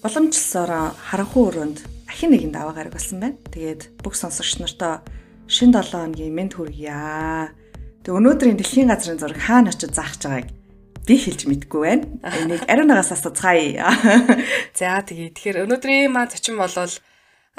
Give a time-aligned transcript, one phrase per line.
[0.00, 1.78] Уламжлалсаар харанхуй өрөөнд
[2.08, 3.36] ахин нэгэн даваа гараг болсон байна.
[3.52, 5.04] Тэгээд бүх сонсогч нартаа
[5.44, 7.52] шин 7 хоногийн мэд хүргье.
[8.00, 10.48] Тэг өнөөдрийн дэлхийн газрын зураг хаана очиж заах гэж байгааг
[11.04, 12.04] би хэлж мэдгүй байна.
[12.32, 13.92] Энийг ариун нагаас асууцгаая.
[14.78, 16.96] За тэгээ тэгэхээр өнөөдрийн маань зочин болвол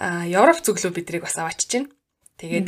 [0.01, 1.93] Европ зөвлөө бидрийг бас аваачиж байна.
[2.41, 2.67] Тэгээд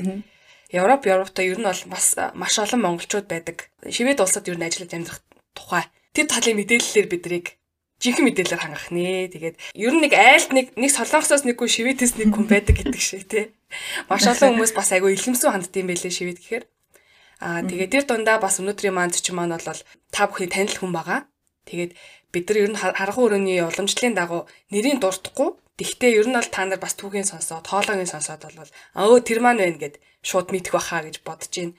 [0.69, 3.73] Европ Европтой ер нь бол бас маш олон монголчууд байдаг.
[3.89, 5.25] Шивэд улсад ер нь ажиллаж амьдрах
[5.57, 7.57] тухай тэр талын мэдээллээр бидрийг
[8.03, 9.31] жинхэнэ мэдээлэлээр хангах нэ.
[9.31, 13.23] Тэгээд ер нь нэг айлт нэг нэг солонгосоос нэггүй шивэтээс нэг хүн байдаг гэдэг шиг
[13.31, 13.55] тий.
[14.11, 16.65] Маш олон хүмүүс бас айгүй илэмсүү ханддсан байлээ шивэт гэхээр.
[17.39, 21.19] Аа тэгээд тэр дундаа бас өнөөдрийн маань зочин маань бол та бүхний танил хүн байгаа.
[21.63, 21.91] Тэгээд
[22.35, 25.55] бид нар ер нь харанхуй өрөөний уламжлалын дагуу нэрийг дуртахгүй.
[25.79, 28.69] Тэгтээ ер нь бол та нар бас түүхийн сонсоод, хоолойгийн сонсоод бол
[28.99, 31.73] өө тэр маань байна гэд шууд мэдэх баха гэж бодож байна.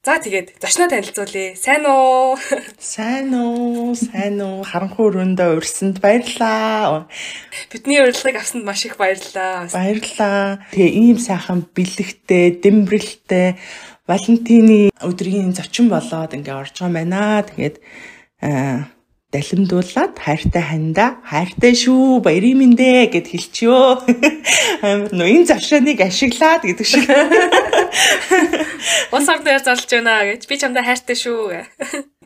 [0.00, 1.52] За тэгээд зочноо танилцуулъя.
[1.60, 2.40] Сайн уу?
[2.80, 3.92] Сайн уу?
[3.92, 4.64] Сайн уу?
[4.64, 7.04] Харанхуй өрөөндөө урьсанд баярлаа.
[7.68, 9.68] Бидний урилгыг авсанд маш их баярлалаа.
[9.68, 10.64] Баярлалаа.
[10.72, 13.60] Тэгээ ийм сайхан бэлэгтэй, дэмбрэлтэй
[14.08, 17.44] Валентины өдрийн зочин болоод ингээ орж байгаа юм байна.
[17.44, 17.76] Тэгээд
[18.40, 18.88] аа
[19.30, 24.02] далимдуулаад хайртай ханда хайртай шүү баярын мэндэ гэд хэлчихё.
[24.82, 27.06] Амар ноён завшааныг ашиглаад гэдэг шиг.
[29.14, 31.62] Ус ор дээр зарлж байна гэж би чамдаа хайртай шүү.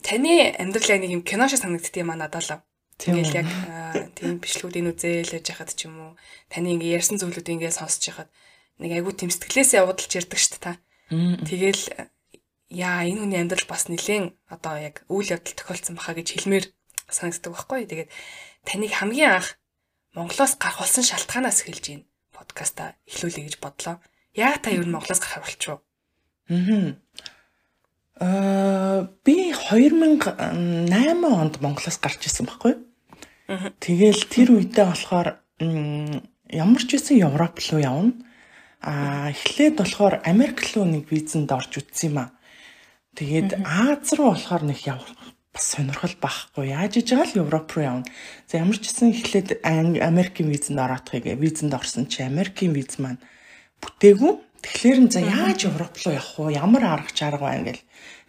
[0.00, 2.64] Таны амьдрал яг нэг юм кино шиг санагддаг юм аа надад л.
[2.96, 3.48] Тэгэл яг
[4.16, 6.12] тийм бичлэгүүдийн үзэл яж хахад ч юм уу
[6.48, 8.30] таны ингээ ярьсан зүйлүүд ингээ сонсож хахад
[8.80, 10.72] нэг айгүй тийм сэтгэлээсээ явуулж ярьдаг шүү дээ та.
[11.44, 11.84] Тэгэл
[12.72, 16.66] яа энэ хүний амьдрал бас нэлээд одоо яг үйл явдал тохиолдсон баха гэж хэлмээр
[17.08, 17.86] санагддаг байхгүй.
[17.88, 18.10] Тэгээд
[18.64, 19.58] таныг хамгийн анх
[20.14, 23.98] Монголоос гарах болсон шалтгаанаас хэлж гин подкаста эхлүүлэе гэж бодлоо.
[24.34, 25.82] Яг та ер нь Монголоос гарах болчихоо.
[28.22, 32.78] Аа би 2008 онд Монголоос гарч ирсэн байхгүй.
[33.82, 38.14] Тэгэл тэр үедээ болохоор ямар ч байсан Европ руу явна.
[38.78, 42.30] Аа эхлээд болохоор Америк руу нэг визэнд орж үтсэн юм аа.
[43.18, 45.10] Тэгээд Аз руу болохоор нэг явах
[45.54, 46.74] бас сонирхол байхгүй.
[46.74, 48.10] Яаж иж байгаа л Европ руу явна.
[48.50, 53.22] За ямар ч гэсэн эхлээд Америкийн визэнд ороодохыг визэнд орсон чи Америкийн виз маань
[53.78, 54.34] бүтээгүй.
[54.66, 56.58] Тэгэхээр нь за яаж Европ руу явах вэ?
[56.58, 57.82] Ямар арга чарга байна гэл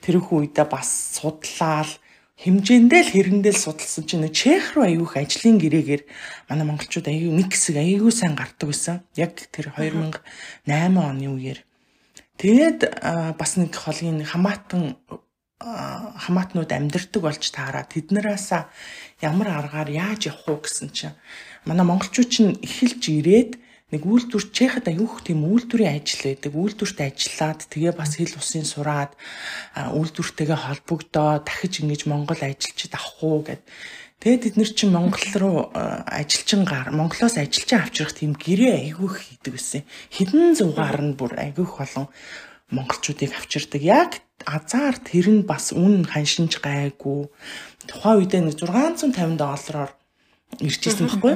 [0.06, 1.90] тэрхүү үедээ бас судлаал
[2.38, 6.04] хэмжээндээ л хэрэндээ л судалсан чинь Чех руу их ажлын гэрээгээр
[6.52, 9.02] манай монголчууд аягүй нэг хэсэг аягүй сайн гардаг байсан.
[9.18, 10.22] Яг тэр 2008
[10.70, 11.64] оны үеэр.
[12.36, 12.80] Тэгээд
[13.40, 15.00] бас нэг холын хамаатан
[15.66, 18.54] хамаатнууд амьдрдаг болж таараад тэднээс
[19.26, 21.18] ямар аргаар яаж явах уу гэсэн чинь
[21.66, 23.52] манай монголчууд чинь эхэлж ирээд
[23.94, 26.52] нэг үйлдвэр чехад аюух тийм үйлдвэрийн ажил байдаг.
[26.58, 29.14] Үйлдвэрт ажиллаад тэгээ бас хэл усын сураад
[29.78, 33.62] үйлдвэртэйгээ холбогдоо дахиж ингэж Монгол ажилчид авах уу гэд.
[34.26, 35.58] Тэгээд бид нар чинь Монгол руу
[36.10, 39.86] ажилчин гар Монголоос ажилчин авчрах тийм гэрээ аюух хийдэг гэсэн.
[40.10, 42.10] Хэдэн зугаар нь бүр аюух болон
[42.72, 43.82] монголчуудыг авчирдаг.
[43.82, 44.12] Яг
[44.46, 47.30] азар тэр нь бас үн ханшинж гайгүй.
[47.90, 49.92] Тухайн үедээ нэг 650 доллараар
[50.62, 51.34] ирчихсэн байхгүй.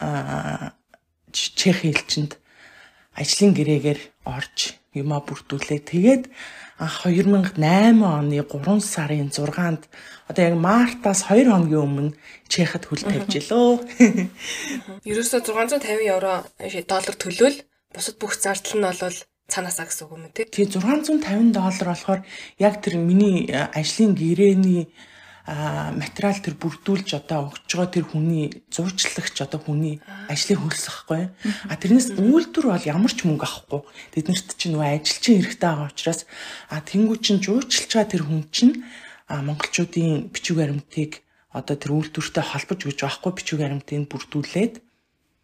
[0.00, 0.74] Аа
[1.36, 2.38] Чех элчинд
[3.12, 5.80] ажлын гэрээгээр орж юмаа бүрдүүлээ.
[5.84, 6.24] Тэгээд
[6.80, 7.60] 2008
[8.00, 9.82] оны 3 сарын 6-нд
[10.28, 12.16] одоо яг мартаас 2 хоногийн өмнө
[12.48, 13.84] Чехад хөл тавьж илөө.
[15.08, 16.44] Ерөөсө 650 евро
[16.88, 17.58] доллар төлөөл
[17.92, 19.16] бусад бүх зардал нь бол
[19.48, 20.46] цаанаасаа гэсэн үг юм тий.
[20.46, 22.20] Тэгээ 650 доллар болохоор
[22.58, 24.90] яг тэр миний э, ажлын гэрээний
[25.46, 31.30] материал тэр бүрдүүлж одоо өгч байгаа тэр хүний зуучлагч одоо хүний ажлыг хөлсөхгүй.
[31.70, 33.86] А тэрнээс үйлдвэр бол ямар ч мөнгө авахгүй.
[34.10, 36.26] Тэднэрт чинь нөгөө ажилчин хэрэгтэй байгаа учраас
[36.66, 38.82] а тэнгуү чин жуучлж байгаа тэр хүн чинь
[39.30, 41.22] монголчуудын бичиг баримтыг
[41.54, 44.74] одоо тэр үйлдвэртэй холбож өгч байхгүй бичиг баримтыг бүрдүүлээд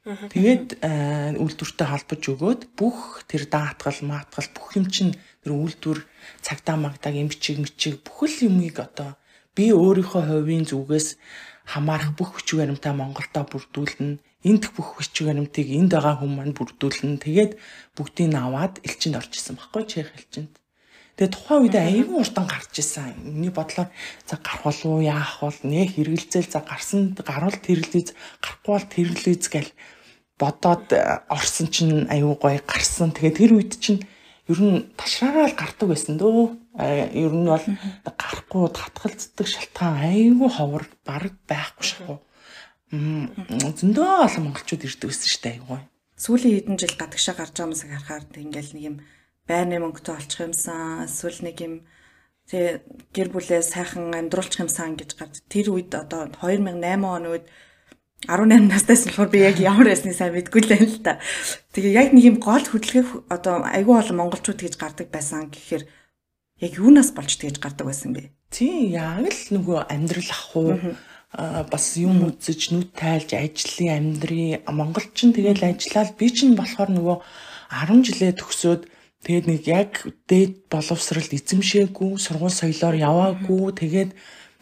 [0.03, 5.15] Тэгээд үйлдвэртэй холбож өгөөд бүх тэр даатгал, маатгал бүх юм чинь
[5.47, 6.03] тэр үйлдвэр
[6.43, 9.15] цагдаа магдааг эмчиг мчиг бүхэл юмыг одоо
[9.55, 11.23] би өөрийнхөө хувийн зүгээс
[11.71, 14.19] хамаарах бүх хүч баримтаа Монголдо бүрдүүлнэ.
[14.43, 17.23] Энд бүх хүч баримтыг энд байгаа хүмүүс маань бүрдүүлнэ.
[17.23, 17.53] Тэгээд
[17.95, 20.59] бүгдийг аваад элчинд орж исэн баггүй чех элчинд.
[21.15, 23.13] Тэгээ тухайн үед аюун урдан гарч исэн.
[23.21, 23.93] Миний бодлоор
[24.27, 29.45] за гарах болов уу яах бол нэ хэрэгэлзэл за гарсан гарвал тэрлэз гарахгүй бол тэрлэз
[29.53, 29.71] гэл
[30.43, 33.15] бодоод э, орсон чинь аюу гой гарсан.
[33.15, 34.03] Тэгээ тэр үед чинь
[34.51, 36.59] ер нь ташраараа л гардаг байсан дөө.
[37.15, 37.67] Ер нь бол
[38.03, 42.19] гарахгүй татгалздаг шалтгаан аюу ховор баг байхгүй шахуу.
[42.91, 45.83] Зөндөө олон монголчууд ирдэг байсан шүү дээ аюу гой.
[46.19, 48.97] Сүүлийн хэдэн жил гадагшаа гарч байгаа юмсыг харахаар ингээл нэг юм
[49.47, 51.75] байрны мөнгөтэй олчих юмсан эсвэл нэг юм
[52.47, 52.75] тэгээ
[53.15, 57.47] гэр бүлээ сайхан амьдруулчих юмсан гэж гарч тэр үед одоо 2008 оны үед
[58.29, 61.19] 18 настайс болохоор би яг ямар байсныг сайн мэдгүй л байна л та.
[61.75, 65.83] Тэгээ яг нэг юм гол хөдөлгөөх одоо айгүй олон монголчууд тэгж гардаг байсан гэхээр
[66.63, 68.31] яг юунаас болж тэгж гардаг байсан бэ?
[68.55, 70.95] Тийм яг л нөгөө амьдрал ахуу
[71.33, 77.17] бас юм үзэж нүд тайлж ажлын амьдрын монголчин тэгэл ажиллаад би чинь болохоор нөгөө
[77.73, 78.83] 10 жилээ төгсөөд
[79.25, 79.93] тэгээд нэг яг
[80.29, 84.11] дээд боловсрал эзэмшээгүй сургууль соёлоор яваагүй тэгээд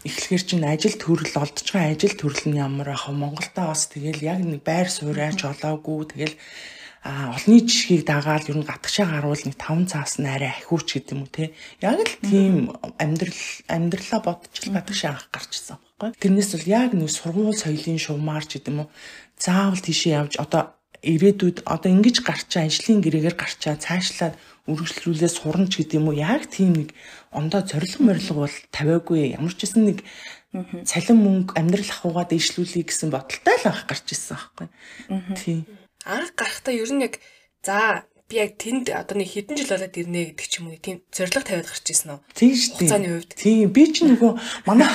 [0.04, 4.40] эхлэхэр чинь ажил төрөл олдож байгаа ажил төрөл нь ямар ах Монголда бас тэгэл яг
[4.40, 6.08] нэг байр суурьаач олоогүй.
[6.12, 6.36] Тэгэл
[7.02, 11.12] а олонний жишгийг дагаад ер нь гатгшаа гаруул нэг 5 цаас нь арай ахиуч гэдэг
[11.16, 11.56] юм уу те?
[11.80, 13.40] Яг л тийм амьдрал
[13.72, 18.80] амьдралаа бодчихл гатгшаа анх гарчсан байхгүй тэрнээс бол яг нэг сургууль соёлын шуумаарч гэдэг юм
[18.84, 18.92] уу
[19.36, 24.34] заавал тийшээ явж одоо ирээдүйд одоо ингэж гарчаа ажлын гэрээгээр гарчаа цаашлаад
[24.68, 26.18] үргэлжлүүлээ сурна ч гэдэг юм уу?
[26.18, 26.90] Яг тийм нэг
[27.32, 29.32] ондоо зориг морилго бол тавиагүй.
[29.38, 29.98] Ямар ч гэсэн нэг
[30.50, 34.66] цалин мөнгө амьдрал ахуйгаа дэвшлүүлэе гэсэн бодолтой л анх гарч ирсэн байхгүй
[35.38, 35.58] тийм
[36.02, 37.22] анх гарахтаа ер нь яг
[37.62, 41.02] за би яг тэнд одоо нэг хэдэн жил болоод ирнэ гэдэг ч юм уу тийм
[41.10, 42.20] зориг тавиад гарч ирсэн үү?
[42.38, 42.86] Тийм шүү дээ.
[42.86, 43.32] Хугацааны хувьд.
[43.34, 44.32] Тийм би ч нөгөө
[44.70, 44.86] манай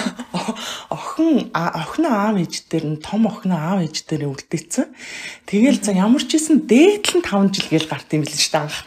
[0.87, 4.87] охин охин аав ээж дээр нь том охин аав ээж дээр үлдээсэн.
[5.51, 8.63] Тэгэл за ямар ч исэн дээдл нь 5 жил гээл гарт юм билээ шүү дээ
[8.63, 8.77] анх.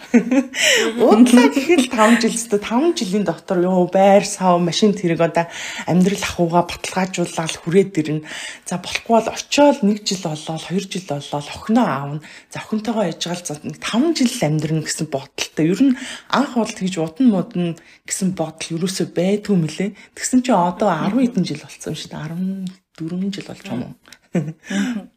[0.97, 5.45] Уудлаа гэхэд 5 жил өстө 5 жилийн дотор ёо байр сав машин тэрэг одоо
[5.85, 8.25] амьдрал ахуйгаа баталгаажуулаад хүрээд ирнэ.
[8.65, 12.21] За болохгүй бол очиод 1 жил болоод 2 жил болоод охиноо аавна.
[12.49, 15.67] За охинтойгоо яжгаал за 5 жил л амьдрна гэсэн бодолтой.
[15.67, 15.99] Ер нь
[16.31, 17.67] анх бол тэгж удан модон
[18.07, 19.91] гэсэн бодол юусоо байдгүй мөлий.
[20.15, 22.71] Тэгсэн чинь одоо 10 хэдэн жил болсон шүү дээ.
[23.03, 23.99] 14 жил болж юм.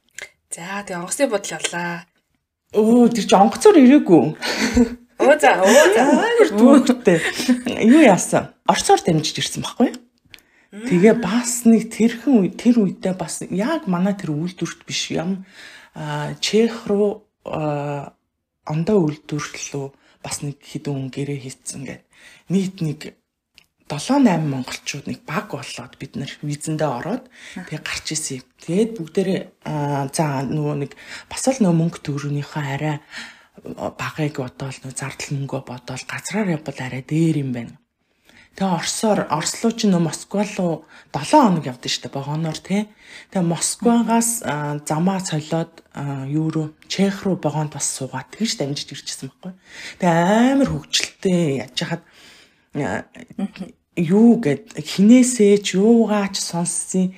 [0.51, 2.09] За тэгээ онгоцны бодол яллаа.
[2.75, 4.25] Өө тэр чи онгоцоор ирээгүй.
[5.21, 7.21] Оо за оо за амар түүхтэй.
[7.85, 8.49] Юу яасан?
[8.65, 10.01] Орцоор дамжиж ирсэн байхгүй юу?
[10.71, 15.45] Тэгээ бас нэг тэрхэн үе тэр үедээ бас яг манай тэр үйлдвэрт биш юм
[16.39, 17.27] чех руу
[18.65, 19.87] ондоо үйлдвэрлэлөө
[20.21, 22.03] бас нэг хідэн гэрээ хийцэн гэд
[22.49, 22.99] нийт нэг
[23.91, 27.27] 7 8 монголчууд нэг баг болоод бид нар визэндээ ороод
[27.67, 28.47] тэгээ гарч исэн юм.
[28.63, 29.41] Тэгээд бүгдээрээ
[30.15, 30.91] за нөгөө нэг
[31.27, 32.97] бас л нөгөө мөнгө төгрөгийнхөө арай
[33.99, 37.80] багыг бодоол нөгөө зардал мөнгөө бодоол газраар явбал арай дээр юм байна.
[38.55, 40.83] Тэгээ Оросоор Орос руу ч нөө Москва руу
[41.15, 42.81] 7 хоног явдсан шүү дээ вагоноор тий.
[43.31, 44.43] Тэгээ Москвагаас
[44.83, 45.83] замаа солиод
[46.27, 49.55] юу руу Чех руу вагонд бас суугаад тэгж дамжиж ирчихсэн байхгүй.
[50.03, 52.03] Тэгээ амар хөвгчлөлтэй яж хаад
[53.95, 57.15] юу гэд хинээсээ ч юугаач сонссон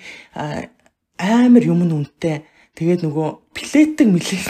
[1.18, 2.46] амар юм нүнтэй
[2.78, 4.44] тэгээд нөгөө плетэг мэлээ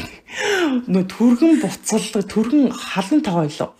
[0.88, 3.76] нөгөө түргэн буцалдаг түргэн халан тоогойлоо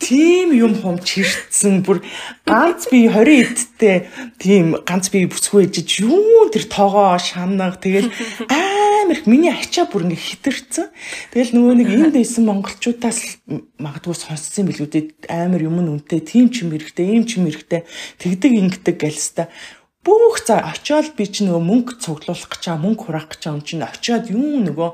[0.00, 2.00] тийм юм хум чирцсэн бүр
[2.48, 4.08] ганц би 20 эдтэй
[4.40, 8.08] тийм ганц би бүсгүй ээжиж юу тэр тоогоо шанаг тэгэл
[8.48, 10.88] амар их миний ачаа бүр ингээ хитэрсэн
[11.36, 13.44] тэгэл нөгөө нэг энд исэн монголчуудаас
[13.76, 17.84] магадгүй сонссон билүү дээ амар юм үнтэй тийм ч юм эрэхтэй ийм ч юм эрэхтэй
[18.16, 19.52] тэгдэг ингэдэг гэлстэ
[20.00, 23.64] бүх за очиод би ч нөгөө мөнгө цуглуулах гэж чаа мөнгө хураах гэж чаа өн
[23.68, 24.90] чинь очиод юу нөгөө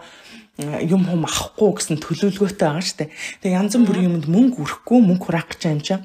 [0.58, 3.12] юм хум авахгүй гэсэн төлөвлөгөөтэй байгаа штэ.
[3.44, 6.04] Тэгээ янз бүрийн юмд мөнгө өрөхгүй мөнгө хураах гэж юм чинь.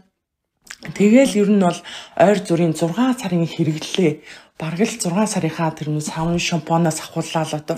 [0.82, 1.80] Тэгэл ер нь бол
[2.20, 4.14] ойр зүрийн 6 сарын хэрэглээ.
[4.60, 7.78] Бараг л 6 сарынхаа тэр нэг савн шампуноос ахууллаа л одоо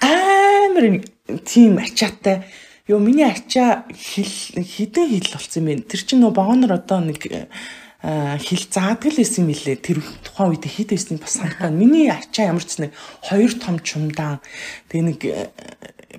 [0.00, 1.04] амар
[1.44, 2.48] тийм ачаатай.
[2.88, 4.32] Йоо миний ачаа хил
[4.64, 5.82] хідэн хил болсон юм.
[5.82, 7.20] Тэр чинь нөө богонор одоо нэг
[8.04, 11.72] хил заадаг л байсан мөлий тэр тухайн үед хэд байсныг бас санахгүй.
[11.72, 12.92] Миний ачаа ямар ч нэг
[13.24, 14.44] хоёр том чумдаан
[14.92, 15.20] тэгээ нэг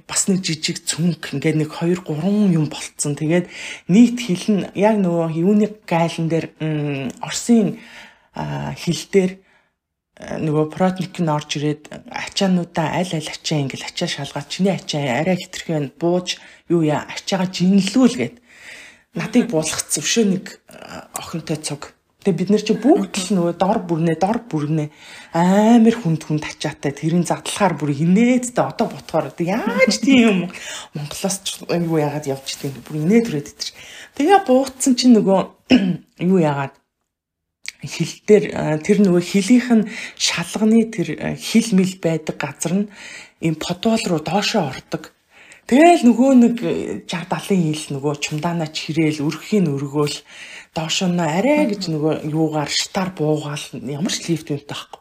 [0.04, 3.16] бас нэг жижиг цүнх ингээд нэг 2 3 юм болцсон.
[3.16, 3.48] Тэгээд
[3.88, 6.52] нийт хил нь яг нөгөө юуны гайлан дээр
[7.24, 7.80] Оросын
[8.36, 9.32] хил дээр
[10.16, 15.36] нөгөө протник нь орж ирээд ачаануудаа аль аль ачаа ингээл ачаа шалгаад чиний ачаа арай
[15.36, 16.40] хитрхэн бууж
[16.72, 18.36] юу яа ачаагаа жинлүүл гээд
[19.16, 20.46] надыг буулгацсан өшөө нэг
[21.16, 21.95] охинтой цуг
[22.26, 24.90] Тэгээ бид нар чи бүгд л нөгөө дор бүрнээ дор бүрнээ
[25.38, 30.50] амар хүнд хүнд ачаатай тэрийн задлахаар бүр инээдтэй одоо ботхоор яаж тийм
[30.98, 33.70] Монголоос юу яагаад явж тийм бүр инээ төрөөд идэж.
[34.18, 35.40] Тэгээ бууцсан чи нөгөө
[36.34, 36.74] юу яагаад?
[37.86, 38.46] Хил дээр
[38.82, 42.90] тэр нөгөө хилийнх нь шалганы тэр хил мэл байдаг газар нь
[43.46, 45.14] им подвал руу доошоо ордог.
[45.70, 46.56] Тэгэл нөгөө нэг
[47.06, 50.18] 60 70 ил нөгөө чумдаанаа чирээл өрхийн өргөөл
[50.76, 55.00] доошоо нь арай гэж нөгөө юугаар штар буугаал ямар ч лифт үнтэй байхгүй.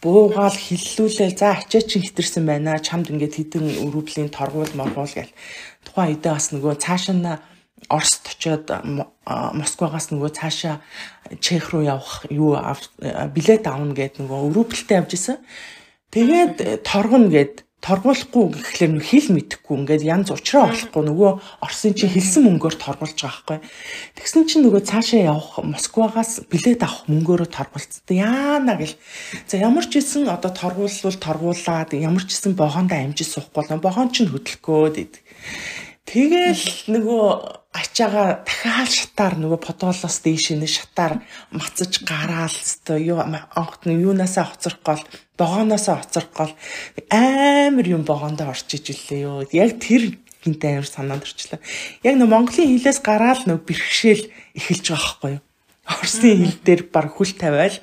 [0.00, 2.80] Буугаал хиллүүлээл за ачаа чи хитэрсэн байна.
[2.80, 5.36] Чамд ингээд хідэн өрөвлийн торгуул моргуул гээл.
[5.84, 7.28] Тухайн үедээ бас нөгөө цаашаа нь
[7.88, 8.68] Оросд очиод
[9.26, 10.80] Москвагаас нөгөө цаашаа
[11.40, 12.56] Чех руу явах юу
[13.32, 15.36] билет авна гэд нөгөө өрөвлөлтөд явж исэн.
[16.12, 21.30] Тэгээд торгоно гэд торгуулахгүй гэхлээр нэг хэл мэдэхгүй ингээд янз учраа олохгүй нөгөө
[21.64, 23.58] Оросын чинь хэлсэн мөнгөөр торгуулж байгаа байхгүй.
[24.20, 28.04] Тэгсэн чинь нөгөө цаашаа явах Москвагаас билет авах мөнгөөрөө торгуулцсан.
[28.12, 29.00] Яана гэл.
[29.48, 34.12] За ямар ч исэн одоо торгуулвал торгуулаад ямар ч исэн богоондоо амжиж суухгүй бол богоон
[34.12, 34.96] чинь хөдөлгөөд
[36.04, 41.22] Тэгэл нөгөө ачаага дахиад шатаар нөгөө подолоос дээш нь шатаар
[41.54, 45.02] мацаж гараал өстой юу анхт нь юунаасаа хоцрох гол
[45.38, 46.52] богооноосоо хоцрох гол.
[47.14, 51.62] Амар юм богоондоо орж ижиллээ юу яг тэр гинтэй амар санаанд орчлаа
[52.02, 54.24] яг нөгөө Монголын хилээс гараал нөгөө бэрхшээл
[54.58, 55.42] эхэлж байгаа байхгүй юу?
[55.86, 57.76] Орсын хил дээр баг хүл тавиал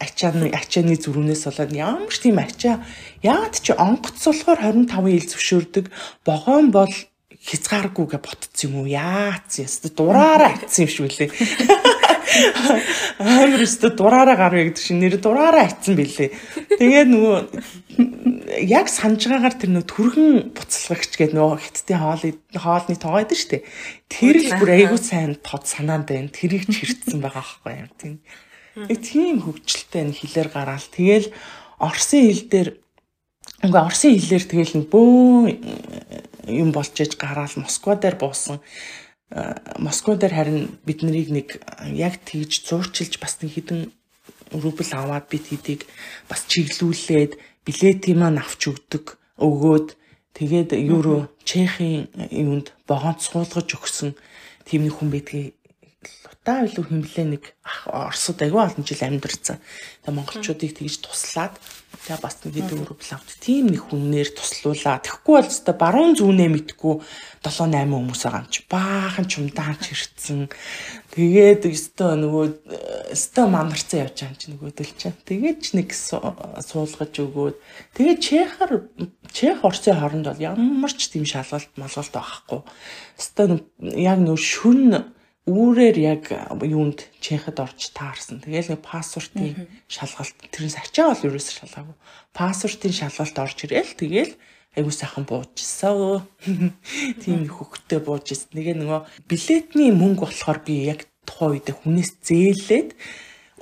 [0.00, 2.84] ачааны ачааны зүрхнээс болоод ямар ч тийм ачаа.
[3.24, 5.86] Яад чи онгоц болохоор 25 ил зөвшөөрдөг
[6.24, 6.92] богоон бол
[7.40, 8.86] хязгааргүйгээ ботцсон юм уу?
[8.86, 11.30] Яац яст дураараа атсан юм шиг үлээ.
[13.20, 16.30] Амар өстө дураараа гарвэ гэдэг чинь нэр дураараа атсан билээ.
[16.76, 17.36] Тэгээд нөгөө
[18.68, 23.50] яг санаж байгаагаар тэр нөгөө түргэн буцалгагч гэдэг нөгөө хиттийн хоолны хоолны тоогоо байдаг шүү
[23.56, 23.62] дээ.
[24.12, 26.28] Тэр л бүр айгүй сайн тод санаанд байна.
[26.28, 28.14] Тэрийг ч хэрцсэн байгаа байхгүй юм тийм.
[28.78, 30.86] Нэг тийм хөвгчлөлтэй энэ хилээр гараал.
[30.92, 31.32] Тэгэл
[31.80, 32.68] Орсын хил дээр
[33.60, 35.52] Ингээ Оросын хэлээр тэгэл бөө
[36.46, 38.60] юм болж иж гараал Москва дээр буусан.
[39.30, 41.48] Э, Москва дээр харин бид нарыг нэг
[41.92, 43.92] яг тэгж зуурчилж бас нэг хідэн
[44.52, 45.86] рубль аваад бид хэдийг
[46.28, 49.94] бас чиглүүлээд билетийн маань авч өгдөг өгөөд
[50.34, 54.16] тэгээд евро чехийн юунд богонд суулгаж өгсөн
[54.66, 55.59] тийм нэг хүн байдгийг
[56.40, 57.44] лутаа илүү хэмлээ нэг
[57.84, 59.60] Оросод аягүй олон жил амьдарсан.
[60.00, 61.52] Тэгээ монголчуудыг тэгж туслаад
[62.08, 63.36] тэгээ бас нэг хэдэн рубль авт.
[63.44, 65.04] Тийм нэг хүннээр туслуулаа.
[65.04, 66.94] Тэгэхгүй бол өстой баруун зүүнээ мэдгүй
[67.44, 68.64] 7 8 хүмүүс байгаа юм чи.
[68.72, 70.48] Баахан чумдаан чирцэн.
[71.12, 72.44] Тэгээд өстой нөгөө
[73.12, 75.20] өстой манарцсан явж байгаа юм чи нөгөө дэл чинь.
[75.28, 77.56] Тэгээд ч нэг суулгаж өгөөд
[78.00, 78.88] тэгээд чехаар
[79.28, 82.60] чех Оросын хооронд бол ямар ч тийм шалгалт малгалт байхгүй.
[83.20, 83.60] Өстой
[84.00, 85.12] яг нөр шүн
[85.48, 86.24] үүрээр яг
[86.60, 88.44] юунд чехэд орж таарсан.
[88.44, 91.96] Тэгээл нэг пассвортын шалгалт тэрнээс ачаа бол ерөөсөө шалгаагүй.
[92.36, 94.34] Пассвортын шалгалт орж ирээл тэгээл
[94.76, 96.28] айгуу сайхан буужсан.
[97.24, 98.52] Тийм хөхтэй буужсэн.
[98.52, 102.90] Тэгээ нөгөө билетний мөнгө болохоор би яг тухайн үед хүнээс зээлээд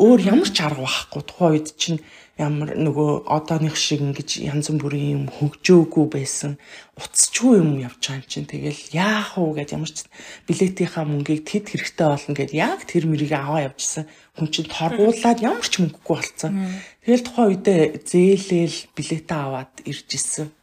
[0.03, 1.23] өөр ямар ч арга байхгүй.
[1.25, 2.03] Тухайн үед чинь
[2.39, 6.55] ямар нөгөө одооных шиг ингэж янз бүрийн юм хөгжөөгүй байсан.
[6.95, 8.47] Уцчгүй юм явж байгаа юм чинь.
[8.47, 9.59] Тэгэл яах вэ?
[9.59, 10.07] гэж ямар ч
[10.47, 14.07] билетийнхаа мөнгийг тэд хэрэгтэй болно гэд яг тэр мэрийг аваа явжсан.
[14.39, 16.79] Хүн чинь торгуулад ямар ч мөнгөгүй болцсон.
[17.03, 20.55] Тэгэл тухайн үедээ зээлээл билетээ аваад ирж исэн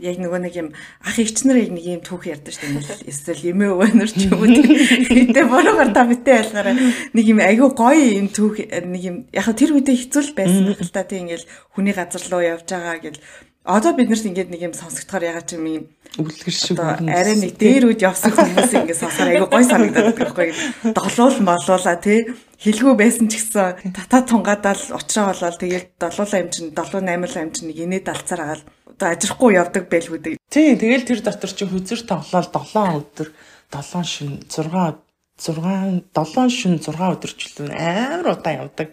[0.00, 0.68] яг нөгөө нэг юм
[1.04, 3.08] ах эгч нар яг нэг юм түүх ярьдаг шүү дээ.
[3.08, 4.48] Эсвэл эмээ өвөнөр ч юм уу.
[4.48, 6.74] Гэтэ борогоор та битээ ялгаараа
[7.12, 10.92] нэг юм айгүй гоё юм түүх нэг юм яг тэр үедээ хэцүү л байсан л
[10.92, 11.04] та.
[11.04, 13.22] Тийм ингээл хүний газар руу явж байгаа гэл.
[13.60, 15.84] Одоо бид нарт ингээд нэг юм сонсогдохоор ягаад ч юм юм
[16.18, 20.48] үлгэр шиг арай нэг дээр үд явсан хүмүүс ингээд сонсохоор айгүй гой санагдаад байхгүй
[20.96, 22.24] долуул молуула тий
[22.60, 27.50] хэлгүй байсан ч гэсэн тата тунгаадал уучраа болоод тэгээд долуулаа юм чин 7 8 am
[27.56, 28.64] чин нэг инээд алцаар агаал
[29.00, 30.36] одоо ажирахгүй явдаг байлгүй дээ.
[30.52, 33.28] Тийм тэгэл тэр дотор чи хүзэр тоглоод 7 өдөр
[33.72, 35.00] 7 шин 6
[35.40, 38.92] 6 7 шин 6 өдөрчлэн амар удаан явдаг.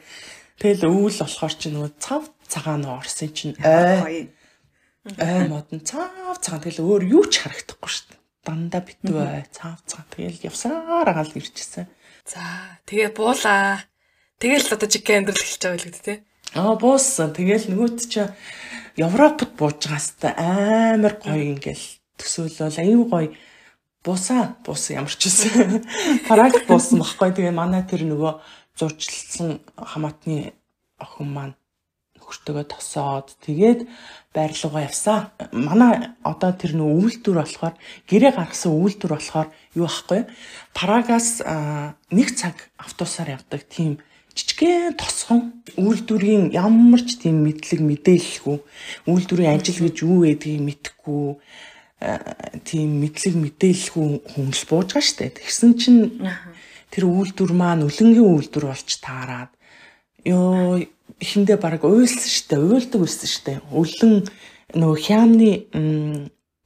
[0.64, 4.32] Тэгэл өвөл болохоор чи нөгөө цав цагаан орсон чинь ой
[5.12, 8.22] ой модон цав цагаан тэгэл өөр юу ч харагдахгүй шүү дээ.
[8.48, 11.92] Дандаа битүү ой цав цагаан тэгэл явсаар агаал ирчихсэн.
[12.28, 12.44] За
[12.86, 13.88] тэгээ буулаа.
[14.38, 16.18] Тэгэл одоо жиг амьдрал эхэлж байгаа байлгүй тий.
[16.54, 17.32] Аа бууссан.
[17.32, 18.28] Тэгэл нөгөөт чи
[19.00, 21.86] Европод бууж байгааста амар гоё ингээл
[22.20, 23.30] төсөөлөл аюу гоё
[24.08, 25.84] бусаа бус ямар ч үсэн
[26.28, 28.34] параг буусан баггүй тэгээ манай тэр нөгөө
[28.80, 30.56] зурчилсан хамаатны
[31.04, 31.56] охин маань
[32.28, 33.88] нөхөртөөгөө тосоод тэгээд
[34.36, 35.32] байрлуугаа явсан.
[35.56, 37.76] Манай одоо тэр нөө үйлдвэр болохоор
[38.12, 39.48] гэрээ гаргасан үйлдвэр болохоор
[39.80, 40.28] юу ахгүй
[40.76, 41.40] Парагаас
[42.12, 44.04] нэг цаг автобусаар явдаг тийм
[44.36, 48.58] жижигхэн тосгон үйлдвэрийн ямар ч тийм мэдлэг мэдээлэлгүй
[49.08, 51.26] үйлдвэрийн ажил гэж юу гэдгийг мэдэхгүй
[52.68, 55.40] тийм мэдлэг мэдээлэлгүй хүмүүс бууж байгаа штэ.
[55.40, 56.02] Тэгсэн чинь
[56.92, 59.52] тэр үйлдвэр маань өлөнгийн үйлдвэр болж таарад
[60.28, 60.84] ёо
[61.24, 62.56] эхэндээ баг уйлсан штэ.
[62.58, 63.54] Уйлдаг байсан штэ.
[63.74, 64.28] Өлөн
[64.78, 65.52] нөгөө хямны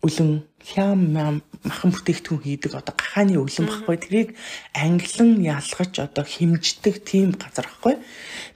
[0.01, 0.31] өлөн
[0.65, 4.29] хям махан бүтээгдэхүүн хийдэг одоо гахааны өлөн баггүй тэрийг
[4.73, 8.01] англин ялгаж одоо химждэг тийм газар баггүй.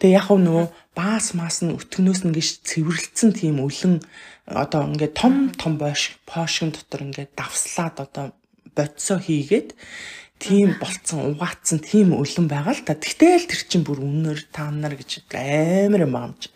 [0.02, 0.66] Тэгээ яг нөгөө
[0.98, 4.02] баас маас нь өтгнөөс нь ингэж цэвэрлэлцэн тийм өлөн
[4.46, 8.25] одоо ингээд том том бош пошин дотор ингээд давслаад одоо
[8.75, 9.74] бодисоо хийгээд
[10.39, 12.96] тийм болцсон угаацсан тийм өлөн байгаа л та.
[12.96, 16.51] Гэтэл тэр чинь бүр үнээр та нар гэж амар юм аамж.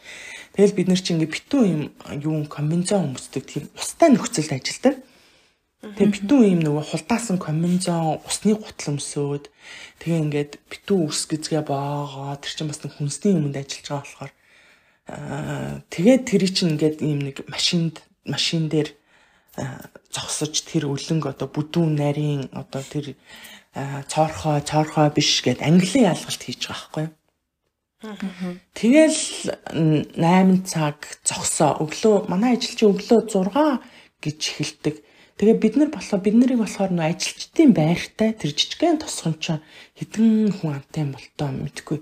[0.54, 1.82] Тэгэл бид нар чи ингээ битүү юм
[2.20, 4.96] юу комбинзон өмсдөг тийм устай нөхцөлд ажилладаг.
[5.80, 9.48] Тэгээ битүү юм нөгөө хулдаасан комбинзон усны гутал өмсөөд
[10.04, 14.32] тэгээ ингээд битүү үс гизгээ боогоо тэр чинь бас нэг хүнсний юмд ажиллаж байгаа болохоор
[15.08, 18.92] аа тэгээд тэр чинь ингээд ийм нэг машинд машин дээр
[20.12, 23.16] зогсож тэр өлөнг одоо бүдүүн нарийн одоо тэр
[23.76, 27.08] цоорхоо цоорхоо биш гэд англи ялгалт хийж байгаа байхгүй
[28.00, 29.20] Тэгэл
[30.16, 31.84] 8 цаг зогсоо.
[31.84, 33.84] Өглөө манай ажилчин өглөө 6
[34.24, 34.96] гэж эхэлдэг.
[35.36, 39.60] Тэгээ бид нар болохоор бид нарыг болохоор нөө ажилчдын байртай тэр жижигхэн тосгон ч
[40.00, 42.00] хэдэн хүн амтай болтоо мэдгүй.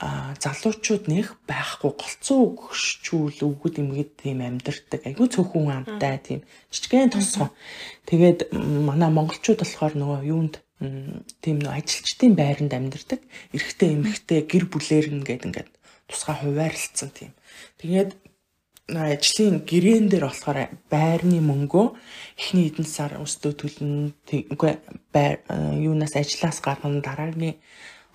[0.00, 6.40] А залуучууд нэх байхгүй голцоо өгшчүүл өгөд имгээд тийм амьдэрдэг айгүй цөөхөн амтай тийм
[6.72, 7.52] жижигхэн тосгон.
[8.08, 13.20] Тэгээд манай монголчууд болохоор нөгөө юунд тийм нөө ажилчдын байранд амьдардаг
[13.56, 15.70] эрэгтэй эмэгтэй гэр бүлээр ингээд ингээд
[16.04, 17.32] тусгай хуваарлцсан тийм.
[17.80, 18.12] Тэгээд
[18.92, 21.86] ажлын гэрээн дээр болохоор байрны мөнгөө
[22.38, 24.14] эхний эдэн сар өстөө төлнө.
[24.52, 24.72] Үгүй
[25.10, 25.42] байр
[25.80, 27.56] юунаас ажлаас гаргана дараагийн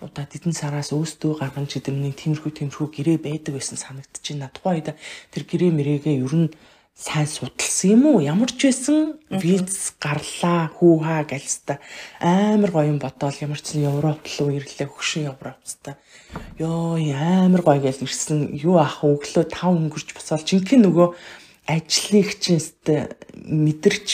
[0.00, 4.48] удаа эдэн сараас өөстөө гаргана гэдэг нэг тиймэрхүү тиймэрхүү гэрээ байдаг байсан байна.
[4.54, 4.88] Тухайн үед
[5.30, 6.48] тэр гэрээ мэрэгээ ер нь
[6.94, 8.20] сайн судалсан юм уу?
[8.20, 11.80] Ямар ч байсан виз гарлаа, хүү хаа гэлстэй
[12.20, 15.96] амар гоё юм бодоол ямар ч нэг Европ руу ирлээ хөгшин Европцтай.
[16.60, 18.52] Йоо амар гоё гэж ирсэн.
[18.52, 21.08] Юу ах өглөө 5 өнгөрч босоод жинхэнэ нөгөө
[21.66, 24.08] ажлыг чинстэй мэдэрч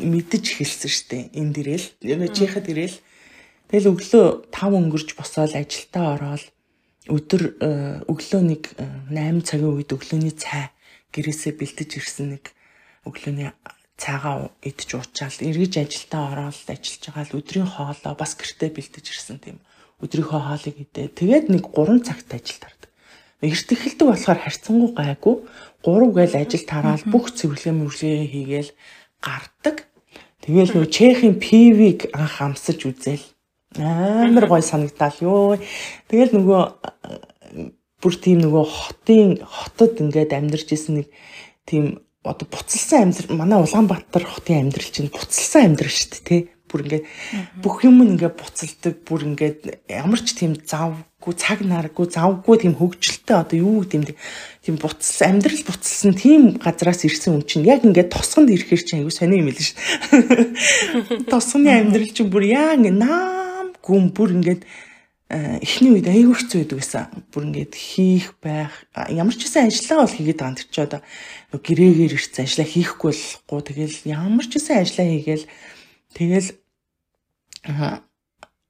[0.00, 1.16] мэдэж эхэлсэн штэ.
[1.36, 1.86] Энд ирэл.
[2.00, 2.96] Яг чихэд ирэл.
[3.68, 6.44] Тэгэл өглөө 5 өнгөрч босоод ажилдаа ороод
[7.10, 7.68] өдөр э,
[8.06, 8.62] өглөө нэг
[9.10, 10.70] 8 э, цагийн үед өглөөний цай
[11.12, 12.44] гэрээсээ бэлдэж ирсэн нэг
[13.06, 13.52] өглөөний
[14.00, 19.38] цаагаа идж уучаал эргэж ажилдаа ороод ажиллаж байгаа л өдрийн хоолоо бас гэртээ бэлдэж ирсэн
[19.38, 19.58] тийм
[20.02, 21.08] өдрийнхөө хоолыг идээ.
[21.14, 22.90] Тэгээд нэг 3 цагт ажил тардаг.
[23.42, 25.36] Эрт эхэлдэг болохоор харьцангуй гайгүй
[25.86, 28.70] 3 гээл ажил тараал бүх цэвэрлэгээ мөрлөгээ хийгээл
[29.22, 29.76] гардаг.
[30.42, 33.22] Тэгээл нөө Чехийн ПВ-г анх амсаж үзэл
[33.78, 35.54] амар гой санагдаал ёо.
[36.10, 36.62] Тэгэл нөгөө
[38.02, 41.08] бүр тийм нөгөө хотын хотод ингээд амьдарч исэн нэг
[41.62, 46.42] тийм одоо буцалсан амьдрал манай Улаанбаатар хотын амьдрал чинь буцалсан амьдрал шүү дээ тий.
[46.66, 47.06] Бүр ингээд
[47.62, 53.36] бүх юм ингээд буцалдаг бүр ингээд ямар ч тийм завгүй цаг наргүй завгүй тийм хөгжилтэй
[53.38, 54.18] одоо юу гэдэг
[54.66, 59.12] тийм буцалсан амьдрал буцалсан тийм газараас ирсэн хүн чинь яг ингээд тосгонд ирэхэр чинь аюу
[59.12, 64.62] сони юм л шүү тосгоны амьдрал чинь бүр яг наам гүн бүр ингээд
[65.32, 67.04] эхний үед аягүй хэцүү байдаг гэсэн.
[67.32, 71.00] Бүр ингээд хийх байх ямар ч гэсэн ажиллаа бол хийгээд байгаа юм чи одоо
[71.56, 75.46] гэрээгээр ирсэн ажиллаа хийхгүй болохгүй тэгэл ямар ч гэсэн ажиллаа хийгээл
[76.12, 76.48] тэгэл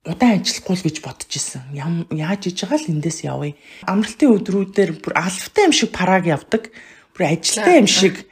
[0.06, 1.62] удаан ажиллахгүй л гэж бодож исэн.
[1.74, 3.58] Яаж иж байгаа л эндээс явъя.
[3.86, 6.70] Амралтын өдрүүдээр бүр алфтай юм шиг параг явдаг
[7.12, 8.24] бүр ажилтаа юм шиг.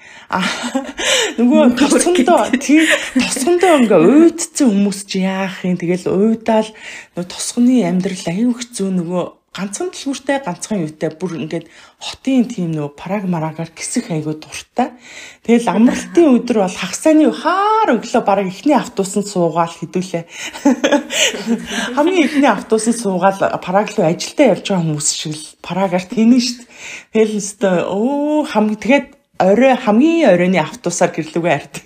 [1.41, 2.87] Нөгөө тосгондоо тий
[3.19, 5.77] тосгондоо ингээ уйдцсан хүмүүс чи яах юм.
[5.77, 6.71] Тэгэл уйдаал
[7.17, 11.67] нөгөө тосгоны амьдрал аюу хэцүү нөгөө ганцхан дэлгүүртэй ганцхан юутай бүр ингээд
[11.99, 14.95] хотын тийм нөө параг марагаар гисэх айгуу дуртай.
[15.43, 20.25] Тэгэл амралтын өдөр бол хагасааны хаар өглөө бараг ихний автобусанд суугаал хэдүүлээ.
[21.99, 26.71] Хамгийн ихний автобусанд суугаал параг руу ажилдаа явж байгаа хүмүүс шиг л парагаар тэнэ штт.
[27.11, 29.07] Тэгэл өстө өө хамгийн тэгээд
[29.41, 31.85] орой хамгийн оройны автобусаар гэрлүүгээ хардаг.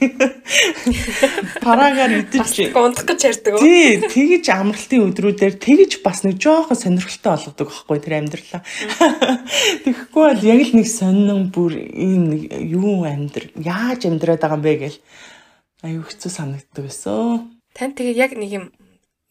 [1.64, 3.62] Парагаар идэж гундах гэж ярьдаг.
[3.62, 8.62] Тий, тэгэж амралтын өдрүүдээр тэгэж бас нэг жоохон сонирхолтой болгодог байхгүй тэр амьдралаа.
[9.86, 14.74] Тэгэхгүй бол яг л нэг сонин бүр ийм юу амьдр яаж амьдраад байгаа юм бэ
[14.82, 14.98] гэл
[15.86, 17.54] аюу хэцүү санагддаг байсан.
[17.70, 18.66] Тань тэгээ яг нэг юм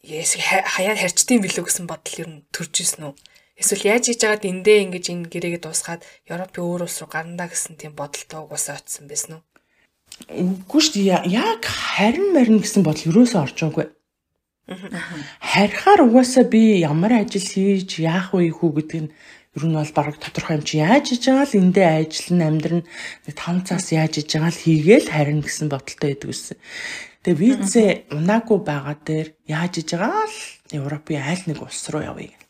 [0.04, 3.14] хаяа харьчдсан билүү гэсэн бодол ер нь төрж исэн үү?
[3.54, 7.78] Эсвэл яаж хийж байгаад эндээ ингэж энэ гэрээгээ дуусгаад Европын өөр улс руу гарнаа гэсэн
[7.78, 9.44] тийм бодолтой угаасаа очсон байсан уу?
[10.34, 11.30] Үгүй шүү дээ.
[11.30, 13.88] Яг харин марин гэсэн бодол юусоо орж байгаагүй.
[15.54, 19.14] Харихаар угаасаа би ямар ажил хийж яах вэ хүү гэдэг нь
[19.54, 22.82] ер нь бол баг тодорхой юм чи яаж хийж байгаа л эндээ ажиллана амьдрна
[23.30, 26.58] 5 цаас яаж хийж байгаа л хийгээл харин гэсэн бодолтой байдаг гэсэн.
[27.22, 30.40] Тэгээ визээ унаагүй байгаа дээр яаж хийж байгаа л
[30.74, 32.43] Европын айл нэг улс руу явъя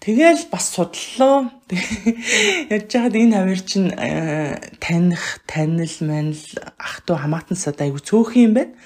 [0.00, 1.50] Тэгэл бас судлаа.
[2.70, 6.42] Яаж яагаад энэ хавар чинь э, таних, танил, манил
[6.76, 8.76] ах トゥ хамаатан сад айгу цөөх юм байна.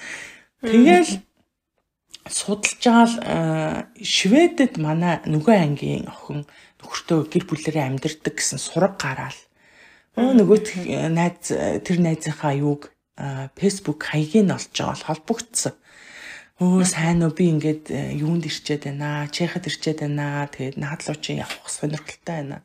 [0.63, 1.19] Тэгэл
[2.31, 3.37] судалж байгаа л э,
[3.99, 6.47] Шведэд манай нөгөө ангийн охин
[6.79, 9.37] нөхөртөө гэр бүлэрээ амьдардаг гэсэн сураг гараал.
[10.15, 11.51] Нөгөө найз
[11.85, 12.95] тэр найзынхаа юуг
[13.59, 15.75] Facebook хаягийг олж байгаа бол холбогдсон.
[16.61, 21.41] Өө сайн уу би ингээд э, юунд ирчээд байна чехад ирчээд байна тэгээд наадлуу чи
[21.41, 22.59] явах сонирхолтой байна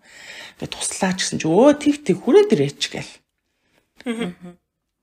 [0.60, 3.12] ингээд туслаач гэсэн чи өө тэг тэг хүрээд ирээч гэл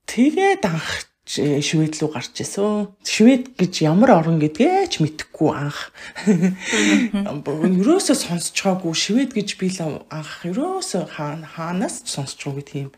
[0.04, 2.90] тэгээд анх швед руу гарч исэн.
[3.06, 5.94] Швед гэж ямар орн гэдгээ ч мэдэхгүй анх.
[6.26, 8.16] Ерөөсөө
[8.58, 12.88] байгаагүй швед гэж би л анх ерөөсөө хаанаас байгаагүй тийм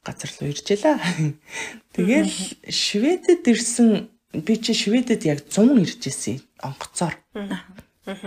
[0.00, 0.96] газар руу ирж ялаа.
[1.92, 2.32] Тэгэл
[2.72, 7.16] шведэд ирсэн би чи шведэд яг 100 ирж исэн онгоцоор.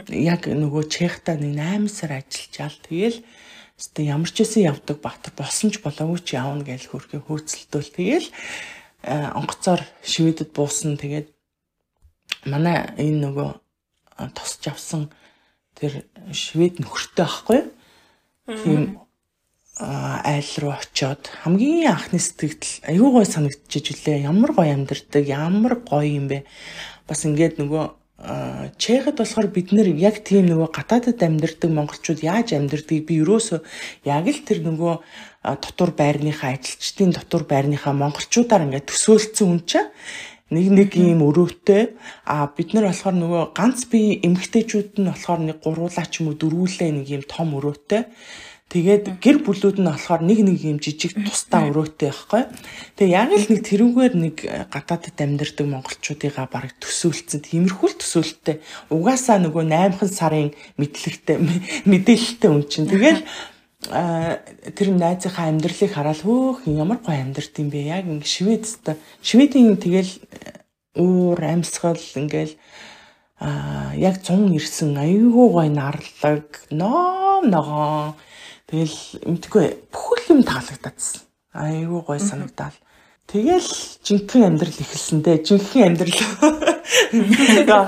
[0.10, 2.78] Яг нөгөө чехта нэг 8 сар ажиллажаал.
[2.86, 3.20] Тэгэл
[3.82, 7.90] Гэтэ ямар ч байсан явдаг Баатар босон ч болоогүй ч явна гэж хөрхөө хөөцөлтөөл.
[7.98, 8.30] Тэгэл
[9.10, 11.02] онгоцоор шивэдэд буусан.
[11.02, 11.34] Тэгээд
[12.46, 13.50] манай энэ нөгөө
[14.38, 15.10] тосч авсан
[15.74, 17.62] тэр швед нөхөртэй байхгүй?
[18.62, 19.02] Тийм
[19.80, 24.28] айл руу очиод хамгийн анхны сэтгэл аюу гой санагдчихэж үлээ.
[24.28, 26.44] Ямар гоё амьдэрдэг, ямар гоё юм бэ.
[27.08, 28.02] Бас ингээд нөгөө
[28.78, 33.66] Чехэд болохоор бид нэр яг тийм нөгөө гадаадад амьдардаг монголчууд яаж амьдардгийг би ерөөсөө
[34.06, 34.94] яг л тэр нөгөө
[35.58, 39.90] дотор байрныхаа ажилчдын дотор байрныхаа монголчуудаар ингээд төсөөлцсөн хүн чинь
[40.54, 41.98] нэг нэг ийм өрөөтэй
[42.30, 46.38] а бид нар болохоор нөгөө ганц би эмгтээчүүд нь болохоор нэг гуруулаа ч юм уу
[46.38, 48.06] дөрвүүлээ нэг ийм том өрөөтэй
[48.72, 52.44] Тэгээд гэр бүлүүд нь болохоор нэг нэг юм жижиг тусдаа өрөөтэй байхгүй.
[52.96, 58.64] Тэгээ яг л нэг тэрүүгээр нэг э, гадаадд амьдардаг монголчуудыгаа бараг төсөөлцөн тиймэрхүү л төсөөлттэй.
[58.88, 61.36] Угаасаа нөгөө 8хан сарын мэдлэгтэй
[61.84, 62.88] мэдээлэлтэй үн чинь.
[62.88, 63.28] Тэгэл
[63.92, 64.40] а
[64.72, 70.16] тэр найзынхаа амьдралыг хараад хөөх ямар гоё амьдрт юм бэ яг ингэ шведтэй шведийн тэгэл
[70.16, 70.64] э,
[70.96, 72.56] уур амьсгал ингээл
[73.42, 78.14] а яг 100 ирсэн аюу гой нарлаг ном ногоо
[78.72, 81.28] Тэгэл мэдгүй бүхэл юм таалагдчихсан.
[81.52, 82.72] Айгуу гой санагдал.
[83.28, 83.68] Тэгэл
[84.04, 86.20] жинхэнэ амьдрал эхэлсэндээ жинхэнэ амьдрал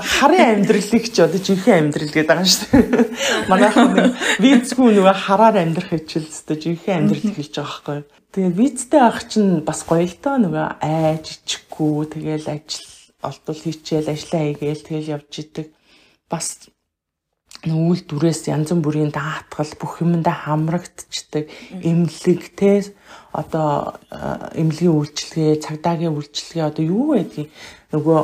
[0.04, 3.48] харын амьдралыг ч одоо жинхэнэ амьдрал гэдэг байгаа шүү дээ.
[3.48, 4.12] Манайхан нэг
[4.44, 8.00] визгүй нөгөө хараар амьдрах хичээл өстой жинхэнэ амьдрал эхэлж байгаа байхгүй.
[8.36, 12.88] Тэгээд визтэй ах чинь бас гоё л доо нөгөө айж ичхгүй тэгэл ажил
[13.24, 15.66] олдвол хийчихэл ажиллаа хийгээл тэгэл явж идэг.
[16.28, 16.68] Бас
[17.62, 21.48] үйл дүрээс янз бүрийн даатгал бүх юмдаа хамрагдчихдаг
[21.80, 22.92] эмнэлэг те
[23.32, 23.96] одоо
[24.58, 27.48] эмнэлгийн үйлчлэгээ цагдаагийн үйлчлэгээ одоо юу байдгийг
[27.94, 28.20] нөгөө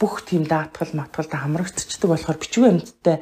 [0.00, 3.16] бүх тийм даатгал матгалд хамрагдчихдаг болохоор бичгүй амьдтай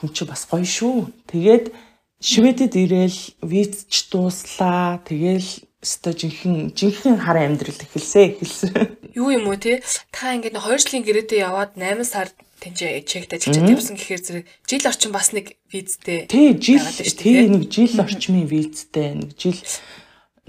[0.00, 1.10] хүн чи бас гоё шүү.
[1.28, 1.74] Тэгээд
[2.16, 5.04] Шведэд ирээл визч дууслаа.
[5.04, 8.72] Тэгэл өстой жинхэнэ жинхэнэ хар амьдрал эхэлсэ эхэлсэн.
[9.12, 9.84] Юу юм уу те?
[10.08, 12.32] Та ингээд 2 жилийн гэрээдээ яваад 8 сар
[12.66, 16.26] тэнцээ чект ажиллаж явсан гэхээр зэрэг жил орчин бас нэг визтэй.
[16.26, 19.62] Тий, жил тий нэг жил орчмын визтэй, нэг жил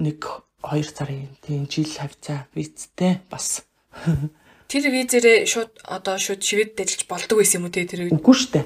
[0.01, 0.25] нэг
[0.65, 3.61] 2 сарын тий жил хавцаа визтэй бас.
[4.67, 8.19] Тэр визээрээ шууд одоо шууд шивэд ажиллаж болдог байсан юм уу те тэр үед?
[8.19, 8.65] Үгүй шүү дээ.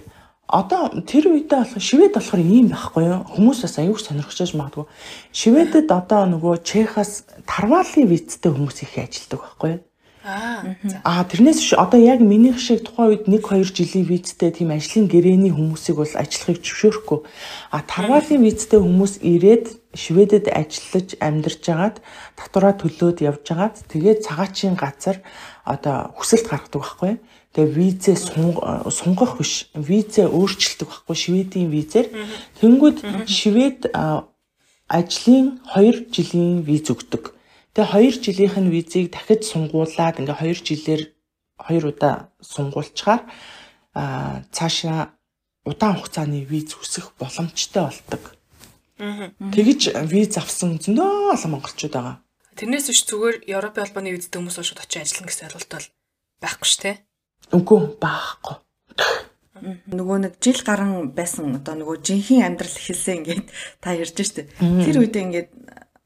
[0.49, 3.21] Одоо тэр үедээ болох шивэд болохоор ийм байхгүй юу?
[3.29, 4.89] Хүмүүс бас аюур сонирхож магадгүй.
[5.29, 9.81] Шивэдэд одоо нөгөө Чехаас тарвалын визтэй хүмүүс их ажилладаг байхгүй юу?
[10.23, 15.09] Аа тэрнээс биш одоо яг минийх шиг тухайн үед 1 2 жилийн визтэй тийм ажлын
[15.09, 17.19] гэрээний хүмүүсийг бол ажиллахыг зөвшөөрөхгүй.
[17.73, 21.97] А тарвалын визтэй хүмүүс ирээд Шведэд ажиллаж амьдарч агаад
[22.37, 25.25] татвараа төлөөд явж агаад тэгээд цагаачийн газар
[25.65, 27.13] одоо хүсэлт гаргадаг байхгүй.
[27.57, 28.15] Тэгээ визээ
[28.93, 29.73] сунгах биш.
[29.73, 32.07] Визээ өөрчилдөг байхгүй Шведийн визээр.
[32.61, 33.89] Тэнгүүд Швед
[34.87, 37.40] ажлын 2 жилийн виз өгдөг.
[37.71, 41.01] Тэгээ 2 жилийнх нь визийг дахиж сунгуулад ингээ 2 жилээр
[41.71, 43.21] 2 удаа сунгуулчаар
[43.95, 45.15] а цаашаа
[45.63, 48.23] удаан хугацааны виз хүсэх боломжтой болдог.
[48.99, 49.81] Тэгэж
[50.11, 52.17] виз авсан зөндөө олон монголчууд байгаа.
[52.59, 55.87] Тэрнээс биш зүгээр Европын холбооны визтэй хүмүүс шууд очиж ажиллана гэсэн ойлголт бол
[56.43, 56.91] байхгүй ш тэ.
[57.55, 58.55] Үгүй байхгүй.
[59.61, 63.47] Нөгөө нэг жил гарan байсан одоо нөгөө жинхэнэ амьдрал эхэлсэн ингээд
[63.79, 64.49] та ярьж штэ.
[64.57, 65.49] Тэр үедээ ингээд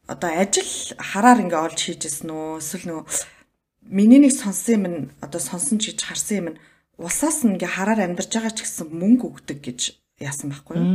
[0.08, 3.06] одоо ажил хараар ингээ олж хийжсэн нөө эсвэл нөгөө
[3.90, 6.60] миний нэг сонссон юм нь одоо сонсон ч гэж харсан юм нь
[6.98, 9.80] улсаас нь ингээ хараар амьдарч байгаа ч гэсэн мөнгө өгдөг гэж
[10.22, 10.88] яасан байхгүй юу?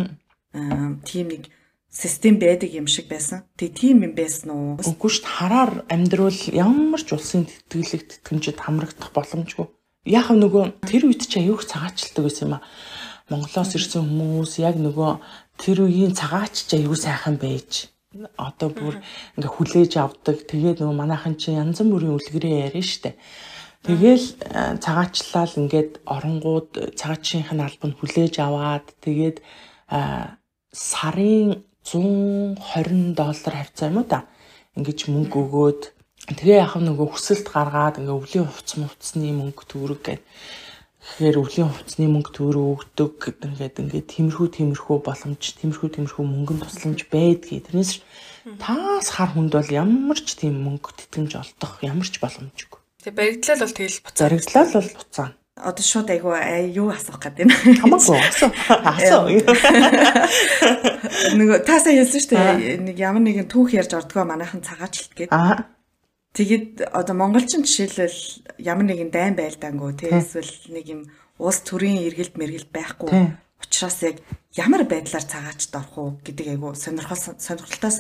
[0.55, 1.51] Аа тийм нэг
[1.90, 3.42] систем байдаг юм шиг байсан.
[3.59, 4.79] Тэг тийм юм байсан уу?
[4.79, 5.37] Үгүй шүү дээ.
[5.38, 9.66] Хараар амьдрал ямар ч улсын тэтгэлэг тэтгэмжид хамрагдах боломжгүй.
[10.07, 12.64] Яг нөгөө тэр үед чи аюух цагаачилдаг байсан юм а.
[13.31, 15.11] Монголоос ирсэн хүмүүс яг нөгөө
[15.59, 17.90] тэр үеийн цагаач ч аюу сайхан байж
[18.37, 18.94] одоо бүр
[19.38, 20.42] ингээ хүлээж авдаг.
[20.51, 23.14] Тэгээд нөгөө манайхан чи янз бүрийн үлгэрээ яриа штэ.
[23.87, 29.38] Тэгэл э, цагаачлал ингээд оронгууд цагаачийнх нь албанд хүлээж аваад тэгээд
[29.94, 30.01] э,
[30.75, 34.27] сарын 120 доллар хавцаа юм уу та.
[34.75, 35.83] Ингээд мөнгө өгөөд
[36.31, 40.23] Тэгээ яхав нөгөө хүсэлт гаргаад ингээ өвлийн хувцс мувцсны мөнгө төгрөг гэдэг
[41.01, 47.09] Тэгэхээр өвлийн хувцсны мөнгө төгрөг өгдөг гэдэг ингээд тиймэрхүү тиймэрхүү боломж, тиймэрхүү тиймэрхүү мөнгөнд тусламж
[47.09, 47.73] байдгийг.
[47.73, 48.05] Тэрнээс
[48.61, 52.81] таас хар хүнд бол ямар ч тийм мөнгө тэтгэмж олдох ямар ч боломжгүй.
[53.01, 54.29] Тэгээ баригдлал бол тэгэл буцаа.
[54.29, 55.29] Баригдлал бол буцаа.
[55.61, 56.37] Одоо шууд айгу
[56.77, 57.53] юу асуух гэдэг юм.
[57.81, 58.53] Хамаагүй асуу.
[58.69, 59.25] Асуу.
[61.41, 62.81] Нөгөө таасаа хэлсэн шүү дээ.
[62.93, 65.33] Нэг ямар нэгэн түүх ярьж ордгоо манайхан цагаачлалт гэдэг.
[65.33, 65.80] Аа
[66.31, 71.01] Тэгэд одоо монголчин жишээлбэл ямар нэгэн дайн байлдаангүү тий эсвэл нэг юм
[71.43, 74.23] улс төрийн эргэлт мэргэлт байхгүй учраас яг
[74.55, 77.90] ямар байдлаар цагаачд орох уу гэдэг айгу сонирхол сонирхолтой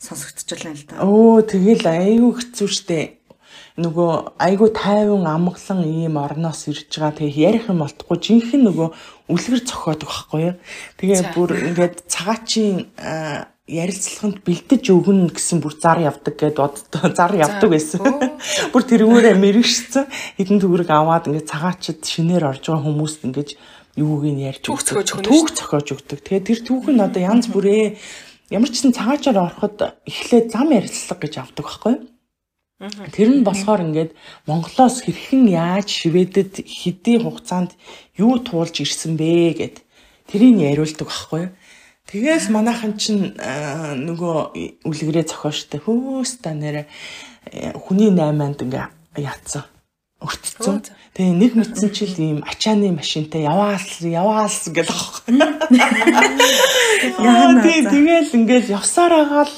[0.00, 1.04] сонсогдчихлаа л да.
[1.04, 3.20] Өө тэгэл айгу хэцүү штэ.
[3.76, 8.88] Нөгөө айгу тайван амгалан ийм орноос ирж байгаа тэгээ ярих юм болтгүй жинхэнэ нөгөө
[9.28, 10.54] үлгэр цохоод байхгүй юу.
[10.98, 12.90] Тэгээ бүр ингээд цагаачийн
[13.70, 18.02] ярилцлаганд бэлдэж өгнө гэсэн бүр зар явдаг гэд боддоо зар явдаг байсан.
[18.74, 20.10] Бүр тэрүүрээ мэрэгшсэн
[20.42, 23.50] хэдэн төгрөг аваад ингээд цагаачд шинээр орж байгаа хүмүүст ингээд
[23.94, 25.06] юуг нь ярьж өгдөг.
[25.22, 26.18] Түүх зохиож өгдөг.
[26.18, 27.94] Тэгээ тэр түүх нь одоо янз бүрээ
[28.50, 32.10] ямар ч сан цагаачаар ороход эхлээд зам ярилцлага гэж авдаг байхгүй юу?
[33.12, 34.16] Тэр нь болохоор ингээд
[34.48, 37.76] Монголоос хэрхэн яаж Шведэд хэдийн хугацаанд
[38.16, 39.76] юу туулж ирсэн бэ гэд
[40.24, 41.52] тэрийг яриулдаг байхгүй?
[42.10, 46.90] Тэгээс манайхан чинь нөгөө үлгэрээ зохиоштой хөөс та нэрэ
[47.86, 49.62] хүний 8-анд ингээ яатсан
[50.18, 50.82] өртцсөн.
[51.14, 55.38] Тэгээ нэг мэдсэн чил ийм ачааны машинтай яваалс яваалс гэх аахгүй.
[57.22, 59.54] Яа тэгэл ингээл явсаар агаал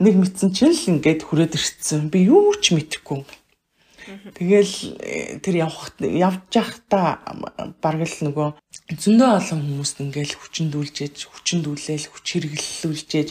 [0.00, 2.08] нэг мэдсэн чил ингээд хүрээд ирсэн.
[2.08, 3.26] Би юу ч мэдэхгүй.
[4.34, 7.20] Тэгэл э, тэр явах явж явахдаа
[7.80, 8.48] бараг л нөгөө
[8.98, 13.28] зөндөө олон хүмүүст ингээл хүчндүүлжээж, хүчндүүлээл, хүч хэрэглүүлжээж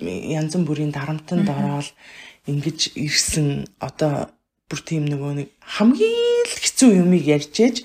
[0.00, 1.92] янз бүрийн дарамтанд ороод
[2.48, 3.68] ингэж ирсэн.
[3.80, 4.32] Одоо
[4.68, 7.84] бүр тийм нөгөө нэг хамгийн л хэцүү юмыг ярьжээж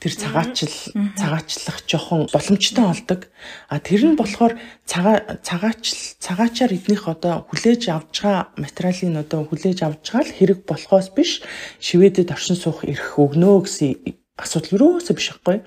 [0.00, 0.76] тэр цагаачл
[1.20, 3.20] цагаачлах жоохон боломжтой болдог.
[3.68, 4.56] А тэр нь болохоор
[4.88, 10.60] цагаа цагаачл цагаачаар эднийх одоо хүлээж авч байгаа материалын одоо хүлээж авч байгаа л хэрэг
[10.64, 11.44] болохоос биш
[11.84, 15.60] шивэдэд оршин суух эрх өгнө гэсэн асуудал юусоо биш байхгүй.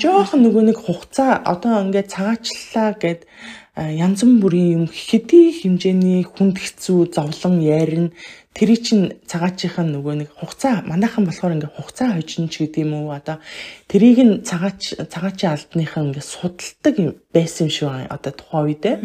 [0.00, 3.28] Жоохон нөгөө нэг хугацаа одоо ингээд цагаачлаа гэд
[3.76, 8.10] янз бүрийн юм хэдий хэмжээний хүнд хэцүү зовлон ярина
[8.58, 12.92] тэрий чин цагаачийнх нь нөгөө нэг хугацаа манайхан болохоор ингээ хугацаа хожин ч гэдэг юм
[12.98, 13.14] уу?
[13.14, 13.38] Одоо
[13.86, 16.94] тэрийг нь цагаач цагаачийн албаныхан ингээ судалдаг
[17.30, 18.96] байсан юм шиг одоо тухайн үедээ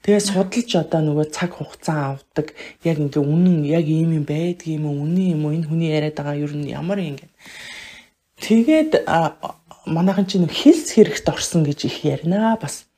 [0.00, 2.56] тэгээ судалж одоо нөгөө цаг хугацаа авдаг.
[2.80, 5.04] Яг ингээ үнэн яг ийм юм байдг юм уу?
[5.04, 5.52] Үнэн юм уу?
[5.52, 7.30] Энэ хүний яриад байгаа юу ямар юм ингээ
[8.40, 8.92] тэгээд
[9.84, 12.56] манайхан чинь хэлс хэрэгт орсон гэж их ярина.
[12.56, 12.88] Бас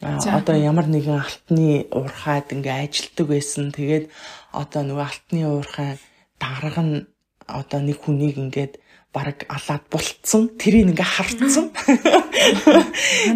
[0.00, 3.68] одоо ямар нэгэн алтны уурхайд ингээ ажилтдаг байсан.
[3.68, 4.08] Тэгээд
[4.52, 5.98] одоо нөгөө алтны уурхай
[6.38, 7.06] дарга нь
[7.46, 8.78] одоо нэг хүнийг ингээд
[9.12, 10.54] бараг алаад булцсан.
[10.54, 11.66] Тэрийг ингээ харцсан.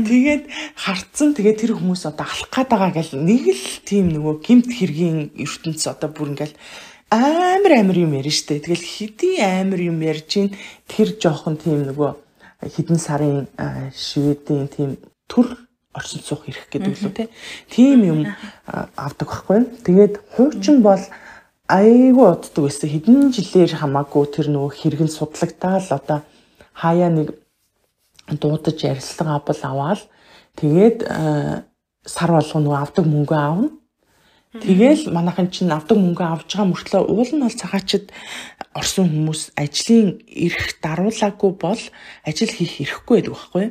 [0.06, 0.44] Тэгээд
[0.78, 1.34] харцсан.
[1.34, 5.82] Тэгээд тэр хүмүүс одоо алах гээд байгаа гэл нэг л тийм нөгөө гимт хэргийн ертөнц
[5.90, 6.54] одоо бүр ингээл
[7.10, 8.62] амар амар юм ярина штэ.
[8.62, 10.54] Тэгэл хэдий амар юм ярьж ин
[10.86, 12.10] тэр жоохон тийм нөгөө
[12.70, 13.50] хідэн сарын
[13.90, 14.90] шведийн тийм
[15.26, 15.58] төр
[15.94, 17.28] орчин суух эрх гэдэг лөө те.
[17.70, 18.20] Тийм юм
[18.66, 19.60] авдаг байхгүй.
[19.86, 21.00] Тэгээд хуучин бол
[21.70, 22.90] айгүй уддаг байсан.
[22.90, 26.18] Хэдэн жилээр хамаагүй тэр нөгөө хэрэг нь судлагдаад одоо
[26.74, 27.38] хаяа нэг
[28.28, 30.00] дуудаж ярилцлага авбал аваад
[30.58, 30.98] тэгээд
[32.04, 33.70] сар болгоо нөгөө авдаг мөнгө аавна.
[34.54, 38.14] Тэгэл манайхан чинь авдаг мөнгө авч байгаа мөртлөө уул нь бол цагаачд
[38.70, 41.82] орсон хүмүүс ажлын эрх даруулаагүй бол
[42.22, 43.66] ажил хийх эрхгүй байдаг байхгүй.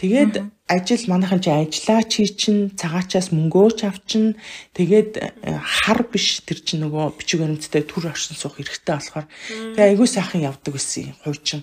[0.00, 0.34] Тэгээд
[0.66, 4.34] ажил манайхан чи ажиллаа чи чин цагаачаас мөнгөө ч авчин
[4.74, 5.10] тэгээд
[5.46, 9.26] э, хар биш тэр чин нөгөө бичиг баримттай төр оршин суух хэрэгтэй болохоор
[9.78, 11.62] тэгээ айгүй сайхан явдаг гэсэн хуучин.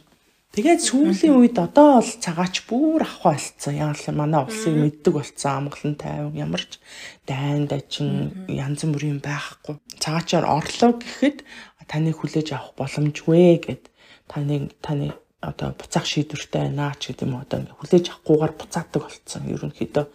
[0.53, 3.73] Тэгээд сүүлийн үед одоо бол цагаач бүр авах болцсон.
[3.73, 5.65] Яг л манай улсыг мэддэг болцсон.
[5.65, 6.77] Амгалан тайван ямар ч
[7.25, 9.81] дайн дачин янз бүрийн байхгүй.
[9.97, 11.41] Цагаачаар орлоо гэхэд
[11.89, 13.89] таны хүлээж авах боломжгүй гэд
[14.29, 20.05] таны таны одоо буцаах шийдвэртэй байна ч гэдэг юм одоо хүлээж авахгүйгээр буцаадаг болцсон ерөнхийдөө.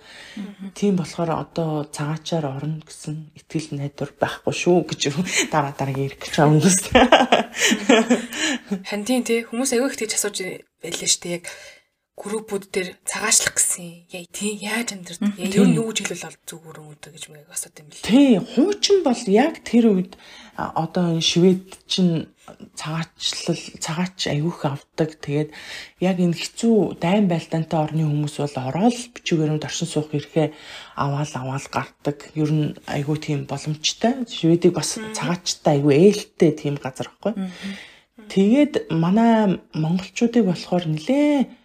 [0.73, 5.01] Тийм болохоор одоо цагаачаар орно гэсэн итгэл найдвар байхгүй шүү гэж
[5.53, 6.79] дараа дараагийн ирэх гэж байгаа хүмүүс.
[8.89, 11.47] Хан тийм тий хүмүүс аягүй их тийж асууж байлаа шүү дээ яг
[12.19, 17.13] группүүд дээр цагаачлах гэсэн яа тий яаж ер нь юу гэж хэлвэл ол зүгээр өнгөдөг
[17.15, 18.03] гэж мэг асууд юм бэл.
[18.11, 20.19] Тий хуучин бол яг тэр үед
[20.59, 22.27] одоо швед чинь
[22.75, 25.15] цагаачлал цагаач аюух авдаг.
[25.23, 25.55] Тэгээд
[26.03, 30.51] яг энэ хэцүү дайн байлдаантай орны хүмүүс бол ороод бичүүгээрээ оршин суух эрхээ
[30.99, 32.19] аваал аваал гардаг.
[32.35, 34.27] Ер нь аюу тийм боломжтой.
[34.27, 37.39] Шведийг бас цагаачтай аюу ээлтэй тийм газар байхгүй.
[38.27, 41.58] Тэгээд манай монголчуудыг болохоор нэлээ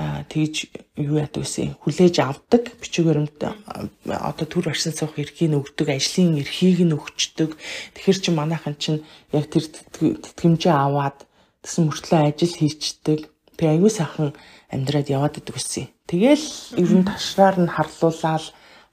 [0.00, 0.54] тэгж
[0.96, 6.80] юу яадаг гэсэн хүлээж авдаг бичиг баримт одоо төр барьсан суух эрхийг өгдөг ажлын эрхийг
[6.86, 7.58] нь өгчдөг.
[7.94, 11.26] Тэгэхэр чи манайхан чинь яг тэр тэтгэмжээ аваад
[11.66, 13.28] тэгсэн мөртлөө ажил хийчдэг.
[13.58, 14.32] Тэг аюу сайхан
[14.72, 16.46] амьдраад яваад идэг гэсэн тэгэл
[16.80, 18.44] ер нь ташраар нь харлуулаад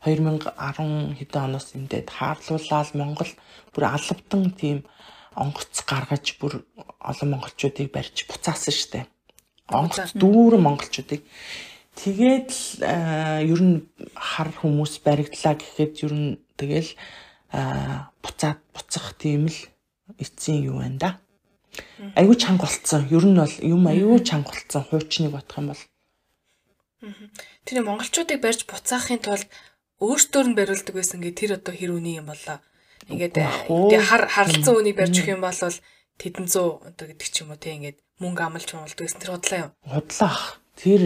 [0.03, 3.31] 2010 хэдэн оноос эндээд хаарлуулаад Монгол
[3.73, 4.83] бүр алавтан тийм
[5.37, 6.65] онгоц гаргаж бүр
[7.01, 9.07] олон монголчуудыг барьж буцаасан штеп
[9.67, 11.21] онгоц дүүрэн монголчуудыг
[11.97, 12.63] тэгээд л
[13.43, 13.77] ер нь
[14.15, 16.91] хар хүмүүс баригдлаа гэхэд ер нь тэгэл
[18.23, 19.59] буцаад буцах тийм л
[20.19, 21.09] эцсийн юу байна да.
[22.15, 23.07] Аюу чанга болцсон.
[23.11, 25.83] Ер нь бол юм аюу чанга болцсон хуучныг бодох юм бол.
[27.65, 29.47] Тэр монголчуудыг барьж буцаахын тулд
[30.01, 32.59] өөртөө нь бариулдаг байсан гэ тэр одоо хэр үний юм болоо.
[33.07, 35.61] Ингээд тэгээ хар харлцсан үнийг барьж өгөх юм бол
[36.17, 39.59] тэдэн 100 одоо гэдэг ч юм уу те ингээд мөнгө амлж амлдаг гэсэн тэр худлаа
[39.61, 39.71] юу?
[39.85, 40.37] Худлаа.
[40.77, 41.01] Тэр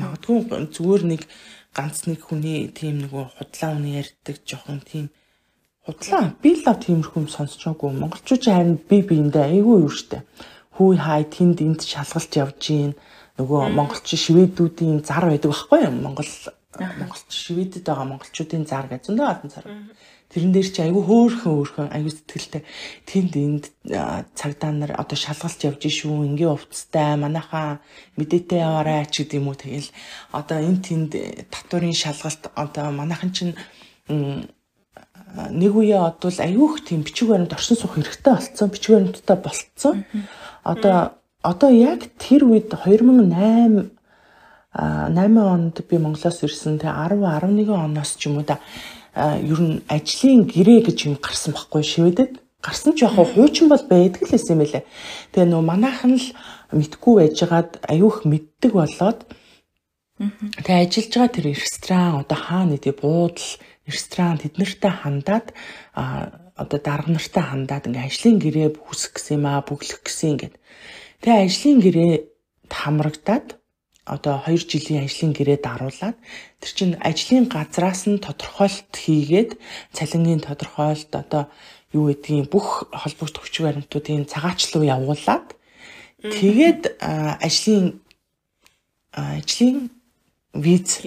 [0.00, 0.38] магадгүй
[0.72, 1.22] зүгээр нэг
[1.76, 5.06] ганц нэг хүний тийм нөгөө худлаа үний ярьдаг жоохон тийм
[5.84, 6.32] худлаа.
[6.40, 7.92] Би л тиймэрхүү юм сонсчоогүй.
[7.96, 10.24] Монголчууд харин би биэндээ айгүй юу штэ.
[10.76, 12.92] Хүй хай тэнд энд шалгалт явж гин
[13.38, 15.92] нөгөө монголч шведүүдийн зар байдаг байхгүй юу?
[15.92, 16.30] Монгол
[16.78, 19.66] монголч шведэд байгаа монголчуудын зар гэж зөндөө албан зар.
[20.34, 22.62] Тэрэн дээр чи айгүй хөөхөн хөөхөн айгүй сэтгэлтэй.
[23.06, 23.64] Тэнд энд
[24.34, 27.78] цагдаа нар одоо шалгалт явж шүү ингийн увцтай манайхаа
[28.18, 29.88] мэдээтэй яваарай ч гэдэм үү тэгэл
[30.34, 31.10] одоо энэ тэнд
[31.54, 33.54] татварын шалгалт одоо манайхан чинь
[35.54, 40.02] нэг үе одвол аюух тийм бичиг баримт орсон суух хэрэгтэй болцсон бичиг баримттай болцсон.
[40.66, 41.14] Одоо
[41.46, 43.94] одоо яг тэр үед 2008
[44.74, 48.58] 8 онд би Монголоос ирсэн тэгээ 10 11 оноос ч юм уу да
[49.14, 54.22] ер нь ажлын гэрээ гэж юм гарсан байхгүй шивэдэд гарсан ч яг хуучин бол байдаг
[54.26, 54.84] л юм байлээ.
[55.30, 56.28] Тэгээ нөө манайхан л
[56.74, 59.20] мэдгүй байжгаад аюух мэддэг болоод
[60.18, 63.50] тэгээ ажиллаж байгаа тэр ресторан одоо хаана гэдэг буудал
[63.86, 65.46] ресторан тэднэртэй хандаад
[65.94, 70.54] одоо дарга нартай хандаад ингээ ажлын гэрээ бүсэх гэсэн юм аа бүглэх гэсэн ингээд
[71.22, 72.12] тэгээ ажлын гэрээ
[72.70, 73.46] хамрагдаад
[74.04, 76.16] одоо 2 жилийн ажлын гэрээ даруулаад
[76.60, 79.56] тэр чинь ажлын газраас нь тодорхойлт хийгээд
[79.96, 81.48] цалингийн тодорхойлт одоо
[81.96, 85.56] юу гэдгийг бүх холбогд хүч баримтуудын цагаачлуу явуулаад
[86.20, 88.04] тэгээд ажлын
[89.14, 89.88] ажлын
[90.52, 91.00] виз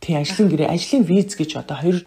[0.00, 2.06] тий ажлын гэрээ ажлын виз гэж одоо 2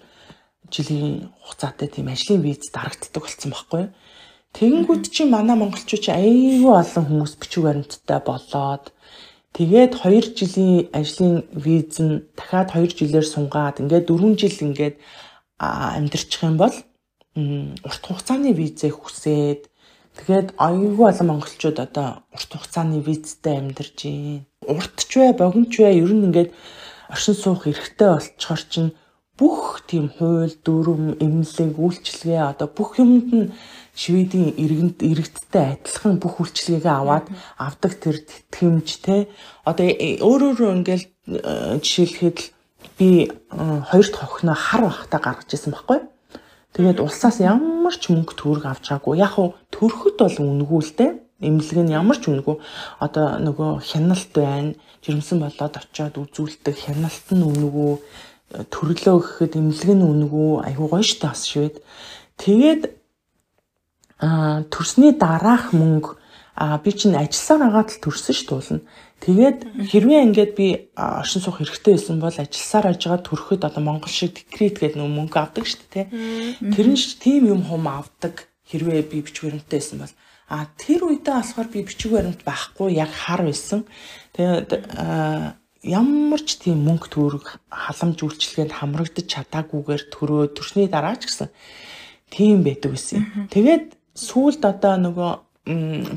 [0.72, 3.92] жилийн хугацаатай тийм ажлын виз дарагддаг болсон байхгүй юу?
[4.50, 8.94] Тэгэнгүүт чи манай монголчууд чи айгүй олон хүмүүс бичиг баримттай болоод
[9.56, 14.96] Тэгээд 2 жилийн ажлын виз нь дахиад 2 жилээр сунгаад ингээд 4 жил ингээд
[15.60, 16.76] амьдарчих юм бол
[17.88, 19.62] урт хугацааны визээ хүсээд
[20.18, 24.46] тэгээд аюулгүй олон монголчууд одоо урт хугацааны визтэй амьдарч байна.
[24.70, 26.52] Уртч бай, богиноч бай ер нь ингээд
[27.14, 28.92] оршин суух эрхтэй болчоор чинь
[29.40, 33.52] бүх тийм хууль, дүрм, эмнэлэг, үйлчлэгээ одоо бүх юмд нь
[34.00, 37.28] Шведийн иргэнд иргэдтэй адилхан бүх үйлчлэгээ аваад
[37.60, 39.28] авдаг тэр тэтгэмж те
[39.68, 42.40] одоо э, өөрөөр ингээл э, жишээлхэд
[42.96, 46.00] би хоёр дахь охиноо хар бахта гаргаж ирсэн байхгүй?
[46.72, 51.08] Тэгээд улсаас ямар ч мөнгө төгрөг авч байгаагүй яг хуу төрөхөд бол үнэгүй л те
[51.42, 52.56] эмнэлэг нь ямар ч үнэгүй
[53.04, 54.76] одоо нөгөө хяналт байна.
[55.04, 57.92] Жирэмсэн болоод очиод үзүүлдэг хяналт нь үнэгүй
[58.70, 61.80] төрлөө гэхэд эмнэлэг нь үнэгүй айгуу гоё штэ бас швед.
[62.38, 62.99] Тэгээд
[64.20, 66.20] төрсний дараах мөнгө
[66.84, 68.84] би чинь ажилласаар агаад л төрсөн ш туулна.
[69.24, 74.36] Тэгээд хэрвээ ингээд би оршин суух хэрэгтэй байсан бол ажилласаар ажгаа төрөхөд одоо Монгол шиг
[74.36, 76.06] декрет гэдэг нэг мөнгө авдаг шүү дээ.
[76.72, 80.16] Тэр нь тийм юм хум авдаг хэрвээ би бичиг баримттай байсан бол
[80.52, 83.88] а тэр үедээ болохоор би бичиг баримт байхгүй яг хар байсан.
[84.36, 84.72] Тэгээд
[85.84, 91.52] ямар ч тийм мөнгө төгрөг халамж үйлчлэгэнд хамрагдаж чадаагүйгээр төрөө төрсний дараа ч гэсэн
[92.32, 93.48] тийм байдаг байсан.
[93.52, 95.32] Тэгээд сүүлд одоо нөгөө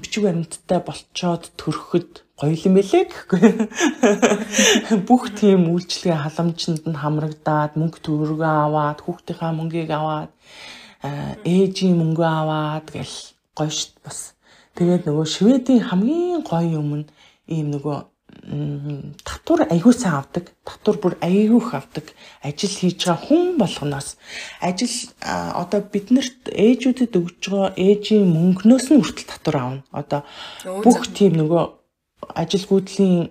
[0.02, 3.42] бичиг баримттай болцоод төрөхөд гоё юм бэлээ гэхгүй.
[5.08, 10.30] Бүх тийм үйлчлэгээ халамжинд нь хамрагдаад мөнгө төгрөгөө аваад хүүхдийнхаа мөнгийг аваад
[11.44, 13.16] ээжийн мөнгөө аваад гэл
[13.54, 14.34] гоё шít бас.
[14.74, 17.06] Тэгээд нөгөө Шведийн хамгийн гоё юм нь
[17.46, 18.11] ийм нөгөө
[18.42, 20.50] татвар аягүй сайн авдаг.
[20.66, 22.10] Татвар бүр аягүйх авдаг.
[22.42, 24.18] Ажил хийж байгаа хүн болгоноос
[24.58, 29.84] ажил одоо биднэрт ээжүүдэд өгж байгаа ээжийн мөнгнөөс нь хүртэл татвар авна.
[29.94, 30.20] Одоо
[30.82, 31.64] бүх тийм нөгөө
[32.34, 33.30] ажилгүйдлийн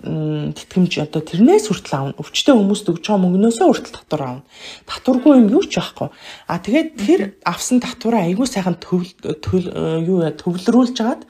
[0.00, 2.18] тэтгэмж одоо тэрнээс хүртэл аавна.
[2.18, 4.46] Өвчтөе хүмүүст өгж байгаа мөнгнөөсөө хүртэл татвар аавна.
[4.88, 6.08] Татваргүй юм юу ч байхгүй.
[6.48, 9.68] А тэгээд тэр авсан татвараа айгүй сайхан төвл
[10.08, 11.22] юу төвлөрүүлж агаад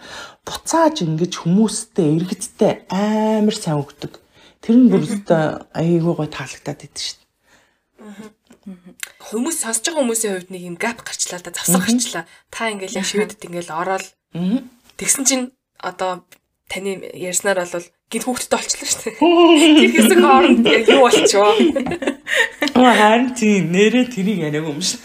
[0.47, 4.23] буцааж ингэж хүмүүстэй иргэдтэй амар сайн өгдөг.
[4.63, 8.31] Тэр нь бүрэлдээ айгүй гой таалагдаад идэв шүү дээ.
[9.19, 12.25] Хүмүүс сонсож байгаа хүмүүсийн хувьд нэг юм гап гарчлаа да завсар гарчлаа.
[12.55, 14.07] Та ингээл шивэдэд ингээл ороод
[14.99, 15.51] тэгсэн чинь
[15.83, 16.23] одоо
[16.71, 19.17] таны ярьснаар бол гид хүүхдтэй болчихлоо шүү дээ.
[19.81, 21.57] Тэр хэсэг хооронд яг юу болчихвоо.
[22.77, 25.01] Аа харин тийм нэрээ тэрийг яриаг юм шиг.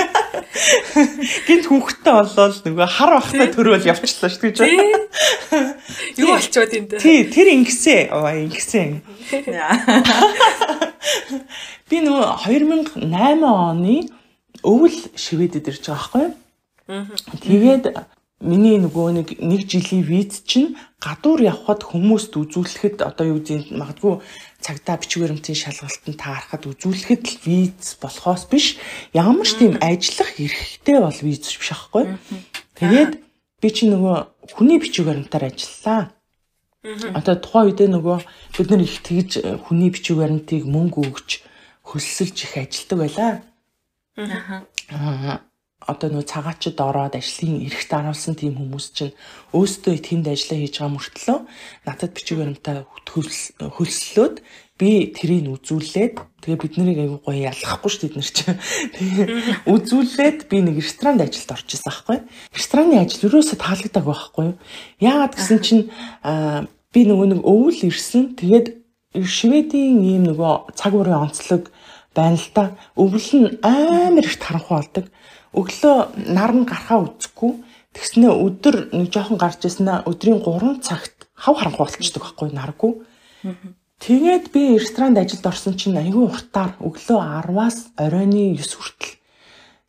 [1.47, 4.75] Гинт хүүхдтэй болол нөгөө хар бахтай төрөөл явчихлаа шүү дээ.
[6.19, 6.99] Юу болчихвоо тийм дээ.
[6.99, 8.11] Тий, тэр ингэсэн.
[8.11, 8.99] Аа ингэсэн.
[11.87, 14.11] Би нөгөө 2008 оны
[14.67, 16.35] өвөл шивэдэд ирж байгаа
[16.91, 17.39] байхгүй.
[17.47, 17.85] Тэгээд
[18.43, 24.17] миний нөгөө нэг нэг жилийн виз чинь гадуур явхад хүмүүст үзүүлэхэд одоо юу гэдэг магадгүй
[24.65, 28.81] цагдаа бичиг баримтын шалгалтанд таарахад үзүүлэхэд л виз болохоос биш
[29.13, 32.17] ямар ч тийм ажиллах эрхтэй бол виз биш аахгүй.
[32.81, 33.13] Тэгээд
[33.61, 34.17] би чи нөгөө
[34.57, 36.09] хүний бичиг баримтаар ажиллаа.
[37.13, 38.17] Одоо тухайн үедээ нөгөө
[38.57, 39.31] бид нар их тэгж
[39.69, 41.45] хүний бичиг баримтыг мөнгө өгч
[41.85, 43.31] хөлсөлж их ажилдаг байлаа.
[44.89, 45.45] Аа
[45.87, 49.17] одоо нөө цагаачд ороод ажлын эрхт аруулсан тийм хүмүүс чинь
[49.55, 51.39] өөстөө тэнд ажиллаа хийж байгаа мөртлөө
[51.87, 52.77] надад бичиг баримтаа
[53.07, 54.35] хөлслөөд
[54.77, 58.61] би тэрийг үзүүлээд тэгээ бид нарыг аягүй гоё ялгахгүй шүү бид нар чинь.
[58.93, 59.27] Тэгээ
[59.73, 62.17] үзүүлээд би нэг ресторанд ажилд орж ирсэн байхгүй
[62.53, 64.47] рестораны ажил юусоо таалагддаг байхгүй
[65.01, 65.83] яагаад гэсэн чинь
[66.93, 68.37] би нөгөө нэг өвөл ирсэн.
[68.37, 68.67] Тэгээд
[69.17, 71.73] шведийн ийм нөгөө цаг уурын онцлог
[72.13, 75.05] байна л да өвөл нь амар их таранхуу болдог
[75.57, 75.97] өглөө
[76.37, 77.51] нар нь гарахаа үзэхгүй
[77.97, 82.91] тэгснэ өдөр нэг жоохон гарч ирсэнэ өдрийн 3 цагт хав харанхуй болчихдог байхгүй наргүй.
[83.97, 89.17] Тэгээд би ресторанд ажилд орсон чинь айгүй уртаар өглөө 10-аас оройны 9 хүртэл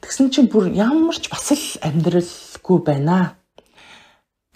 [0.01, 3.37] тэгсэн чинь бүр ямар ч бас л амьдралгүй байна.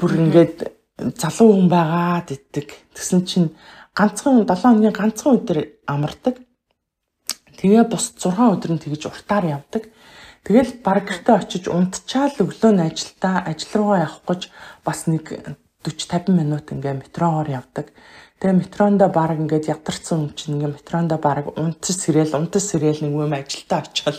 [0.01, 0.73] Бүр ингээд
[1.21, 2.69] залуу хүн байгаа гэдэг.
[2.97, 3.49] Тэгсэн чинь
[3.93, 6.41] ганцхан 7 хоногийн ганцхан өдөр амардаг.
[7.61, 9.93] Тэгээ бус 6 өдөр нь тэгж уртаар явдаг.
[10.43, 14.43] Тэгэл баг гэртээ очиж унтчаал өглөө нь ажилдаа ажил руугаа явах гэж
[14.83, 15.25] бас нэг
[15.87, 17.95] 40 50 минут ингээ метроор явдаг.
[18.43, 23.15] Тэгээ метрондо баг ингээд ядарсан юм чинь ингээ метрондо баг унтс сэрэл унтс сэрэл нэг
[23.15, 24.19] юм ажилдаа очивол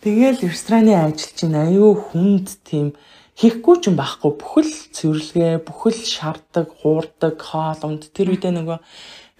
[0.00, 2.96] тэгээл рестораны ажил чинь аюу хүнд тийм
[3.36, 8.78] хийхгүй ч юм байхгүй бүхэл цэвэрлэгээ бүхэл шаарддаг хуурдаг хоол унд тэр үедээ нөгөө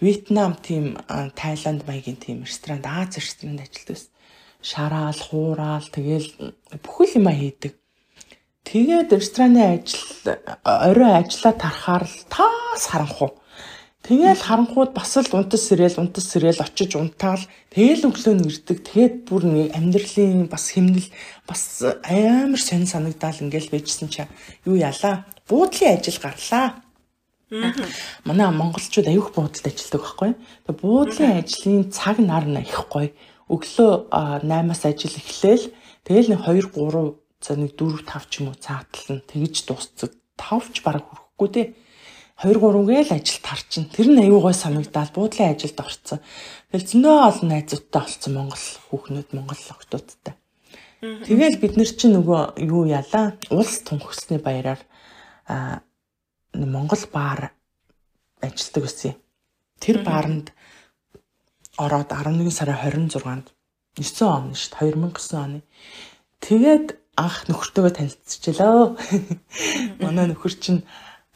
[0.03, 0.99] Вьетнам тийм
[1.39, 4.12] Тайланд маягийн тийм ресторанд Аз ресторанд ажилладаг
[4.63, 7.75] шараал, хураал тэгэл бүхэл юм хийдэг.
[8.63, 13.35] Тэгээд рестораны ажил орой ажиллаа тарахаар л таас харанхуу.
[14.07, 17.43] Тэгэл харанхууд бас л унтас сэрэл унтас сэрэл очиж унтаал
[17.75, 18.79] тэгэл өглөө нь ирдэг.
[18.87, 21.11] Тэгээд бүр нэг амьдралын бас хэмнэл
[21.47, 24.27] бас амар сонь санагдаал ингээл байжсэн чаа.
[24.67, 25.27] Юу яалаа?
[25.47, 26.83] Буудлын ажил гарлаа.
[28.27, 30.31] Манай монголчууд аюух буудалд ажилладаг байхгүй.
[30.35, 33.11] Тэгээд буудлын ажлын цаг нар нь их гоё
[33.53, 35.65] өглөө 8-аас ажил эхлээл
[36.09, 40.11] тэгэл нэг 2 3 за нэг 4 5 ч юм уу цаатална тэгж дуусцаг.
[40.41, 41.69] 5 ч бараг хүрэхгүй дээ
[42.43, 43.85] 2 3 гээл ажил тарчин.
[43.93, 46.19] Тэр нь аюу гой санагдаад буудлын ажилд орцсон.
[46.73, 50.35] Тэгэл зөндөө олон найзуудтай олцсон Монгол хүүхнүүд Монгол охтуудтай.
[51.03, 54.81] Тэгэл бид нар чинь нөгөө юу ялаа улс тунхагласны баяраар
[55.47, 55.83] а
[56.55, 57.51] Монгол баар
[58.39, 59.15] ажилдаг байсан
[59.83, 60.55] тэр бааранд
[61.79, 63.53] ороод 11 сарын 26-нд
[63.97, 65.61] 9 он шүү дээ 2009 оны.
[66.41, 68.97] Тэгээд анх нөхөртөөгөө танилцчихлаа.
[70.01, 70.83] Манай нөхөр чинь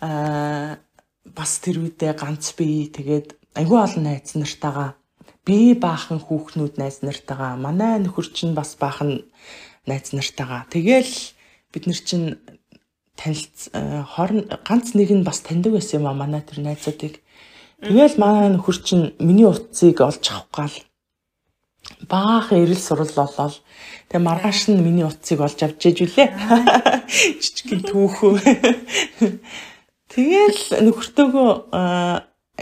[0.00, 0.80] аа
[1.34, 4.94] бас тэр үедээ ганц би тэгээд айгүй олон найз нартайгаа
[5.46, 9.26] би баахан хүүхнүүд найз нартайгаа манай нөхөр чинь бас баахан
[9.88, 11.12] найз нартайгаа тэгэл
[11.72, 12.38] бид нар чинь
[13.18, 13.72] танилц
[14.14, 17.18] хорн ганц нэг нь бас таньдаг байсан юм а манай тэр найзуудыг
[17.82, 20.76] Тэгэл манай нөхөр чинь миний утсыг олж авах гал
[22.08, 23.54] баахан эрэл сурал болол.
[24.08, 26.28] Тэгээ маргааш нь миний утсыг олж авч ээж үлээ.
[27.42, 28.34] Жижигхэн түүхөө.
[30.12, 31.50] Тэгэл нөхөртөөгөө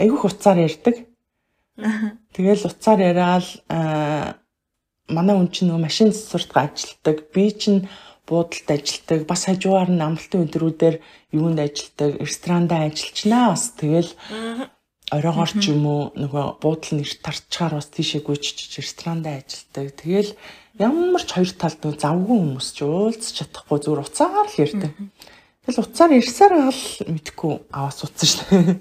[0.01, 0.95] айгүй хуцаар ярьдаг.
[2.33, 3.47] Тэгэл уцаар яриад
[5.11, 7.17] манай хүн чинь нөгөө машин цэцвэртга ажилтдаг.
[7.33, 7.87] Би чинь
[8.25, 9.29] буудалд ажилтдаг.
[9.29, 10.95] Бас хажуугаар нь амралтын өдрүүдээр
[11.37, 13.53] юунд ажилтдаг, ресторанда ажиллачнаа.
[13.53, 14.11] Бас тэгэл
[15.19, 19.95] оройгоор ч юм уу нөгөө буудлын нэр тарчгаар бас тийшээ гүйчиж ресторанда ажилладаг.
[19.99, 20.31] Тэгэл
[20.79, 24.91] ямар ч хоёр талд нөө завгүй хүмүүс ч уулзч чадахгүй зүгээр уцаагаар л ярьдаг.
[25.65, 28.77] Тэгэл уцаар ярьсаар гал мэдхгүй аваас утсан шүү дээ.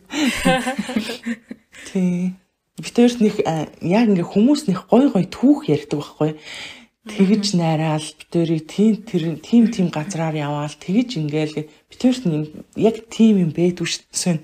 [1.89, 2.35] Тий.
[2.75, 6.31] Битэрт нэг яг ингээ хүмүүс нэг гой гой түүх ярьдаг байхгүй
[7.05, 12.25] тэгж найраал битэрийг тийм тэр тийм тийм газраар яваал тэгж ингээл битэрт
[12.81, 14.41] яг тийм юм бэдгүй шсэн.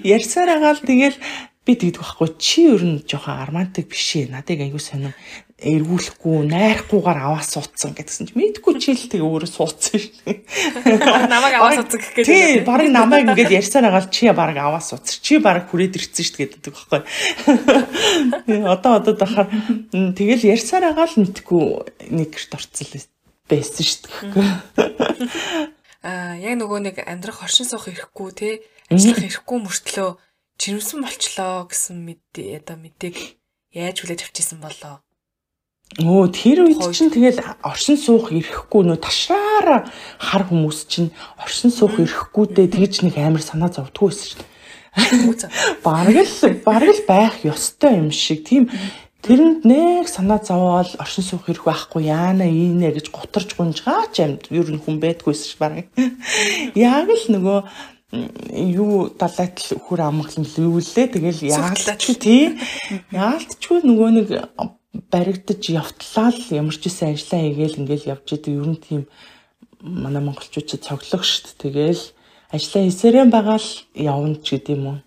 [0.00, 1.20] Ярьсаар агаал тэгэл
[1.68, 2.28] би тэгдэг байхгүй.
[2.40, 4.32] Чи ер нь жоохон армантик биш ээ.
[4.32, 5.12] Надыг аягүй сонирм
[5.60, 10.38] эргүүлэхгүй найрахгүйгээр аваад суудсан гэдгсэн чи мэдгүй чи л тэг өөрөө суудсан шүү дээ.
[11.32, 12.26] Намайг аваад суудсан гэх гээд.
[12.26, 15.20] Тий, баг намайг ингээд ярьсаар агаал чи баг аваад суудсан.
[15.20, 17.00] Чи баг хүрээд ирсэн шүү гэдэг байхгүй.
[18.72, 19.52] Одоо одоо дахаар
[19.92, 21.64] тэгэл ярьсаар агаал мэдгүй
[22.08, 23.04] нэг гэрт орцсон
[23.50, 24.00] байсан шүү
[24.32, 24.48] дээ.
[26.00, 28.50] Аа яг нөгөө нэг амьдрах оршин суух ирэхгүй те
[28.88, 30.10] ажиллах ирэхгүй мөртлөө
[30.60, 33.16] жирэмсэн болчлоо гэсэн мэдээ одоо мэдээг
[33.74, 35.02] яаж хүлээж авчихсан болоо.
[35.98, 39.90] Өө тэр үед чинь тэгэл оршин суух ирэхгүй нөө ташраараа
[40.22, 44.50] хар хүмүүс чинь оршин суух ирэхгүйдээ тэгж нэг амар санаа зовдгоо байсан шүү дээ.
[45.86, 48.46] Бараг л бараг л байх ёстой юм шиг.
[48.46, 48.70] Тийм
[49.26, 54.70] тэрэнд нэг санаа зовоол оршин суух ирэх байхгүй яана ийнэ гэж гутарж гунжгаач амд ер
[54.70, 55.90] нь хүн байдгүйсэн ш бараг.
[56.78, 57.58] Яг л нөгөө
[58.78, 61.18] юу далайтл хөр амгалан юу лээ.
[61.18, 62.58] Тэгэл яалтч тий.
[63.10, 64.28] Яалтчгүй нөгөө нэг
[64.92, 69.02] баригдаж явтлаа л ямар ч үсэн ажиллаа хийгээл ингээл явж идэг ер нь тийм
[69.80, 72.02] манай монголчууд ч цоглох штт тэгэл
[72.50, 74.98] ажиллаа хийсээрэн байгаа л явна ч гэдэм юм.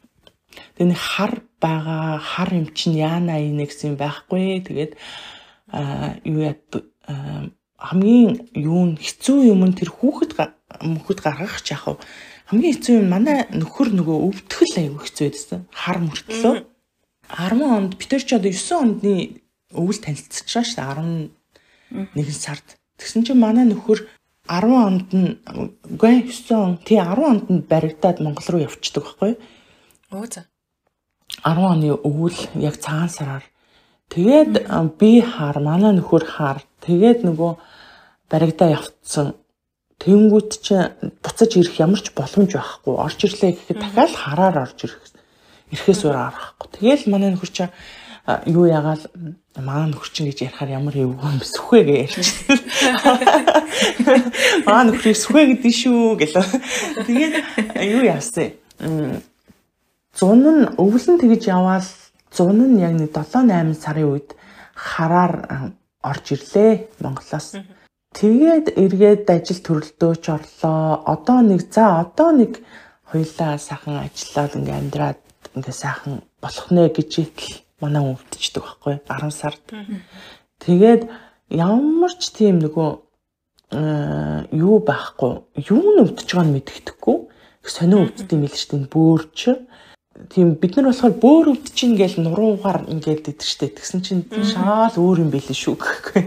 [0.80, 4.64] Тэгээ нэг хар байгаа хар юм чинь яана инэ гэсэн юм байхгүй.
[4.64, 4.94] Тэгээд
[5.74, 6.56] а юу яа
[7.76, 10.32] хамгийн юу хэцүү юм нь тэр хүүхэд
[10.80, 12.04] мөхөд гаргах ч яах вэ?
[12.48, 15.60] Хамгийн хэцүү юм манай нөхөр нөгөө өвдгөл аягүй хэцүү байсан.
[15.76, 16.56] Хар мөртлөө.
[17.28, 19.43] 10 онд бид нар ч одоо 9 ондны
[19.74, 21.30] өвөл танилцчихсан шүү дээ
[22.15, 22.67] 11 сард.
[22.97, 24.05] Тэгсэн чинь манай нөхөр
[24.49, 25.38] 10 онд нь
[25.93, 29.39] үгүй 9 он тий 10 онд нь баригдаад Монгол руу явчихдаг байхгүй юу?
[30.13, 30.41] Өө за.
[31.45, 33.45] 10 оны өвөл яг цагаан сараар
[34.13, 34.67] тэгээд
[34.99, 37.51] би хаар манай нөхөр хаар тэгээд нөгөө
[38.30, 39.38] баригдаа явцсан
[40.03, 40.76] Тэнгүүт чи
[41.24, 42.91] буцаж ирэх ямар ч боломж байхгүй.
[42.91, 45.15] Орж ирлээ гэхэд дахиад хараар орж ирэх.
[45.71, 46.67] Ирэхээс өөр аргахгүй.
[46.76, 47.63] Тэгэл манай нөхөр чи
[48.47, 49.03] юу ягаал
[49.59, 52.63] маа нөхөр чинь гэж ярихаар ямар эвгүй юм сүхвэ гэж ярьчих.
[54.67, 56.47] Маа нөхрийг сүхвэ гэдэг шүү гэлээ.
[57.03, 57.36] Тэгээд
[57.84, 58.55] юу яасан.
[60.15, 61.89] Зун нь өвлөн тэгж яваал
[62.32, 64.39] зун нь яг нэг 7 8 сарын үед
[64.71, 67.59] хараар орж ирлээ Монголоос.
[68.15, 71.03] Тэгээд эргээд ажил төрөлдөөч орлоо.
[71.11, 72.63] Одоо нэг за одоо нэг
[73.09, 75.19] хоёлаа сайхан ажиллаад ингээм амьдраад
[75.57, 79.64] ингээ сайхан болох нэ гэж итэл манай өвдчихдэг байхгүй 10 сард.
[80.64, 81.12] Тэгээд
[81.52, 82.90] ямар ч тийм нөгөө
[84.54, 85.34] юу байхгүй
[85.68, 87.18] юу нь өвдөж байгааг нь мэддэхгүй
[87.66, 89.40] сонио өвддөг юм л шүү дээ бөөрч.
[90.30, 94.94] Тийм бид нар болохоор бөөр өвдөж чинь гээл нуруугаар ингээл идэг штэ тэгсэн чинь шаал
[94.94, 96.22] өөр юм байлээ шүү гэхгүй.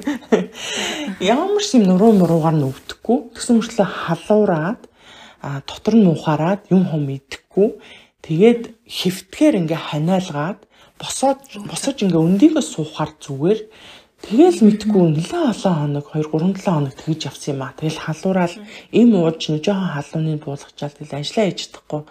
[1.22, 4.80] Ямар ч юм нуруу муруугаар нь өвдөхгүй тэгсэн мөртлөө халуураад
[5.70, 7.78] дотор нь муухаараад юм хом идэхгүй.
[8.26, 10.65] Тэгээд хөвтгээр ингээ ханиалгаад
[11.00, 11.40] босоод
[11.70, 13.60] босож ингээ өндийгөө суухаар зүгээр
[14.16, 17.76] Тэгэл мэдгүй нэлээ олон хоног 2 3 7 хоног тэгж явсан юм а.
[17.76, 18.54] Тэгэл халуураал
[18.90, 22.02] им ууж нэг жоохон халууны буулгачаал тэгэл ажиллаа хийж чадахгүй.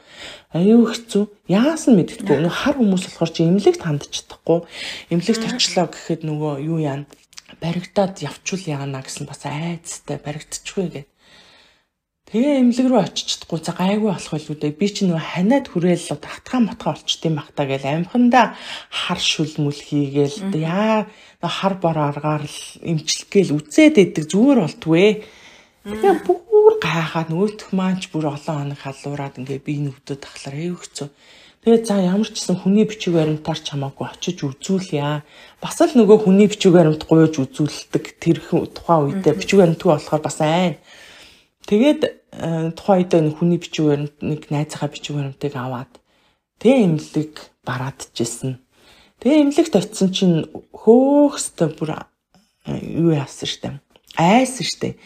[0.54, 1.24] Аюу хэцүү.
[1.50, 2.38] Яасан мэддэггүй.
[2.46, 4.60] Нөгөө хар хүмүүс болохоор чи имлэгт хандж чадахгүй.
[5.12, 7.10] Имлэгт очлоо гэхэд нөгөө юу яана
[7.58, 11.15] баригдаад явчул яана гэсэн бас айцтай баригдчихгүй гэдэг.
[12.36, 14.76] Тэгээ эмнэлэг рүү очиж чадахгүй за гайгүй болох байлгүй дээ.
[14.76, 18.60] Би чи нөгөө ханиад хүрээл одоо хатгаа матгаа болчт юм бах та гэл амханда
[18.92, 21.08] хар шүлмүл хийгээл яа
[21.40, 25.24] хар бор аргаар л имчлэгээл үзээд идэг зүгээр болтгүй.
[25.88, 30.84] Тэгээ бүр гайхаад нөгөөх маань ч бүр олон хоног халуураад ингээ би нүгдөд тахлаар аяг
[30.84, 31.08] хэцүү.
[31.64, 35.24] Тэгээ за ямар ч гэсэн хүний бичиг баримтаар ч хамаагүй очиж үзүүлъя.
[35.64, 38.38] Бас л нөгөө хүний бичиг баримт гуйж үзүүлдэг тэр
[38.76, 40.76] тухайн үедээ бичиг баримтгүй болохоор бас айн
[41.66, 45.92] Тэгээд э, тухайн үед нэг хүний бичиг баримт нэг найзынхаа бичиг баримтыг аваад
[46.62, 47.34] тэгээ имлэг
[47.66, 48.62] бараадчихсэн.
[49.18, 50.38] Тэгээ имлэгт очисон чинь
[50.70, 52.06] хөөхстэй бүр э,
[52.70, 53.82] юу яасан штэ.
[54.14, 55.02] Айсан штэ.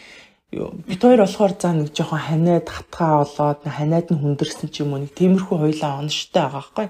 [0.52, 5.06] Бид хоёр болохоор за нэг жоохон ханиад хатгаа болоод ханиад нь хүндэрсэн ч юм уу
[5.06, 6.88] нэг тиймэрхүү хойлоо онштой байгаа байхгүй.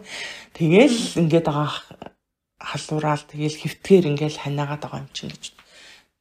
[0.58, 1.70] Тэгээл ингээд байгаа
[2.58, 5.59] халуураал тэгээл хөвтгээр ингээл ханаагаад байгаа юм чинь гэж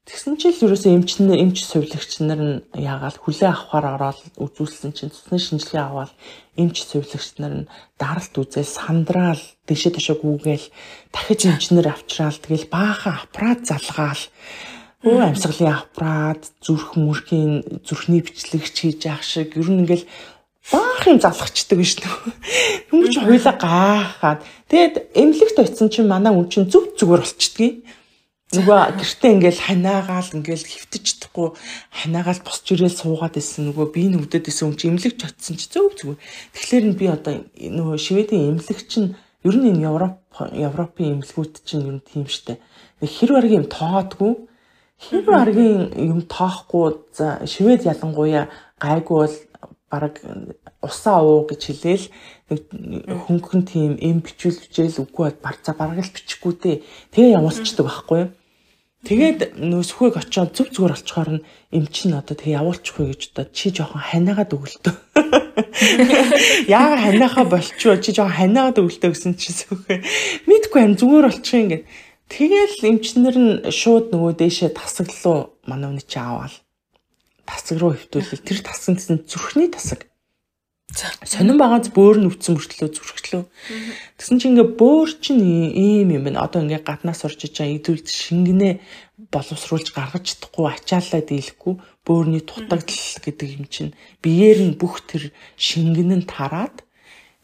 [0.08, 5.36] Тэгсэн чил ерөөсөө эмч эмч сувилагч нар нь яагаад хүлээ авахаар ороод үзүүлсэн чинь цусны
[5.36, 6.16] шинжилгээ аваад
[6.56, 7.68] эмч сувилагч нар нь
[8.00, 10.66] даралт үзэл сандраал дэшээ дэшээ гүүгээл
[11.12, 14.24] дахиж эмчнэр авчраал тэгэл баахан аппарат залгаал.
[15.04, 20.08] Өө амьсгалын аппарат зүрх мөрхийн зүрхний бичлэгч хийж яах шиг ер нь ингээл
[20.72, 22.16] баахан залгачдаг шүү дээ.
[22.88, 24.40] Хүмүүс ч хоёлаа гайхаад
[24.72, 27.84] тэгээд эмнэлэгт очисон чинь манай үн чинь зүг зүгээр болчдгийг
[28.48, 31.48] нөгөө гэртээ ингээл ханаагаал ингээл хөвтөж чадахгүй
[31.92, 35.92] ханаагаал босч ирээл суугаад исэн нөгөө би нүгдэд исэн юм чи эмнэлэгч очисон чи зөв
[35.92, 36.16] зөв.
[36.56, 39.12] Тэгэхээр нь би одоо нөгөө шведийн эмнэлэгч нь
[39.44, 40.16] ер нь энэ Европ
[40.48, 42.56] Европын эмнэлгүүд чинь ер нь тийм штэ.
[43.04, 44.32] Хэр баргийн юм тоодгүй
[44.96, 48.48] хэр баргийн юм тоохгүй за швед ялангуяа
[48.80, 49.36] гайгүй бол
[49.90, 50.24] бараг
[50.82, 52.06] усаа уу гэж хэлээл
[53.28, 56.76] хөнгөн тийм эм бичүүл бичээл үгүй баг за бараг л бичихгүй дээ.
[57.14, 58.30] Тэгээ явуулцдаг байхгүй юу?
[59.06, 63.46] Тэгээд нөө сүхэг очиод зүв зүгээр олцохоор нь эм чин одоо тэгээ явуулчихгүй гэж одоо
[63.54, 64.94] чи жоохон ханаагаад өгөлтөө.
[66.66, 70.02] Яага ханаахаа болчихоо чи жоохон ханаагаад өгөлтөө гэсэн чи сүхэ.
[70.50, 71.84] Мэдгүй юм зүгээр болчих юм гээд.
[72.26, 76.58] Тэгээл эмчнэр нь шууд нөгөө дээшээ тасаглуу манай үний чи аваад
[77.46, 80.07] тасаг руу хөвтүүлэл тэр тасаг гэсэн зүрхний тасаг
[80.88, 83.42] Сонин багааз бөөр нь өвцөн мөртлөө зүрхлөө.
[84.16, 86.48] Тэгсэн чинь ингээ бөөр чинь ийм юм байна.
[86.48, 88.80] Одоо ингээ гаднаас орж ичаа идүүлж шингэнэ
[89.28, 91.74] боловсруулж гаргаж чадахгүй ачаалаа дийлэхгүй
[92.08, 93.92] бөөрний дутагдал гэдэг юм чинь
[94.24, 95.28] биеэр нь бүх тэр
[95.60, 96.80] шингэн нь тараад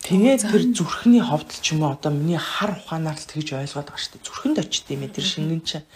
[0.08, 4.00] тэгээд тэр зүрхний ховдол ч юм уу одоо миний хар ухаанаар л тэгж ойлгоод байгаа
[4.00, 4.24] шүү дээ.
[4.24, 5.86] Зүрхэнд очт юм тэр шингэн чинь.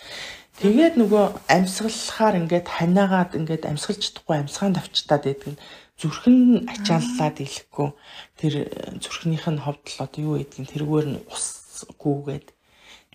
[0.61, 5.61] Тэгээд нөгөө амьсгалахаар ингээд ханаагаад ингээд амьсгалж чадахгүй амьсгаанд авчтаад байдаг нь
[5.99, 7.91] зүрхэн ачааллаад ирэхгүй
[8.39, 8.67] тэр э,
[9.03, 12.49] зүрхнийх нь ховдол одоо юу гэдгийг тэргээр нь усгүйгээд.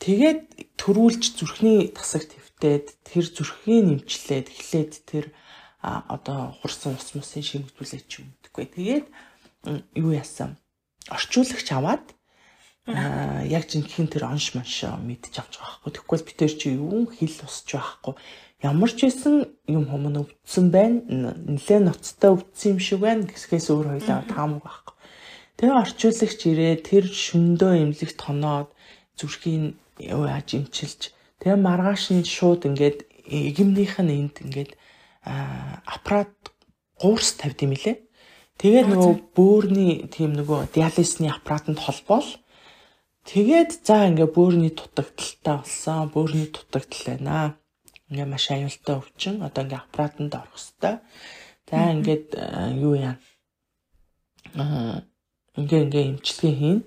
[0.04, 0.42] Тэгээд
[0.76, 5.26] төрүүлж зүрхний тасаг твтээд тэр зүрхийг нэмчлээд эхлээд тэр
[5.84, 8.66] одоо хурсан ус мусын шимтгүүлээ ч юм гэдэггүй.
[8.76, 9.08] Тэгээд
[9.96, 10.60] юу яасан?
[11.08, 12.04] Орчуулагч аваад
[12.88, 17.08] а яг жинхэнэ тэр онш манш мэдчих авч байгаа байхгүй тэгвэл би тэр чи юу
[17.08, 18.14] хил усч байхгүй
[18.64, 19.36] ямар ч байсан
[19.68, 21.36] юм хүмүүс өвдсөн байна.
[21.36, 24.96] Нилээ ноцтой өвдсөн юм шиг байна гэсгээс өөр хоёлаа таамаг байхгүй.
[25.60, 28.72] Тэгээ орчуулагч ирээ тэр шөндөө эмнэлэгт тоноод
[29.20, 31.12] зүрхийн юу яаж имчилж
[31.44, 34.72] тэгээ маргааш нь шууд ингээд эгэмнийх нь энд ингээд
[35.28, 36.32] аппарат
[37.04, 38.00] гуурс тавьд юм лээ.
[38.64, 42.28] Тэгээд нөгөө бөөрийн тийм нөгөө диализны аппаратанд холбоол
[43.30, 46.12] тэгээд за ингээ бөөрийн дутагдaltaа болсон.
[46.14, 47.58] Бөөрийн дутагдал байна
[48.14, 50.98] ингээ маш аюултай өвчин одоо ингээ аппаратанд орох хэвээр.
[51.70, 52.28] За ингээд
[52.78, 53.18] юу яа.
[54.54, 55.02] Аа
[55.58, 56.80] ингээ ингээ эмчилгээ хийн.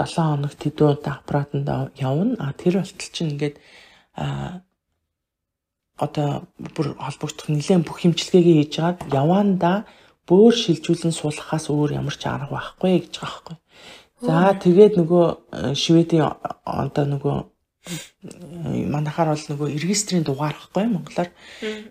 [0.00, 1.68] 7 хоног тэдүүд аппаратанд
[2.00, 2.40] явна.
[2.40, 3.56] А тэр болтол чинь ингээд
[4.16, 4.64] аа
[6.00, 9.72] одоо бүр холбогдох нэлээд бүх хэмжлэгээ хийж байгаад яваанда
[10.26, 13.56] бөөр шилжүүлэн суулгахаас өөр ямар ч арга байхгүй гэж байгаа байхгүй.
[14.22, 16.30] За тэгээд нөгөө э, шведийн
[16.62, 17.36] одоо нөгөө
[18.94, 21.30] манайхаар бол нөгөө регистрийн дугаар гэхгүй монголоор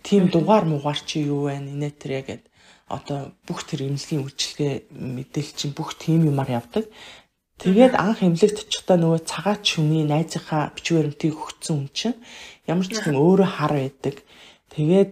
[0.07, 2.43] тийм дугаар муугаар чи юу байна инээтрэ гэд
[2.87, 6.87] одоо бүх тэр эмнэлгийн үйлчилгээ мэдээлэл чинь бүх тийм юмар явдаг.
[7.59, 12.17] Тэгээд анх эмнэлэгт очихдаа нөгөө цагаач хүний найзынхаа баримтыг өгсөн хүн чинь
[12.63, 14.15] ямар ч тийм өөрөө хар байдаг.
[14.71, 15.11] Тэгээд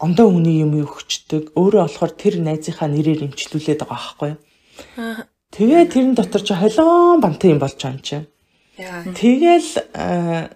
[0.00, 1.52] ондоо хүний юм өгчдөг.
[1.52, 4.40] Өөрөө болохоор тэр найзынхаа нэрээр эмчлүүлээд байгаа байхгүй юу?
[5.54, 8.26] Тэгээд тэрэн дотор чи холион бантай юм болж байгаа юм чинь.
[9.14, 10.50] Тэгэл э,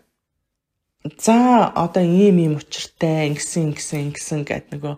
[1.22, 1.38] за
[1.70, 4.94] одоо ийм ийм учиртай ингэсэн ингэсэн ингэсэн гэд нөгөө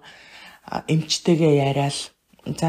[0.89, 2.17] эмчтэйгээ яриад
[2.49, 2.69] за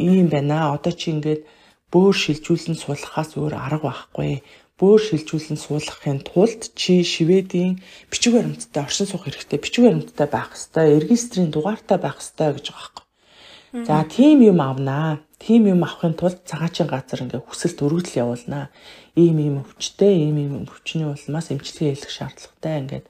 [0.00, 0.72] ийм байна.
[0.72, 1.44] Одоо чи ингээд
[1.92, 4.40] бөөр шилжүүлэн суулгахаас өөр арга байхгүй.
[4.80, 9.60] Бөөр шилжүүлэн суулгахын тулд чи Шведийн бичиг баримттай оршин суух хэрэгтэй.
[9.60, 11.04] Бичиг баримттай байх хэрэгтэй.
[11.04, 13.86] Регистрийн дугаартай байх хэрэгтэй гэж байгаа байхгүй.
[13.86, 15.20] За тийм юм авнаа.
[15.42, 18.70] Тийм юм авахын тулд цагаачийн газар ингээ хүсэлт өргөдөл явуулнаа
[19.18, 23.06] ийм ийм өвчтэй, ийм ийм өвчний улмаас эмчилгээ хийх шаардлагатай ингээд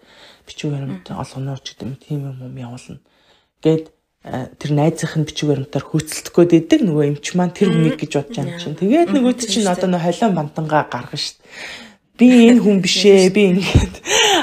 [0.49, 3.05] бичиг баримт олгоноор ч гэдэг юм тийм юм юм явуулна.
[3.61, 3.93] Гэт
[4.25, 8.33] э, тэр найзынх нь бичиг баримтаар хөөцөлдөхөө дэдэг нөгөө эмч маань тэр хүнийг гэж бодож
[8.33, 8.81] байгаа юм чинь.
[8.81, 11.93] Тэгээд нөгөөд чинь одоо нөө холион бандангаа гаргана дээ.
[12.17, 13.29] Би энэ хүн бишээ.
[13.29, 13.95] Би ингээд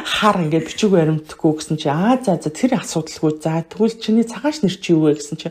[0.05, 3.41] хар ингээд бичиг баримтгүй гэсэн чи аа за за тэр асуудалгүй.
[3.41, 5.47] За тэгвэл чиний цагааш нэр чи юу вэ гэсэн чи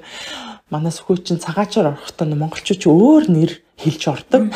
[0.70, 3.50] манай сөхөө чин цагаачаар орохдоо монголчууд чи өөр нэр
[3.80, 4.52] хэлж ордог.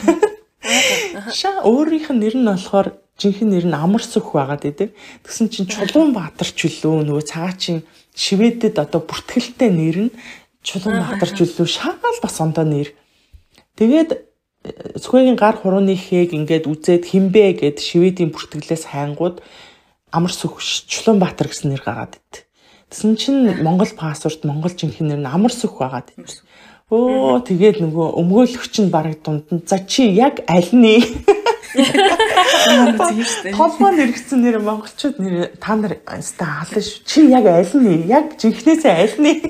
[1.32, 4.92] Шаа өөрийнх нь нэр нь болохоор жинхэнэ нэр нь амар сөх байгаад идэг.
[5.24, 7.80] Тэгсэн чинь Чулуун Баатар ч үлээ нөгөө цагаачийн
[8.12, 10.14] Шведэд одоо бүртгэлтэй нэр нь
[10.60, 12.92] Чулуун Баатар ч үлээ шаал бас ондоо нэр.
[13.76, 14.10] Тэгээд
[15.02, 19.42] Сүхбэгийн гар хурууны хээг ингээд үзээд хинбэ гэд Шведийн бүртгэлээс хайнгууд
[20.14, 22.46] амар сүх Чулуунбаатар гэсэн нэр гараад ит.
[22.92, 26.12] Тэсэн чинь Монгол паспорт Монгол жинхэнэ нэр нь амар сүх байгаад.
[26.92, 31.00] Өө тэгээд нөгөө өмгөөлөгч нь бараг дунд нь за чи яг аль нь
[33.56, 37.00] Толгойн нэргцэн нэр монголчууд нэр та нар ста хална шүү.
[37.08, 39.40] Чи яг аль нь яг жинхнээсээ аль нь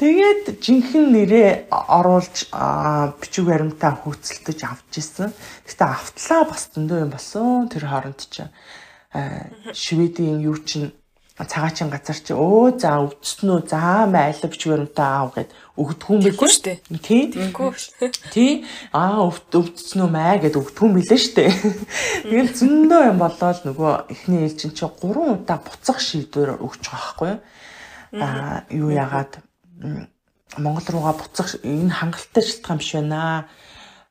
[0.00, 2.48] Тэгээд жинхэнэ нэрээ оруулж
[3.20, 5.36] бичиг баримтаа хөөцөлдөж авч ирсэн.
[5.68, 7.68] Гэтэ автлаа бас дөндөө юм болсон.
[7.68, 8.48] Тэр хооронд чинь
[9.76, 10.96] Шведийн юу чинь
[11.32, 14.04] цагаачин газар чи өө за өвдсөн үү за
[14.52, 16.78] бичиг баримтаа аав гэд өгдгүүм билээ шүү дээ.
[17.00, 17.22] Тий.
[17.32, 17.72] Тэггүй.
[18.28, 18.52] Тий.
[18.92, 21.50] Аа өвдсөн үү маа гэд өгдгүүм билээ шүү дээ.
[22.28, 27.28] Тэгэл зөндөө юм болоод нөгөө эхний ээлжин чи 3 удаа буцах шийдвэр өгч байгаа байхгүй
[27.32, 27.40] юу?
[28.20, 29.40] Аа юу яагаад
[30.60, 33.48] Монгол руугаа буцах энэ хангалттай шалтгаан биш байна.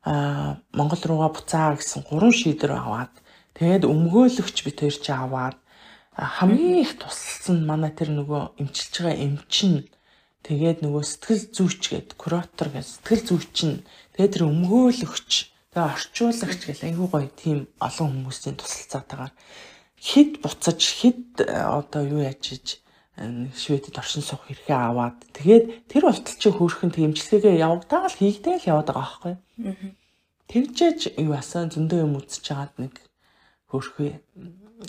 [0.01, 3.13] Аа Монгол руугаа буцаа гэсэн гурван шийдвэр аваад
[3.53, 5.61] тэгээд өмгөөлөгч бит хоёр чи аваад
[6.15, 9.73] хамгийн их тусалсан манай тэр нөгөө эмчилж байгаа эмчин
[10.43, 13.83] тэгээд нөгөө сэтгэл зүйч гээд куратор гээд сэтгэл зүйч нь
[14.19, 15.31] тэгээд тэр өмгөөлөгч
[15.71, 19.33] тэгээд орчуулагч гэл айгүй гоё тийм олон хүмүүсийн тусалцаатаагаар
[20.01, 22.67] хэд буцаж хэд одоо юу яаж иж
[23.21, 28.89] Шведэд оршин суух хэрэгээ аваад тэгээд тэр болтол чи хөөрхөн тэмцлэгээ явагдаал хийгдээ л яваад
[28.89, 29.93] байгаа байхгүй.
[30.49, 32.93] Тэгжээж юу асан зөндөө юм үзэж хагаад нэг
[33.69, 34.09] хөөрхөө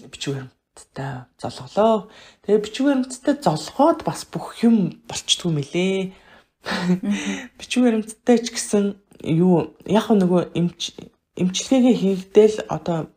[0.09, 2.09] бичвэр баримттай золголоо.
[2.45, 6.15] Тэгээ бичиг баримттай золгоод бас бүх юм болчдгүй мөлий.
[7.59, 10.97] Бичиг баримттай ч гэсэн юу яг нөгөө эмч
[11.37, 13.13] эмчилгээгээ хийгдэл одоо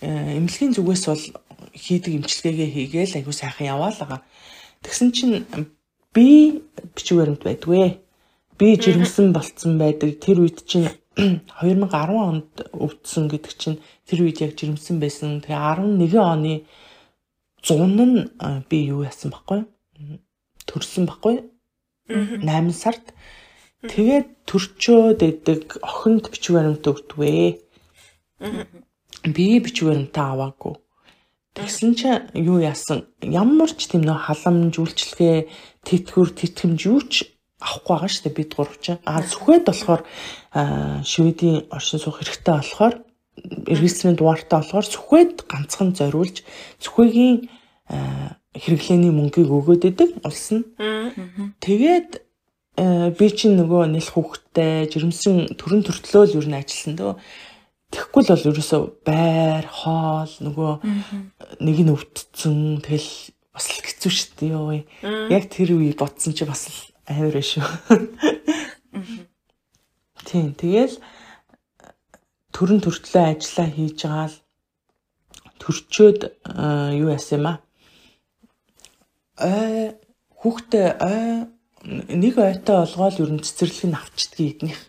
[0.00, 1.24] эмнэлгийн зүгээс бол
[1.74, 4.24] хийдэг эмчилгээгээ хийгээл айгу сайхан яваалаа.
[4.82, 5.44] Тэгсэн чинь
[6.14, 6.62] би
[6.96, 8.00] бичиг баримт байдгүй.
[8.56, 10.20] Би жирэмсэн болцсон байдаг.
[10.20, 10.88] Тэр үед чинь
[11.60, 15.40] 2010 онд өвдсөн гэдэг чинь тэр үед яг жирэмсэн байсан.
[15.44, 15.60] Тэгээ
[16.00, 16.54] 11 оны
[17.62, 18.16] 100 нь
[18.68, 19.68] би юу яасан баггүй?
[20.64, 21.44] Төрсөн баггүй?
[22.08, 23.12] 8 сард.
[23.80, 27.60] Тэгээд төрчөөд идэг охинд бичиг баримт өгдвээ.
[29.32, 30.76] Би бичиг баримтаа аваагүй.
[31.56, 33.08] Тэгсэн чинь юу яасан?
[33.24, 35.38] Ямар ч тийм нөө халамж үйлчлэгээ
[35.82, 37.26] тэтгэвэр тэтгэмж юу ч
[37.60, 39.00] авахгүй байгаа шүү дээ бид гурав чинь.
[39.04, 40.02] Аа сүхэд болохоор
[41.04, 42.94] Шведийн оршин суух хэрэгтэй болохоор
[43.68, 46.42] регистрийн дугаартай болохоор сүхэд ганцхан зориулж
[46.80, 47.48] сүхээгийн
[48.56, 50.64] хэрэглээний мөнгийг өгөөд идэг улс нь.
[51.62, 52.10] Тэгээд
[53.18, 57.14] би чинь нөгөө нэлх хүүхдтэй жирэмсэн төрөн төртлөө л юу н ажилласан дөө.
[57.90, 60.72] Тэгэхгүй л бол ерөөсөө байр, хоол нөгөө
[61.60, 63.10] нэг нь өвдсөн тэгэл
[63.50, 64.86] бас л хэцүү шүү дээ.
[65.34, 67.66] Яг тэр үе бодсон чи бас л амар шүү.
[70.30, 70.94] Тийм тэгэл
[72.54, 74.36] төрөн төртлөө ажиллаа хийж байгаа л
[75.58, 76.20] төрчөөд
[76.94, 77.58] юу яасан юм аа?
[79.42, 79.98] Ой
[80.40, 81.50] хүүхдээ ой
[82.22, 84.80] нэг ойтой олгоол ер нь цэцэрлэг нь авчдгийг эднийх.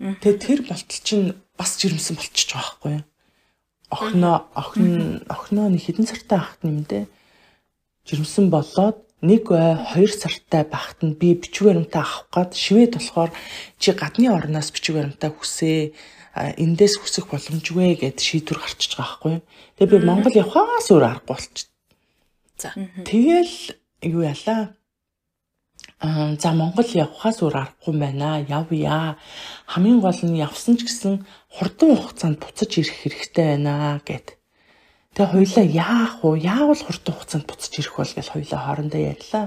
[0.00, 3.04] Тэгээ тэр болтол чинь бас жирэмсэн болчихж байгаа байхгүй юу?
[3.92, 7.06] Охноо охин охноо нэг хэдэн сартай ахт дээ.
[8.08, 13.30] Жирэмсэн болоод нэг ой 2 сартай багт нь би бичиг баримтаа авах гад шивэд болохоор
[13.78, 15.94] чи гадны орноос бичиг баримтаа хүсээ
[16.34, 19.36] эндээс хүсэх боломжгүй гэд шийдвэр гарчиж байгаа байхгүй.
[19.78, 21.70] Тэгээ би Монгол явхаас өөр аргагүй болчих.
[22.58, 22.74] За.
[23.06, 24.74] Тэгэл юу ялаа
[26.02, 28.42] Аа за Монгол явхаас өөр аргагүй байна.
[28.42, 29.16] Явъя.
[29.70, 34.34] Хамгийн гол нь явсан ч гэсэн хурдан хугацаанд буцаж ирэх хэрэгтэй байна гэд.
[35.12, 36.40] Тэгээ хоёлаа яах вэ?
[36.40, 39.46] Яавал хурдан хугацаанд буцаж ирэх бол гэж хоёлаа хоорондоо ярьлаа.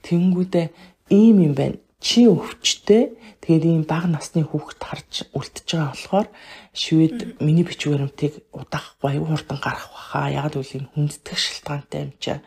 [0.00, 0.66] Тэнгүүдээ
[1.12, 1.76] ийм юм байна.
[2.00, 3.12] Чи өвчтэй.
[3.44, 6.28] Тэгээд ийм бага насны хүүхэд харж үлдчихэж байгаа болохоор
[6.72, 10.32] шивэд миний бичиг баримтыг удаахгүй аюу хурдан гарах баха.
[10.32, 12.40] Яг л ийм хүндэтгэх шалтгаантай юм чаа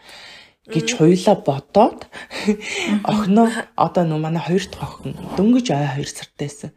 [0.68, 2.00] гэж хоёлаа бодоод
[3.06, 3.48] охиноо
[3.78, 6.72] одоо нөө манай хоёр дахь охин дөнгөж ой 2 сартай байсан.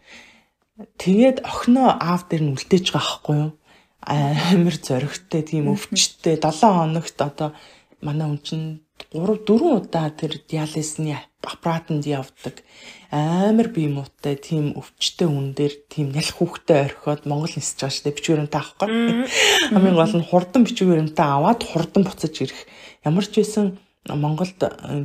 [1.00, 3.50] Тэгээд охиноо аав дээр нь үлдээж байгаа байхгүй юу?
[4.04, 7.52] Амар зоригтой тийм өвчтөй 7 хоногт одоо
[8.00, 8.80] манай чинь
[9.12, 12.64] 3 4 удаа тэр диализны аппаратанд явдаг
[13.10, 18.04] амар бие муутай тийм өвчтөй хүн дээр тийм нялх хүүхдэд орхиод Монгол нисэж байгаа шүү
[18.06, 18.88] дээ бичвэрэнтэй авахгүй.
[19.74, 22.60] Хамгийн гол нь хурдан бичвэрэнтэй аваад хурдан буцаж ирэх.
[23.02, 24.60] Ямар ч байсан Монголд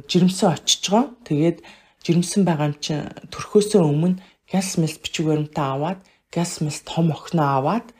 [0.05, 1.11] жирэмсэн очиж байгаа.
[1.25, 1.57] Тэгээд
[2.05, 4.21] жирэмсэн байгаа юм чинь төрхөөсөө өмнө
[4.51, 7.94] газ мэл бичвэрэнтэй аваад газ мэл том охиноо аваад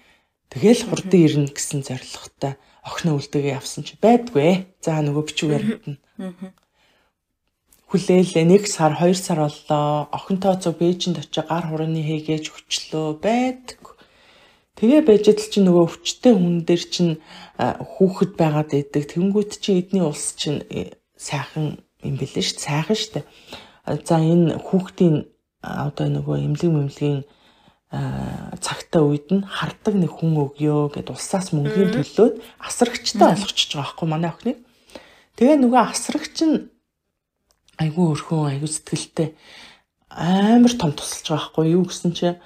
[0.52, 4.70] Тэгэл хурдан ирнэ гэсэн зорилготой охиноо үлдэгээ явсан чи байдгүй.
[4.80, 5.98] За нөгөө бичиг баримт нь.
[7.90, 10.10] Хүлээлээ нэг сар, хоёр сар боллоо.
[10.14, 13.98] Охинтой зөв Бээжинд очиж гар хурааны хийгээж өчлөө байдаг.
[14.78, 17.14] Тэгээ байж идэл чинь нөгөө өвчтэй хүн дээр чинь
[17.58, 19.04] хүүхэд байгаад идэг.
[19.08, 22.60] Тэнгүүт чи эдний улс чинь э, сайхан юм шүү дээ.
[22.60, 23.26] Сайхан дээ.
[24.04, 25.32] За энэ хүүхдийн
[25.64, 27.24] одоо нөгөө эмнэлэг мэмлэгийн
[28.60, 34.08] цагтаа үед нь хардаг нэг хүн өгөө гэд улсаас мөнгөний төлөөд асрагчтай олгочихж байгаа байхгүй
[34.10, 34.60] манай охиныг.
[35.40, 36.58] Тэгээ нөгөө асрагч нь
[37.80, 39.30] айгүй өрхөн айгүй сэтгэлтэй
[40.16, 42.40] амар том тусалж байгаа байхгүй юу гэсэн чинь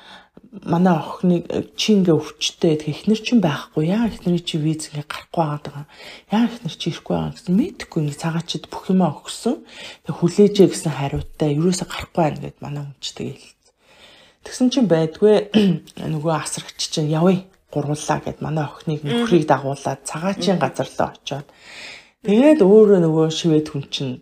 [0.65, 1.45] манай охиныг
[1.77, 3.93] чи ингээ өвчтэй эхнэр чинь байхгүй.
[3.93, 5.85] Яа эхнэрийн чи виз ингээ гарахгүй байгаа
[6.33, 7.53] яа эхнэр чи ирэхгүй байгаа гэсэн?
[7.53, 9.61] Мэдхгүй ингээ цагаачд бүх юмаа өгсөн.
[10.09, 13.58] Тэг хүлээжээ гэсэн хариутай ерөөсө гарахгүй байна гэд манай хүнчтэй хэлсэн
[14.45, 15.51] тэгсэн чинь байдгүй
[16.13, 21.47] нөгөө асрагч чинь явъя гурлаа гэд манай охиныг нөхрийг дагуулад цагаачийн газар руу очиод
[22.25, 24.13] тэгээд өөрөө нөгөө шивэд хүн чинь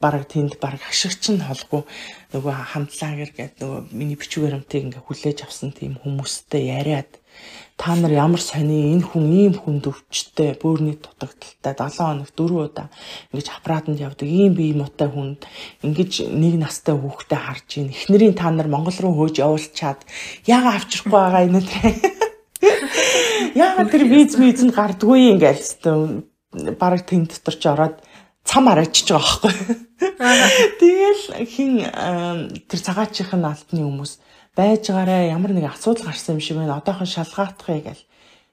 [0.00, 1.82] бараг тэнд бараг хашигч нь холгүй
[2.32, 7.10] нөгөө хамтлагэр гэдэг нөгөө миний бичиг баримтыг ингээ хүлээж авсан тийм хүмүүстэй яриад
[7.78, 12.90] та нар ямар сони энэ хүн ийм хүнд өвчтэй бөөрний дутагдaltaй 7 хоног 4 удаа
[13.30, 15.46] ингэж аппаратанд явдаг ийм бие муутай хүнд
[15.86, 17.94] ингэж нэг настай хүүхдээ харж ийн.
[17.94, 20.02] Эхнэрийн та нар Монгол руу хөөж явуулчаад
[20.50, 21.86] яага авчрахгүй байгаа энэ тэр
[23.62, 26.26] яага тэр виз виз нь гардгүй юм гээл
[26.82, 28.02] бараг тэн дотор ч ороод
[28.42, 29.86] цам арайчж байгаа байхгүй.
[30.82, 31.72] Тэгэл хин
[32.66, 34.12] тэр цагаачихын алтны хүмүүс
[34.58, 36.82] байж гараа ямар нэг асуудал гарсан юм шиг байна.
[36.82, 38.04] Одоохон шалгаатахыг гэл.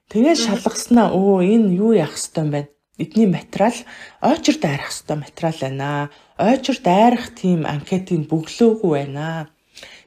[0.06, 2.70] Тэгээд шалгаснаа өө энэ юу яах хэвтэй юм байна.
[3.02, 3.74] Эдний материал
[4.22, 5.90] ойчор дайрах хэвтэй материал байна.
[6.38, 9.50] Ойчор дайрах тийм анкетыг бөглөөгүй байна.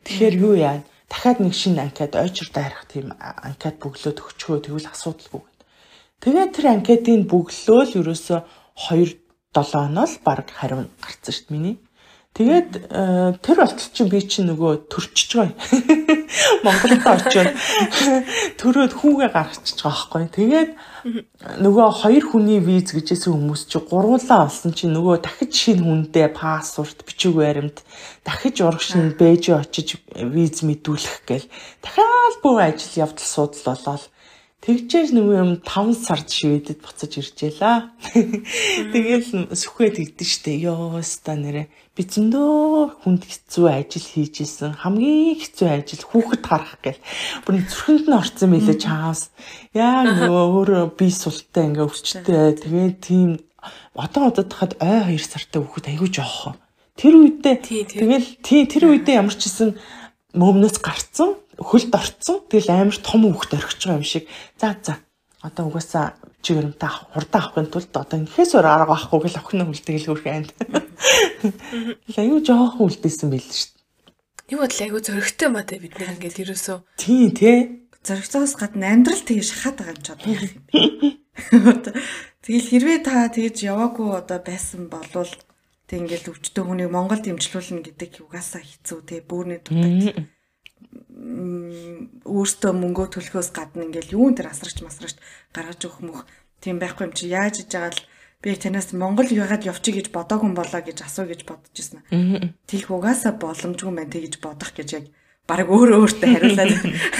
[0.07, 0.79] Тэгэхээр юу яа?
[1.11, 5.43] Дахиад нэг шинэ анкет ойчор дайрах тийм анкет бөглөөд өгчгөө тэгвэл асуудалгүй.
[6.23, 8.47] Тэгээд тэр анкетыг бөглөөл ерөөсө
[8.87, 9.19] 2
[9.51, 11.75] 7 оноо л баг хариу гарцсан шүү дээ миний.
[12.39, 15.59] Тэгээд э, тэр болтол чинь би чинь нөгөө төрчихж байгаа.
[16.63, 17.51] Монголд очиод
[18.55, 20.23] төрөөд хүүгээ гаргачихж байгаа байхгүй.
[20.39, 20.71] Тэгээд
[21.59, 27.03] нөгөө хоёр хүний виз гэжсэн хүмүүс чи гуруулаа олсон чинь нөгөө дахиж шинэ хүндээ пассворт
[27.03, 27.83] бичиг баримт
[28.23, 31.47] дахиж урагшин бэж очиж виз мэдүүлэх гээл
[31.83, 34.07] дахиад бүх ажил явдал судал болоод
[34.59, 37.51] Тэгжээж нөгөө юм 5 сард шивэдэд буцаж иржээ
[38.91, 40.59] Тэгэл сүхээд игдэн штэ.
[40.67, 44.75] Йоо ста нэрэ би зөндөө хүнд хэцүү ажил хийжсэн.
[44.83, 46.99] Хамгийн хэцүү ажил хүүхэд харах гэл.
[47.47, 49.31] Бүр зүрхэнд нь орцсон байлээ чаас.
[49.71, 52.59] Яа нөгөө өөрөө би султай ингээ өвчтэй.
[52.59, 53.39] Тэгээд тийм
[53.95, 56.59] одоо одоо тахад ой 2 сартай хүүхэд айгүй жоохоо.
[56.99, 57.55] Тэр үедээ
[57.95, 59.79] тэгэл тий тэр үедээ ямар ч гэсэн
[60.35, 62.47] мөмнөөс гарцсан хөлд орцсон.
[62.47, 64.25] Тэгэл амар том хүүхд орхиж байгаа юм шиг.
[64.55, 65.03] За за.
[65.39, 70.07] Одоо угаасаа чигэрэмтэй хурдан авахын тулд одоо инхээс өөр арга авахгүй гэл охин хөлдөг л
[70.11, 70.51] хөрх анд.
[72.07, 74.55] Тэгэл аюу жоохон үлдээсэн байл шүү дээ.
[74.55, 76.77] Юу бодлоо аюу зөрөгтэй маа те бид нэг ингээд ерөөсөө.
[76.99, 77.87] Тий, тий.
[78.03, 80.27] Зөрөгцөөс гадна амьдрал тэгээ шахаад байгаа юм ч одоо.
[82.43, 85.31] Тэгэл хэрвээ та тэгж яваагүй одоо байсан болвол
[85.87, 90.31] тэг ингээд өвчтөө хүнийг Монголд имжлүүлнэ гэдэг угаасаа хэцүү те бүрний дутагд
[92.25, 95.17] өөртөө мөнгөө төлөхөөс гадна ингээл юун тэр асрагч масрагч
[95.53, 96.19] гаргаж өгөх мөх
[96.63, 98.01] тийм байхгүй юм чи яаж иж байгаа л
[98.41, 102.01] би танаас Монгол яагаад явчих гэж бодоогүй болоо гэж асуу гэж бодож ирсэн.
[102.65, 105.05] Тэлх угаасаа боломжгүй мэн тэгж бодох гэж яг
[105.49, 106.73] баг өөрөө өөртөө хариулаад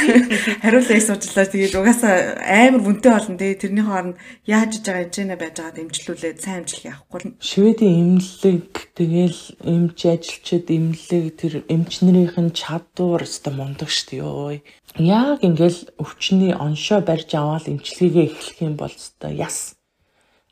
[0.64, 2.16] хариулаа суучлаа тэгээд угаасаа
[2.46, 4.16] амар үнэтэй болно тэгээ тэрний хооронд
[4.46, 7.20] яаж иж байгаа хэмжээнэ байж байгаа дэмжлүүлээд сайн амжилт явахгүй.
[7.42, 14.62] Шведийн эмнэлэг тэгээл эмч ажилчид эмнэлэг тэр эмчнэрийнх нь чадвар өстой мундаг штэ ёо.
[15.02, 19.74] Яг ингээл өвчний оншоо барьж аваад эмчилгээгээ эхлэх юм бол өстой яс.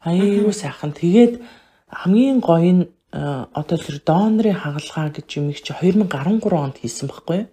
[0.02, 1.42] Аюу сайхан тэгээд
[1.90, 7.08] хамгийн гоё нь э, одоо тэр донорын хагалгаа гэж юм их чи 2013 онд хийсэн
[7.10, 7.48] байхгүй юу?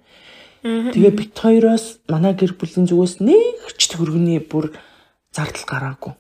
[0.65, 4.73] Тэгээ бит хоёроос манай гэр бүлийн зүгээс нэг ч төгрөгний бүр
[5.29, 6.15] зардал гараагүй.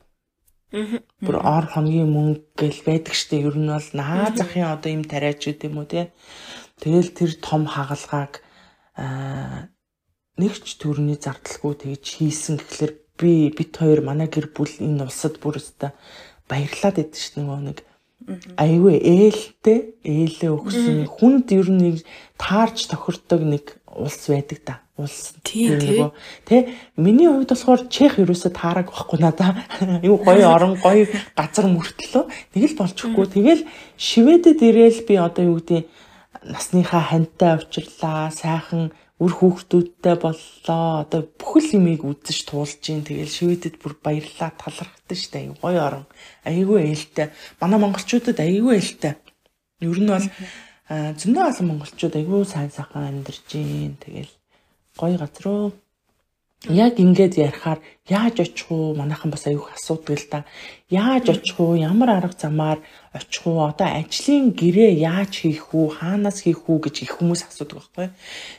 [1.24, 5.48] Бүр ор хоногийн мөнгө гэл байдаг штеп ер нь бол наа захын одоо юм тариач
[5.48, 6.12] гэдэг юм уу те.
[6.76, 8.44] Тэгэл тэр том хагалгааг
[9.00, 9.72] аа
[10.36, 12.60] нэг ч төрний зардалгүй тэгж хийсэн.
[12.60, 15.96] Гэхэлэр би бит хоёр манай гэр бүл энэ улсад бүр өстө
[16.52, 17.78] баярлаад идэв ш нөгөө нэг
[18.56, 22.00] айгүй ээлтэй ээлээ өгсөн хүнд ер нь
[22.40, 23.64] таарч тохирдог нэг
[23.96, 24.74] улс байдаг да.
[24.94, 26.10] Улс тийм нөгөө
[26.46, 29.66] тэ миний хувьд болохоор чех ерөөсө таараг байхгүй надаа.
[30.06, 32.24] Юу гоё орон гоё газар мөртлөө
[32.54, 33.26] нэг л болчихгүй.
[33.26, 33.62] Тэгэл
[33.98, 35.82] шивэдэд ирээл би одоо юу гэдэг
[36.46, 41.02] насныхаа хантай авчирлаа, сайхан үр хүүхдүүдтэй боллоо.
[41.02, 43.02] Одоо бүхэл юмыг үзэж туулж гин.
[43.06, 45.54] Тэгэл шивэдэд бүр баярлаа талархдаг штэ.
[45.62, 46.06] Гоё орон.
[46.44, 47.30] Айгүй ээлтэй.
[47.58, 49.14] Манай монголчуудад айгүй ээлтэй.
[49.80, 50.26] Ер нь бол
[50.88, 53.96] зөндөө олон монголчууд айгүй сайн сайхан амьдарч гин.
[54.04, 54.32] Тэгэл
[55.00, 55.72] гоё газар уу.
[56.68, 58.96] Яг ингээд ярихаар яаж очих уу?
[58.96, 60.44] Манайхан бас аюух асуудаг л да.
[60.88, 61.76] Яаж очих уу?
[61.76, 62.80] Ямар арга замаар
[63.12, 63.64] очих уу?
[63.64, 66.00] Одоо ажлын гэрээ яаж хийх үү?
[66.00, 68.08] Хаанаас хийх үү гэж их хүмүүс асуудаг байхгүй.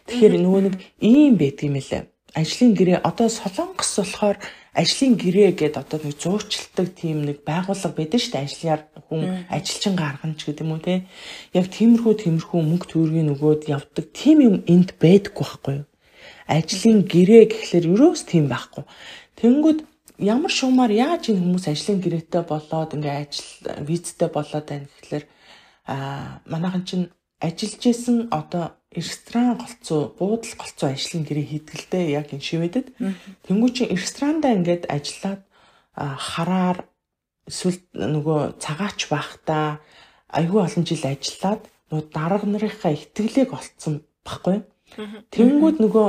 [0.05, 2.09] Тэгэхээр нөгөө нэг ийм байдаг юм лээ.
[2.37, 4.37] Ажлын гэрээ одоо Солонгос болохоор
[4.75, 8.45] ажлын гэрээ гэдэг одоо нэг зуурчилдаг тийм нэг байгууллага байдаг шүү дээ.
[8.45, 11.07] Ажлаар хүн ажилчин гаргана ч гэдэг юм уу те.
[11.55, 15.87] Яг тиймэрхүү тиймэрхүү мөнгө төгрөгийн нөгөөд явдаг тийм юм энд байдаггүй байхгүй юу?
[16.47, 18.85] ажлын гэрээ гэхлээр юроос тийм байхгүй.
[19.41, 19.79] Тэнгүүд
[20.21, 23.49] ямар шуумаар яаж энэ хүмүүс ажлын гэрээтэй болоод ингээ ажил
[23.81, 25.25] визтэй болоод байна гэхлээр
[25.89, 25.95] а
[26.45, 27.05] манайхан чинь
[27.41, 32.87] ажиллаж исэн одоо ресторан голцоо буудал голцоо ажлын гэрээ хийдгэлтэй яг энэ шивэдэд
[33.45, 35.41] тэнгуү чи ресторандаа ингээд ажиллаад
[35.95, 36.77] хараар
[37.49, 39.83] эсвэл нөгөө цагаач байхдаа
[40.31, 41.61] айгүй олон жил ажиллаад
[41.91, 44.63] нөгөө дарга нарынхаа итгэлийг олцсон баггүй
[45.33, 46.07] Тэнгүүд нөгөө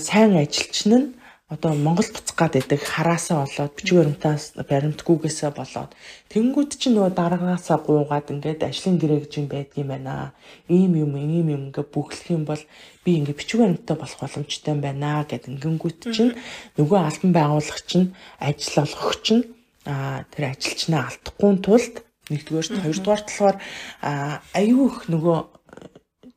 [0.00, 1.08] сайн ажилчин нь
[1.50, 5.90] одоо Монгол буцах гад байдаг хараасаа болоод бичиг баримтаас баримтгүйгээсээ болоод
[6.30, 10.30] тэнгүүд чинь нөгөө дараагаасаа гуугаад ингээд ажлын гэрээ гэж юм байдгийм байна.
[10.70, 12.62] Ийм юм ийм юм ингээд бүглэх юм бол
[13.02, 16.38] би ингээд бичиг баримттай болох боломжтой байна гэд ингэнгүүт чинь
[16.78, 19.42] нөгөө албан байгуулагч нь ажил олгогч нь
[19.90, 21.94] а тэр ажилчнаа алдахгүй тулд
[22.30, 23.56] нэгдүгээр хоёрдугаар талаар
[24.54, 25.38] аюу их нөгөө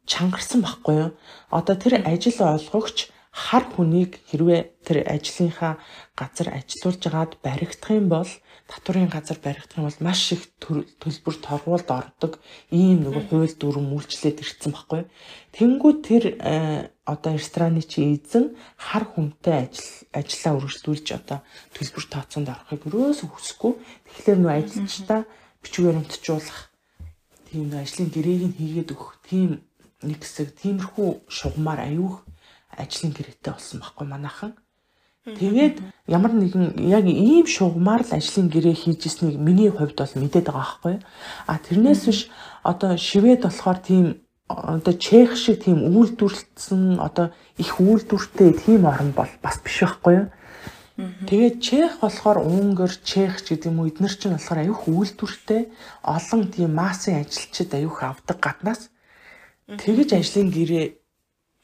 [0.09, 1.09] чангарсан байхгүй юу?
[1.53, 5.81] Одоо тэр ажил олгогч хар хүнийг хэрвээ тэр ажлынхаа
[6.13, 8.29] газар ажилуулж байгаад баригдах юм бол
[8.69, 12.37] татврын газар баригдах юм бол маш их төлбөр торгуулд ордог
[12.69, 15.09] ийм нэг хууль дүрм үйлчлээд ирсэн байхгүй.
[15.49, 21.41] Тэнгүү тэр э, одоо рестораны чи эзэн хар хүнтэй ажил ажиллаа үргэлжлүүлж одоо
[21.73, 23.73] төлбөр тооцоонд орохыг өрөөс хүсэхгүй.
[24.13, 25.25] Тэгэхээр нөө ажилчдаа
[25.65, 26.69] бичиг баримтжуулах
[27.49, 29.65] тийм ажлын гэрээг нь хийгээд өгөх тийм
[30.05, 32.21] нэг хэсэг тиймэрхүү шугамар аюух
[32.77, 34.51] ажлын гэрээтэй болсон байхгүй манайхан.
[35.23, 40.51] Тэгээд ямар нэгэн яг ийм шугамар л ажлын гэрээ хийж ирснийг миний хувьд бол мэдээд
[40.51, 40.95] байгаа байхгүй.
[41.47, 42.19] А тэрнээс биш
[42.63, 44.05] одоо шивэд болохоор тийм
[44.51, 50.27] одоо чех шиг тийм үйлдвэрлэсэн одоо их үйлдвэртэй тийм орн бол бас биш байхгүй юу?
[51.25, 55.71] Тэгээд чех болохоор Унгар, чех ч гэдэг юм уу эднэр чинь болохоор аюух үйлдвэртэй
[56.03, 58.93] олон тийм массын ажилчид аюух авдаг гаднаас
[59.67, 60.85] Тэгэж ажлын гэрээ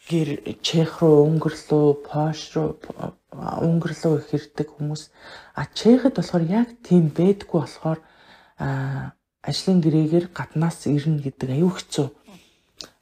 [0.10, 1.30] гэр Чех руу,
[1.70, 2.78] руу, Польш руу,
[3.32, 5.10] руу их ирдэг хүмүүс.
[5.56, 8.00] А Чехэд болохоор яг тийм байдгүй болохоор
[8.58, 12.08] ажлын гэрээгээр гаднаас ирнэ гэдэг аюу хэцүү.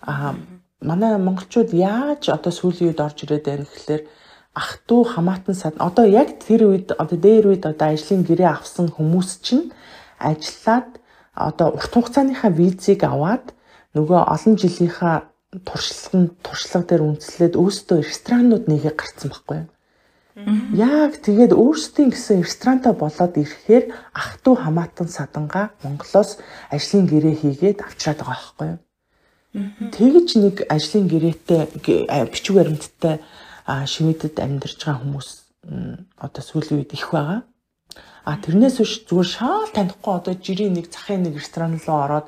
[0.04, 0.36] А
[0.82, 4.04] манай монголчууд яаж одоо сүүлийн үед орж ирээд байна гэхэлэр
[4.54, 8.90] ах トゥ хамаатан сад одоо яг тэр үед одоо дээр үед одоо ажлын гэрээ авсан
[8.90, 9.74] хүмүүс чинь
[10.20, 11.02] ажиллаад
[11.34, 13.54] одоо урт хугацааныхаа визийг аваад
[13.94, 19.70] нөгөө олон жилийнхаа туршлага туршлага дээр үндэслээд өөрсдөө ресторанууд нэгэ гарцсан байхгүй юу?
[20.78, 26.38] Яг тэгээд өөрсдийн гэсэн ресторанта болоод ирэхээр ах トゥ хамаатан саданга Монголоос
[26.70, 28.80] ажлын гэрээ хийгээд авчраад байгаа байхгүй юу?
[29.98, 31.62] Тэгж нэг ажлын гэрээтэй
[32.30, 33.16] бичиг баримттай
[33.66, 35.30] шивэдэд амьдарч байгаа хүмүүс
[36.22, 37.42] одоо сүүлийн үед их байгаа.
[38.28, 42.28] А тэрнээс биш зүгээр шаал танихгүй одоо жирийн нэг захын нэг ресторан руу ороод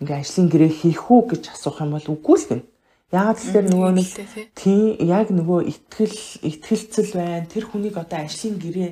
[0.00, 2.64] ингээ ажлын гэрээ хийх үү гэж асуух юм бол үгүй л гэнэ.
[3.10, 4.08] Яг тэгэхээр нөгөө нэг
[4.56, 7.46] тийм яг нөгөө итгэл итгэлцэл байна.
[7.50, 8.90] Тэр хүнийг одоо ажлын гэрээ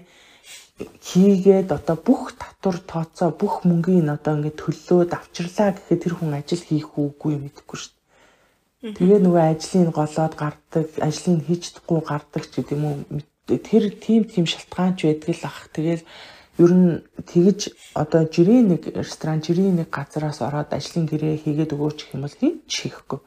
[0.79, 6.63] хийгээд одоо бүх татвар тооцоо бүх мөнгөний одоо ингээд төлөөд авчирлаа гэхэд тэр хүн ажил
[6.63, 8.95] хийх үгүй мэдэхгүй шүү дээ.
[8.95, 13.23] Тэгээ нөгөө ажлыг голоод гардаг, ажлыг хийж чадахгүй гардаг ч гэдэм үү.
[13.59, 15.67] Тэр тийм тийм шалтгаанч байдаг л ах.
[15.75, 16.03] Тэгэл
[16.59, 16.91] ер нь
[17.23, 22.27] тэгж одоо жирийн нэг ресторан жирийн нэг газараас ороод ажлын гэрээ хийгээд өгөөч гэх юм
[22.27, 23.21] бол хинч хийхгүй.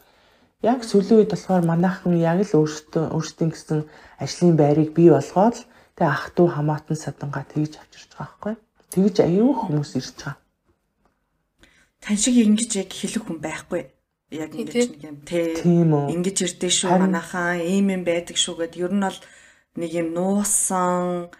[0.61, 3.79] Яг сүүлийн үед болохоор манайхан яг л өөртөө өөрсдийн гэсэн
[4.19, 5.57] ажлын байрыг бий болгоод
[5.95, 8.53] тэгээ ах トゥ хамаатан садангаа тэгж авчирч байгаа байхгүй.
[8.91, 10.35] Тэгж аюу хүмүүс ирж байгаа.
[12.03, 13.81] Тань шиг ингэж яг хэлэх хүн байхгүй.
[14.31, 15.55] Яг ингэж нэг юм те.
[15.63, 19.19] Ингэж ирдэ шүү манайхан ийм юм байдаг шүү гэд ер нь бол
[19.79, 21.31] нэг юм нуусан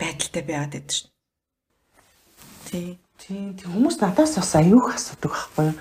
[0.00, 1.10] байдалтай байгаад байдаг шүү.
[2.70, 2.88] Тий.
[3.18, 3.44] Тий.
[3.58, 5.76] Тэг хүмүүс надаас бас аюух асуудаг байхгүй юу?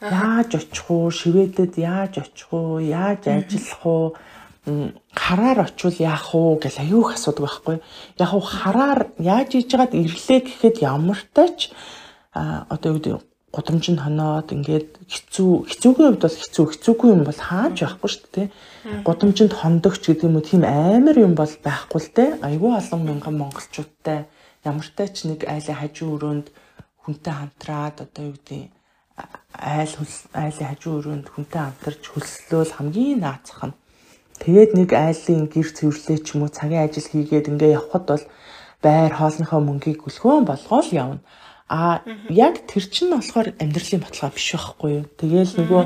[0.00, 1.10] Яаж очих уу?
[1.10, 2.80] Шивэдэд яаж очих уу?
[2.80, 4.06] Яаж ажиллах уу?
[5.14, 7.76] хараар очивол яах уу гэж аюух асуудаг байхгүй.
[8.18, 11.72] Яг уу хараар яаж хийж байгаад ирлээ гэхэд ямар тач
[12.32, 13.12] а одоо юу гэдэг
[13.54, 18.28] гудамж нь хоноод ингээд хэцүү хэцүүгийн хувьд бол хэцүү хэцүүгүй юм бол хааж байхгүй шүү
[18.34, 18.48] дээ
[19.04, 22.30] гудамжинд хондогч гэдэг юм уу тийм амар юм бол байхгүй л дээ.
[22.40, 24.24] Айгүй олон мянган монголчуудтай
[24.64, 26.46] ямартай ч нэг айлын хажуу өрөөнд
[27.04, 28.62] хүнтэй хамтраад одоо юу гэдэг
[29.52, 29.92] айл
[30.32, 33.78] айлын хажуу өрөөнд хүнтэй хамтарч хөлслөөл хамгийн наацах нь.
[34.40, 38.24] Тэгээд нэг айлын гэр цэвэрлээ ч юм уу цагийн ажил хийгээд ингээ явхад бол
[38.80, 41.20] байр хоолныхоо мөнгийг гөлхөөн болгоол явна.
[41.68, 42.00] А
[42.32, 45.04] яг тэр чинь болохоор амьдралын баталгаа биш байхгүй юу.
[45.20, 45.82] Тэгээл нөгөө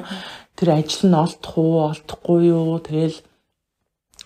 [0.55, 2.79] тэр ажил нь олдох уу, олдохгүй юу.
[2.79, 3.19] Тэгээл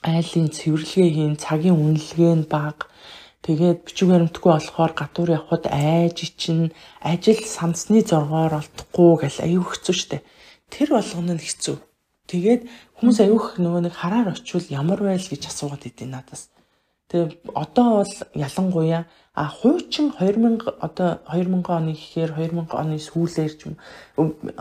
[0.05, 2.93] айлын цэвэрлэгээ хийн, цагийн үнэлгээ нь бага.
[3.41, 9.95] Тэгээд бичиг баримтгүй болохоор гадуур явхад айж чинь ажил сансны зоргоор олдохгүй гэл аюу хэцүү
[9.97, 10.27] штэ.
[10.69, 11.77] Тэр болгоно нь хэцүү.
[12.27, 12.63] Тэгээд
[12.99, 16.51] хүмүүс аюух нөгөө нэг хараар очивол ямар байл гэж асуугаад идэв надаас.
[17.07, 19.07] Тэгээ одоо бол ялангуяа
[19.37, 23.77] а хуучин 2000 одоо 2000 оны гэхээр 2000 оны сүүлээр ч юм
[24.17, 24.57] 8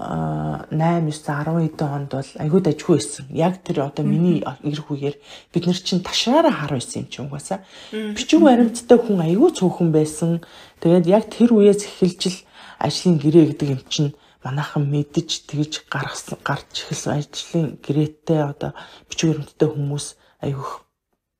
[0.68, 3.26] 9 10 онд бол айгүй дажгүй байсан.
[3.32, 5.16] Яг тэр одоо миний ирэх үеэр
[5.56, 7.64] бид нар чинь ташаараа хар байсан юм чи угаасаа.
[7.96, 10.44] Бичиг баримттай хүн айгүй цөөхөн байсан.
[10.84, 12.40] Тэгээд яг тэр үеэс эхэлж л
[12.76, 14.12] ажлын гэрээ гэдэг юм чинь
[14.44, 18.76] манайхан мэдж тэгж гаргасан гарч эхэлсэн ажлын гэрээтэй одоо
[19.08, 20.85] бичиг баримттай хүмүүс айгүйх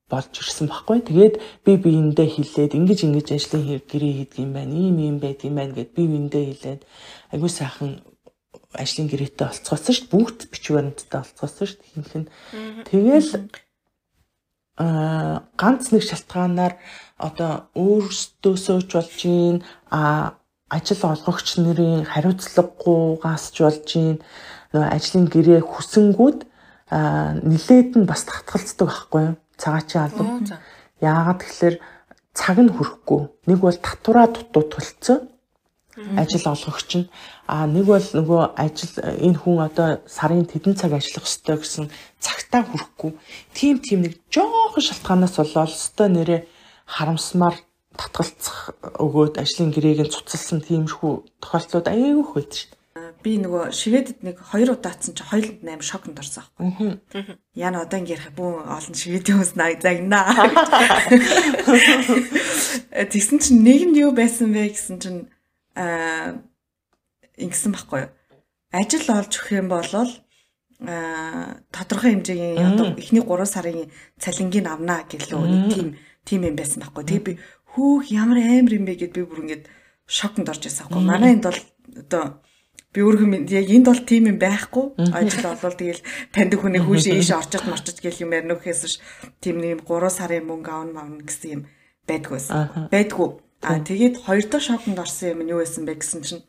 [0.10, 1.02] болж ирсэн байхгүй.
[1.02, 1.36] Тэгээд
[1.66, 4.74] би биендээ хилээд ингэж ингэж ажлын гэрээ хийдэг юм байна.
[4.74, 6.82] Ийм ийм байдаг юм байна гэд би биендээ хилээд
[7.34, 7.92] айгүй сайхан
[8.78, 10.14] ажлын гэрээтэй олцгоосон шүү дээ.
[10.14, 11.92] Бүгд бичиг баримттай олцгоосон шүү дээ.
[11.96, 12.26] Хинхэн.
[12.86, 13.32] Тэгэл
[14.78, 16.74] аа ганц нэг шалтгаанаар
[17.18, 19.58] одоо өөрсдөөсөө ч болж гин
[19.90, 20.36] а
[20.70, 24.20] ажил олгогч нарын хариуцлагагүйгаас ч болж юм
[24.76, 26.40] нөгөө ажлын гэрээ хүсэнгүүд
[27.50, 29.36] нилээд нь бас татгалцдаг байхгүй юу?
[29.62, 30.48] Цагаачийн албан.
[31.02, 31.76] Яагаад тэгэхээр
[32.34, 33.22] цаг нь хүрэхгүй.
[33.48, 35.18] Нэг бол татвараа дутуу төлцөө
[35.96, 37.10] ажил олгогч нь
[37.48, 41.88] а нэг бол нөгөө ажил энэ хүн одоо сарын тэдэн цаг ажиллах ёстой гэсэн
[42.20, 43.16] цагтаа хүрэхгүй.
[43.56, 46.42] Тим тим нэг жоохон шалтгаанаас болоод өстой нэрээ
[46.84, 47.56] харамсмаар
[47.96, 52.75] татгалцах өгөөд ажлын гэрээг нь цуцалсан тиймэрхүү тохиолдлууд аяагүйх байд шүү дээ.
[53.26, 57.02] Би нөгөө шивэдэд нэг хоёр удаацсан чи хоёуланд 8 шоконд орсон аахгүй.
[57.58, 60.30] Яна одоо ингээх бүүн олон шивэдийн хүмүүс наг загнаа.
[62.94, 65.26] Тэгсэн чинь нэг нь юу байсан бэ гэсэн чинь
[65.74, 66.38] аа
[67.42, 68.14] ингэсэн байхгүй юу?
[68.70, 69.90] Ажил олж өгөх юм бол
[70.86, 73.90] аа тодорхой хэмжээгийн одоо эхний 3 сарын
[74.22, 75.98] цалингийг авнаа гэлөө тийм
[76.30, 77.04] тийм юм байсан байхгүй.
[77.10, 77.34] Тэгээ би
[77.74, 79.66] хүүх ямар амар юм бэ гэд би бүр ингээд
[80.06, 81.02] шоконд орж байсан байхгүй.
[81.02, 81.62] Манай энд бол
[82.06, 82.45] одоо
[82.96, 84.96] би өөргөө яг энд бол тийм юм байхгүй.
[85.12, 89.04] Ажил олвол тэгэл таньдаг хүний хүүш ийш орчод марчод гэл юм ярина гэхээс
[89.44, 91.62] тийм нэг 3 сарын мөнгө аавн мавн гэсэн юм
[92.08, 92.88] байдгүй байсан.
[92.88, 93.28] Байдгүй.
[93.68, 96.44] Аа тэгээд хоёр дахь шоконд орсон юм нь юу байсан бэ гэсэн чинь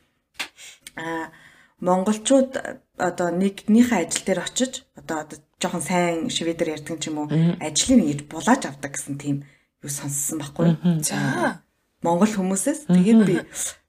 [0.94, 1.34] аа
[1.82, 7.28] монголчууд одоо нэгнийхээ ажил дээр очиж одоо одоо жоохон сайн шведээр ярьдаг юм уу
[7.60, 9.36] ажлыг ингэж булааж авдаг гэсэн тийм
[9.82, 10.76] юу сонссон байхгүй.
[11.02, 11.60] За
[12.04, 13.36] Монгол хүмүүсээс тэгээд би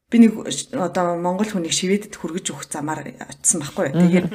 [0.08, 0.40] би нэг
[0.72, 3.92] одоо монгол хүнийг шивэдэд хүргэж өгөх замаар очисон байхгүй.
[3.92, 4.28] Тэгээд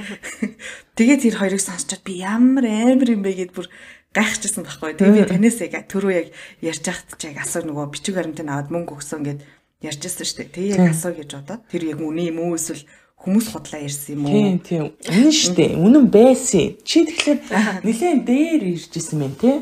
[1.01, 3.73] тэгээд тэр хоёрыг сонсчод би ямар амар юм бэ гэд бүр
[4.13, 5.01] гайхчихсан байхгүй.
[5.01, 6.29] Тэгээд би танаас яг түрүү яг
[6.61, 9.41] ярьж байхад ч яг асуу нөгөө бичиг баримтыг аваад мөнгө өгсөн гэд
[9.81, 10.53] ярьжсэн шүү дээ.
[10.53, 12.85] Тэгээд яг асуу гэж бодоод тэр яг үний юм уу эсвэл
[13.17, 14.37] хүмүүс худлаа ярьсан юм уу?
[14.37, 14.85] Тийм тийм.
[15.09, 15.73] Үнэн шүү дээ.
[15.81, 16.77] Үнэн байсан.
[16.85, 17.41] Чи тэгэхээр
[17.81, 19.57] нэлээд дээр иржсэн мэн тий?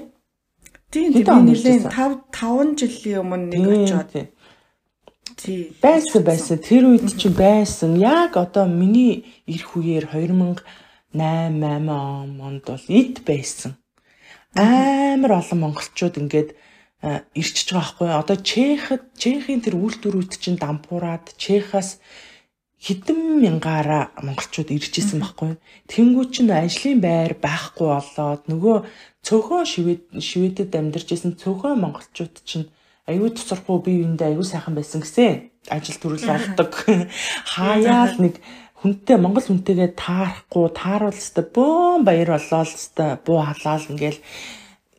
[0.91, 4.11] Тийм би нэлээд 5 5 жилийн өмнө нэг очоод
[5.41, 5.73] тий.
[5.83, 6.59] Байсан байсан.
[6.61, 7.97] Тэр үед чи байсан.
[7.97, 10.63] Яг одоо миний ирэх үеэр 2008
[11.17, 13.81] 8 онд бол эд байсан.
[14.55, 16.51] Амар олон монголчууд ингээд
[17.01, 21.97] ирчихэж байгаа байхгүй одоо чехэд чехийн тэр үйлдвэрүүд чинь дампуураад чехаас
[22.77, 25.57] хэдэн мянгаараа монголчууд ирж исэн байхгүй
[25.89, 28.77] тэнгуү чинь ажлын байр байхгүй болоод нөгөө
[29.25, 32.69] цөөхөн шивэд шивэдэд амьдарч исэн цөөхөн монголчууд чинь
[33.11, 35.51] аюу цоцорхоо бие биендээ аюу сайхан байсан гэсэн.
[35.69, 36.73] Ажил төрөл олдог.
[37.53, 38.39] Хаяал нэг
[38.81, 44.21] хүнтэй монгол хүнтэйгээ таарахгүй тааруул өстой бөөн баяр болоо л өстой буу халаал ингээл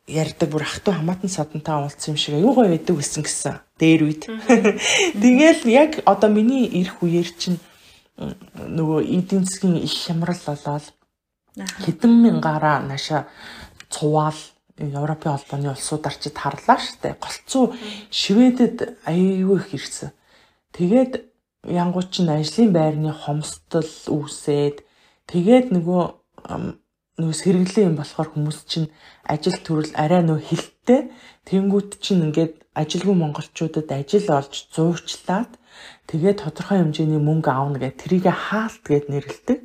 [0.05, 3.55] ярьдаг бүр ахту хамаатан садантай уулзсан юм шиг аюу гоё байдаг гэсэн гэсэн.
[3.79, 4.23] Дээр үед.
[5.23, 7.57] Тэгэл яг одоо миний ирэх үеэр чинь
[8.21, 10.85] нөгөө эдийн засгийн их хямрал болоод
[11.57, 13.27] хэдэн мянгаараа наша
[13.89, 14.37] цуваал
[14.89, 17.19] Европын холбооны улсуудаар ч тарлаа штэ.
[17.21, 17.75] Голцоо
[18.09, 20.09] Шведэд аяйгүй их ирсэн.
[20.73, 21.29] Тэгээд
[21.67, 24.81] янгууд чинь ажлын байрны хомсдол үүсээд
[25.29, 26.03] тэгээд нөгөө
[27.21, 28.89] нөгөө сэргэлэн юм болохоор хүмүүс чинь
[29.29, 31.13] ажил төрөл арай нөө хилттэй
[31.45, 35.51] тэнгуут чинь ингээд ажилгүй монголчуудад ажил олж зуурчлаад
[36.09, 39.59] тэгээд тодорхой хэмжээний мөнгө аавна гэд трийгээ хаалт гэд нэрлдэг.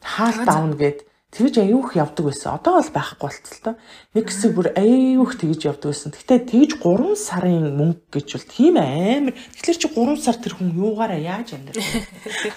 [0.00, 0.98] Хаалт аавна гэд
[1.32, 2.60] тэгж аюух явдаг байсан.
[2.60, 3.74] Одоо бол байхгүй болцолтой.
[4.12, 6.12] Нэг хэсэг бүр аюух тэгж явдаг байсан.
[6.12, 9.32] Гэтэ тэгж 3 сарын мөнгө гэж бол тийм амар.
[9.32, 12.04] Тэгэхээр чи 3 сар тэр хүн юугаараа яаж амьдрах вэ?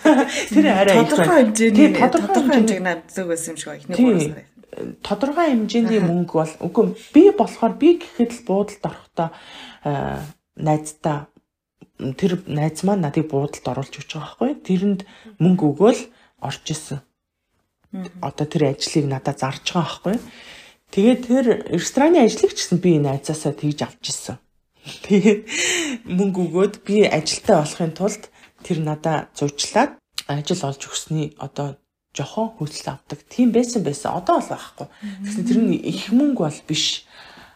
[0.51, 3.95] Тэр арай тодорхой хэмжээний тодорхой хэмжээг наддаг байсан юм шиг байна.
[3.95, 4.43] Эхний 3 сар.
[4.99, 6.85] тодорхой хэмжээний мөнгө бол үгүй
[7.15, 9.29] би болохоор би гэхэд л буудалд орохдоо
[10.59, 11.31] найздаа
[11.95, 14.51] тэр найз маань надыг буудалд оруулж өгч байгаа байхгүй.
[14.67, 15.01] Тэрэнд
[15.39, 16.01] мөнгө өгөөл
[16.43, 16.99] орж исэн.
[18.21, 20.17] Одоо тэр ажлыг надад зарж байгаа байхгүй.
[20.91, 21.45] Тэгээд тэр
[21.75, 24.37] рестораны ажлыг ч гэсэн би найзаасаа тэгж авч исэн.
[25.05, 25.41] Тэгээд
[26.07, 28.23] мөнгө өгөөд би ажилтаа болохын тулд
[28.61, 29.97] тэр надаа зуучлаад
[30.29, 31.77] ажил олж өгсөний одоо
[32.15, 33.19] жохон хөлт авдаг.
[33.29, 34.15] Тийм байсан байсан.
[34.15, 34.87] Одоо бол байхгүй.
[35.25, 37.05] Тэгсэн тэр нь их мөнгө бол биш.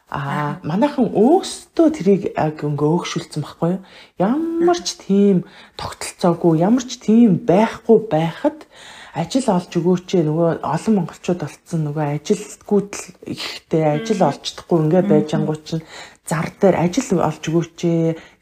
[0.10, 3.86] Аа манайхан өөстөө тэрийг ингээ өөгшүүлсэн байхгүй юу?
[4.18, 5.46] Ямар ч тийм
[5.78, 8.66] тогтолцоогүй, ямар ч тийм байхгүй байхад
[9.14, 15.04] ажил олж өгөөч нөгөө олон монголчууд болцсон нөгөө ажилгүйд л ихтэй ажил олж чадахгүй ингээ
[15.10, 15.86] байж ангууд чинь
[16.30, 17.80] зар дээр ажил олж өгөөч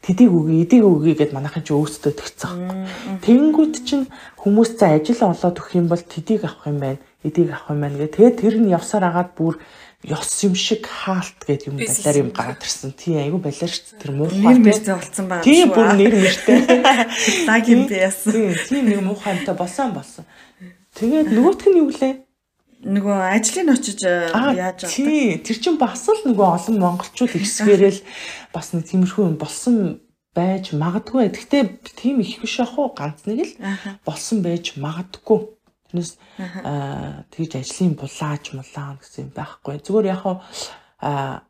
[0.04, 3.20] тэдийг өгье эдийг өгье гэд манайхан ч өөстөө тэгцсэн байхгүй.
[3.24, 7.72] Тэнгүүд чинь хүмүүс за ажил олоод өгөх юм бол тэдийг авах юм байна эдийг авах
[7.72, 8.14] юм байна гэ.
[8.14, 9.58] Тэгээд тэр нь явсаар агаад бүр
[10.06, 12.94] ёс юм шиг хаалт гэдэг юм балаар юм гараад ирсэн.
[12.94, 15.42] Тий айгүй балаар ш тэр муухай нэр мэрзээ болцсон байгаа.
[15.42, 16.58] Тий бүр нэр мэртэй.
[17.50, 18.54] Даг юм би яасан.
[18.70, 20.22] Тий нэг муухайтай болсон болсон.
[20.94, 22.14] Тэгээд нөгөөх нь юу лээ?
[22.78, 24.86] Нөгөө ажлын очиж яаж авдаг?
[24.86, 28.06] Тий тэр чин бас л нөгөө олон монголчууд ихсгээрэл
[28.54, 29.98] бас нэг тиймэрхүү юм болсон
[30.30, 31.34] байж магадгүй.
[31.34, 31.62] Гэхдээ
[31.98, 33.54] тийм их биш ах уу ганц нэг л
[34.06, 35.57] болсон байж магадгүй.
[35.88, 36.12] Тэрнээс
[37.32, 39.80] тэгж ажлын булааж мулаа гэсэн юм байхгүй.
[39.80, 40.22] Зүгээр яг
[41.00, 41.48] аа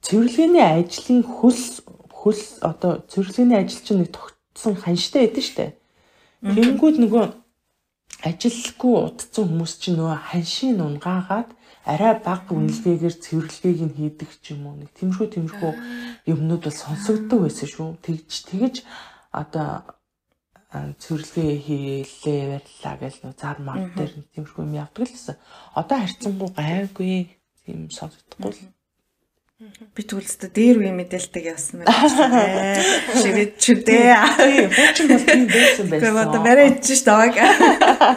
[0.00, 5.66] цэвэрлэгээний ажлын хөлс хөлс одоо цэвэрлэгээний ажил чинь нэг тогтсон ханштай байдэн штэ.
[6.40, 7.24] Тэнгүүд нөгөө
[8.24, 11.50] ажилгүй удцсан хүмүүс чинь нөгөө ханшийн унгаагаад
[11.84, 15.72] арай бага үнэлгээгээр цэвэрлэгийг нь хийдэг ч юм уу нэг тиймэрхүү тиймэрхүү
[16.32, 17.88] юмнууд бол сонсогддог байсан шүү.
[18.04, 18.74] Тэгж тэгж
[19.32, 19.84] одоо
[20.70, 25.36] цэвэрлэгээ хийлээ барьлаа гэж нөө зар мар дээр тиймэрхүү юм явдаг л гэсэн.
[25.74, 27.14] Одоо харьцангуй гайгүй
[27.66, 28.79] тийм сонсогдохгүй л
[29.60, 31.92] Би түлстэй дээр үе мэдээлдэг явсан байна.
[33.20, 34.08] Шивэд чүдээ.
[34.72, 36.00] Хуучин бол тийм байсан байсан.
[36.00, 37.36] Тэгээ одоо барай ичж таваг.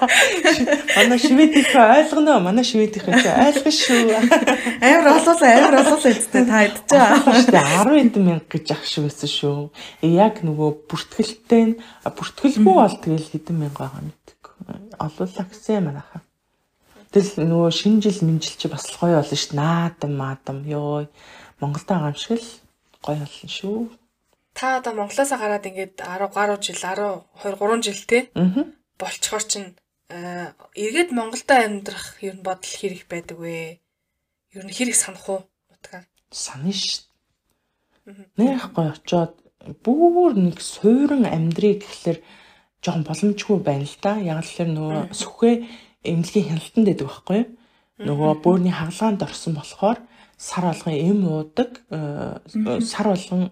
[0.95, 2.39] Манай шивэдийнх ойлгоно.
[2.39, 4.23] Манай шивэдийнх чи ойлгох шүү.
[4.87, 7.91] Амар олоолаа, амар олоолаа гэдэгтэй та идчихээ.
[7.91, 9.67] 10 хэдэн мянга гэж ах шиг байсан шүү.
[10.15, 11.75] Яг нөгөө бүртгэлтэй
[12.07, 14.55] бүртгэлгүй бол тэгэл хэдэн мянга байгаа мэдээгүй.
[14.95, 16.23] Олуулаа гэсэн манайхаа.
[17.13, 19.53] Тэгэл нөгөө шинэ жил минжил чи бас гоё болно шүү.
[19.53, 21.05] Наадам маадам ёо.
[21.61, 22.49] Монголд байгаа юм шиг л
[23.05, 23.93] гоё болно шүү.
[24.57, 28.19] Та одоо Монголоос гараад ингээд 10 гаруй жил 10 2 3 жил те.
[28.33, 28.65] Аа.
[28.97, 29.77] Болчхоор чин
[30.09, 33.77] эргээд Монголдо амьдрах ер нь бодол хэрэг байдаг вэ?
[34.57, 35.41] Ер нь хэрэг санах уу?
[35.69, 36.05] Утгаар.
[36.33, 37.05] Санаа шүү.
[38.37, 39.37] Нэх гоё очоод
[39.85, 42.19] бүр нэг суурин амьдрий гэхэлэр
[42.83, 44.17] жоохон боломжгүй байна л да.
[44.17, 45.55] Яг л нөгөө сүхээ
[46.03, 47.49] эмнэлгийн хяналтанд байдаг байхгүй юу?
[48.07, 49.99] Нөгөө бөөрийн хагалгаанд орсон болохоор
[50.37, 53.51] сар болгон эм уудаг, э, сар болгон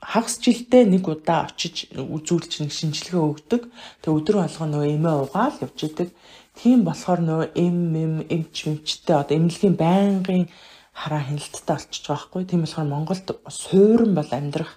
[0.00, 3.62] хагас жилдээ нэг удаа очиж үзүүлж нэг шинжилгээ өгдөг.
[4.04, 6.08] Тэгээ өдөр болгон нөгөө эмээ угаал явж идэг.
[6.54, 10.44] Тийм болохоор нөгөө эм эм эмч эмчтэй одоо эмнэлгийн байнгын
[10.92, 12.42] хараа хяналттай болчихж байгаа байхгүй.
[12.46, 14.72] Тийм болохоор Монголд суурин бол амьдрах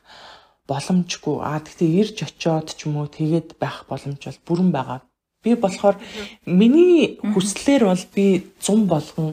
[0.65, 1.35] боломжгүй.
[1.44, 4.99] Аа тэгтээ ирж очиод ч юм уу тэгээд байх боломж бол бүрэн байгаа
[5.48, 5.95] Би болохоор
[6.44, 8.26] миний хүслээр бол би
[8.60, 9.32] 100 болгон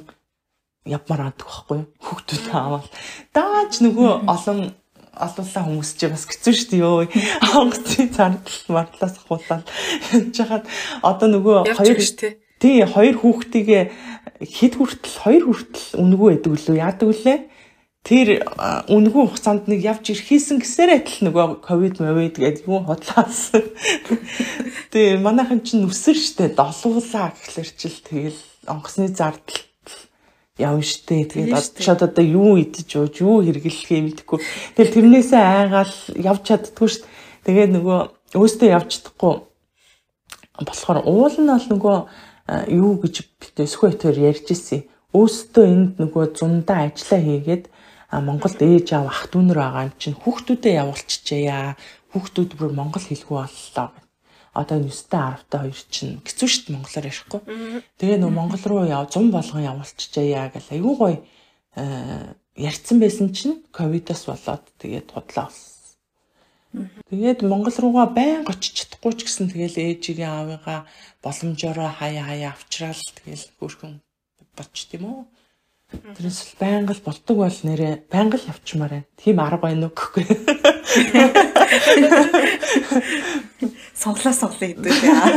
[0.87, 1.87] явмаар байдаг байхгүй юу?
[2.07, 2.87] Хүүхдүүд аваад.
[3.35, 4.61] Даач нөгөө олон
[5.15, 7.07] олуулаа хүмүүс чи бас хэцүү шүү дээ ёо.
[7.59, 9.67] Онгоцын цаанал мартлаас ахуулаад
[10.35, 10.65] жахаад
[11.03, 11.99] одоо нөгөө хоёр
[12.63, 12.79] тий.
[12.87, 13.69] Хоёр хүүхдийг
[14.43, 17.39] хэд хүртэл хоёр хүртэл үнгүү байдаг лөө яадаг вүлээ?
[18.05, 18.45] Тэр
[18.93, 23.57] үнгүү хугацаанд нэг явж ирэхийсэн гэсээрээ адил нөгөө ковид мовид гэдэг юм худлаас.
[24.93, 29.65] Тэгээ манайхан чинь нүсэр штэ долуулаа гэхлээр чил тэгэл онгоцны зардал
[30.61, 31.33] явна штэ.
[31.33, 34.39] Тэгээд очиод одоо юу идэж ууж юу хэрэглэхээ мэдэхгүй.
[34.77, 37.09] Тэгэл тэрнээсээ айгаал явж чаддгүй штэ.
[37.49, 37.99] Тэгээд нөгөө
[38.37, 39.35] өөстөө явж чадахгүй
[40.61, 41.97] болохоор уул нь бол нөгөө
[42.69, 44.85] юу гэж битээ сөхөтөр ярьж ирсэн.
[45.17, 47.65] Өөстөө энд нөгөө зундаа ажиллаа хийгээд
[48.21, 51.75] Монголд ээж аав ах дүүнэр байгаа юм чинь хүүхдүүдэд явуулчихъя.
[52.13, 53.89] Хүүхдүүд бүр монгол хэлгүй боллоо.
[54.55, 55.19] Одоо 9-тэй
[55.51, 57.41] 10-тай хоёр чинь хэцүү дээ монголоор ярихгүй.
[57.99, 61.19] Тэгээ нөө монгол руу яв зам болгон явуулчихъя гэл айгүй гоё
[62.55, 65.75] ярьсан байсан чинь ковидос болоод тэгээд худлаа болсон.
[67.11, 70.87] Тэгээд Монгол руугаа байн очиж чадахгүй ч гэсэн тэгэл ээжигээ аавыгаа
[71.23, 74.03] боломжоор хаяа хаяа авчраал тэгэл хөрхөн
[74.59, 75.23] боч тийм үү.
[76.17, 79.09] Тэрээс байнга л болдог бол нэрээ байнга л явчмаар байна.
[79.19, 80.25] Тийм арга байна уу гэхгүй.
[83.95, 85.29] Сонглоо сонглоо гэдэг яа.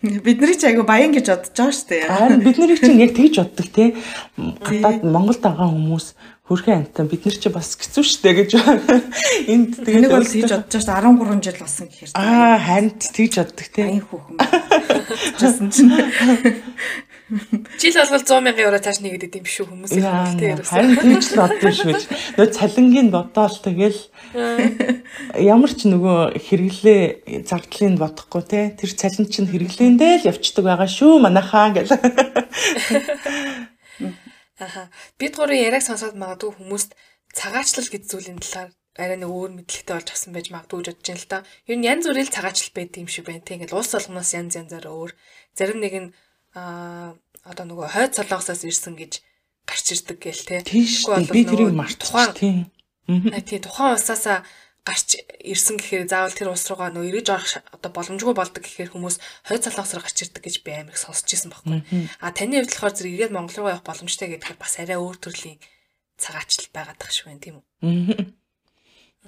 [0.00, 2.08] Бид нарыг ч айгу баян гэж бодож байгаа шүү дээ.
[2.08, 3.96] Харин бид нарыг чинь яг тэгж боддог те.
[4.36, 6.16] Гадаад Монголд байгаа хүмүүс
[6.50, 8.50] хөрхэн амтан бид нар чи бас хэцүү шттэ гэж
[9.54, 13.68] энд тэгээд нэг бол хийж бодож шээ 13 жил болсон гэхээр аа харин тэгж боддог
[13.70, 14.36] те аян хүүхэн
[15.38, 15.94] жасан чинь
[17.80, 21.40] жил болгол 100 мянган евро цааш нэгэдэд юм биш үү хүмүүс те харин тэгж л
[21.40, 21.94] боддог шүү
[22.36, 24.00] нөө цалингийн бодоол тэгэл
[25.38, 27.02] ямар ч нөгөө хэрэглээ
[27.46, 31.94] зардлыг бодохгүй те тэр цалин чинь хэрэглээндээ л явцдаг байгаа шүү манайхаа гэл
[34.60, 34.90] Аха.
[35.16, 36.92] Бид гурван яриаг сонсоод магадгүй хүмүүст
[37.32, 38.70] цагаачлал гэж зүйлийн талаар
[39.00, 41.38] арай нэг өөр мэдлэгтэй болж авсан байж магадгүй гэж бодож байна л да.
[41.64, 43.40] Ер нь янз бүрийн цагаачлал байд юм шиг байна.
[43.40, 45.12] Тэг ингээл улс болгоноос янз янзаар өөр.
[45.56, 46.12] Зарим нэг нь
[46.54, 47.14] аа
[47.44, 49.22] одоо нөгөө хойд солонгосоос ирсэн гэж
[49.64, 50.56] гарч ирдэг гээл те.
[50.66, 52.34] Тэгвэл би тэрийг мартчихсан.
[52.34, 52.66] Тийм.
[53.06, 54.44] Тийм тухайн усаасаа
[54.84, 59.16] гарч ирсэн гэхээр заавал тэр улс руугаа нөө эргэж орох одоо боломжгүй болдог гэхээр хүмүүс
[59.46, 61.80] хойд солонгос руу гарч ирдэг гэж би амар их сонсч ирсэн байхгүй.
[62.20, 65.58] А таны хувьд болохоор зэрэг эргээд Монгол руу явах боломжтой гэдгээр бас арай өөр төрлийн
[66.16, 67.64] цагаачлал байгаад тах шиг байна тийм үү?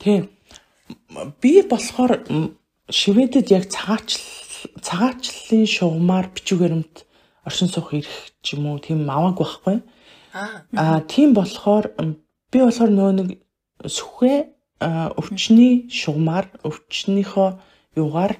[0.00, 0.22] Тийм.
[1.40, 2.24] Би болохоор
[2.90, 4.24] Шведэд яг цагаачлал
[4.82, 6.96] цагаачлалын шугамар бичүүгээрэмт
[7.46, 9.76] оршин суух ирэх ч юм уу тийм авааг байхгүй.
[10.76, 11.84] Аа тийм болохоор
[12.50, 13.28] би болохоор нөө нэг
[13.96, 14.34] сүхэ
[15.20, 17.48] өвчний шугамар өвчнийхөө
[18.00, 18.34] юугаар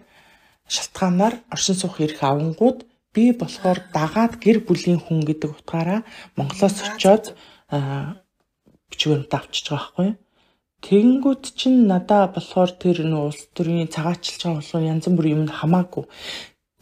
[0.75, 2.79] шалтгаанаар оршин суух эрх авангууд
[3.15, 6.01] би болохоор дагаад гэр бүлийн хүн гэдэг утгаараа
[6.37, 7.25] Монголоос очиод
[8.91, 10.21] бичвэрнт авчиж байгаа байхгүй юу.
[10.83, 16.05] Тэгэнгүүт чинь надаа болохоор тэр нөө улс төрийн цагаачлж байгаа болов янз бүрийн юм хамаагүй.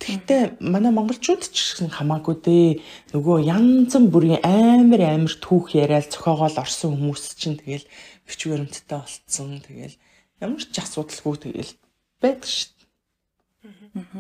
[0.01, 2.70] Тэгтээ манай монголчууд ч гэсэн хамаагүй дээ.
[3.12, 7.85] Нөгөө янз бүрийн амар амар түүх яриад зохиогоол орсон хүмүүс чинь тэгэл
[8.24, 9.60] бич баримттай болцсон.
[9.60, 10.01] Тэгэл
[10.40, 11.72] ямар ч асуудалгүй тэгэл
[12.16, 12.81] байдаг шүү дээ.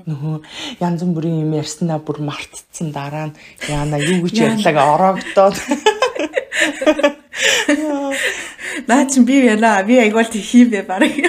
[0.04, 0.36] Нөгөө
[0.84, 5.56] янз бүрийн юм ярьснаа бүр мартцсан дараа нь яана юу гэж ярьлаг ороогдоод.
[8.84, 11.24] Наа чи би яна би айгуул хийвэ барыг.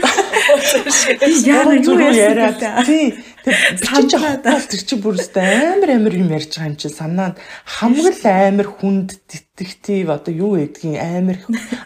[1.48, 3.16] Яна юу яриад тий
[3.46, 7.42] аваад тэр чи бүр амар амар юм ярьж байгаа юм чи санаанд.
[7.66, 11.38] Хамгийн амар хүнд детектив одоо юу гэдгийг амар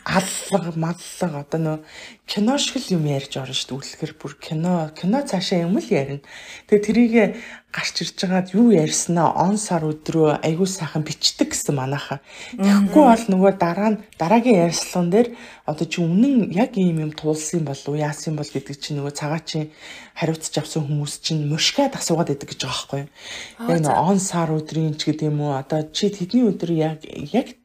[0.04, 1.78] аллага маллага одоо нөө
[2.28, 4.34] кино шиг л юм ярьж орно шүү дээ үлэхэр бүр.
[4.36, 6.26] Кино кино цаашаа юм л ярина.
[6.68, 7.14] Тэгээ тэрийг
[7.76, 12.24] гарч ирж байгаад юу ярьснаа он сар өдрөө айгуу сайхан бичдэг гэсэн манайхаа.
[12.56, 15.36] Тэгэхгүй бол нөгөө дараа нь дараагийн ярьслан дээр
[15.68, 19.76] одоо чи үнэн яг ийм юм туулсан болов яасан бол гэдэг чинь нөгөө цагаа чи
[20.16, 23.10] хариуцж авсан хүмүүс чинь мушгаад асуугаад идэг гэж байгаа байхгүй юу.
[23.70, 27.56] Яг нөгөө он сар өдрийн ч гэдэг юм уу одоо чи тэдний өдөр яг яг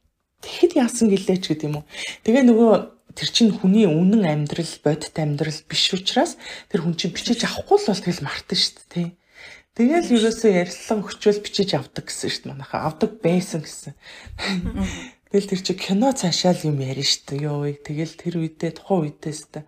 [0.45, 1.89] тэгэхэд яасан гэлээ ч гэдэг юм уу.
[2.25, 2.73] Тэгээ нөгөө
[3.15, 6.39] тэр чинь хүний үнэн амьдрал бодит амьдрал биш учраас
[6.71, 9.09] тэр хүн чинь бичиж авахгүй л бол тэгэл мартан шүү дээ.
[9.75, 12.87] Тэгэл ерөөсөө ярилцлага өгчөөл бичиж авдаг гэсэн шүү дээ манайхаа.
[12.91, 13.95] Авдаг байсан гэсэн.
[15.31, 17.39] Тэгэл тэр чи кино цаашаал юм ярина шүү дээ.
[17.47, 19.63] Йоо, тэгэл тэр үедээ тухайн үедээ өстой.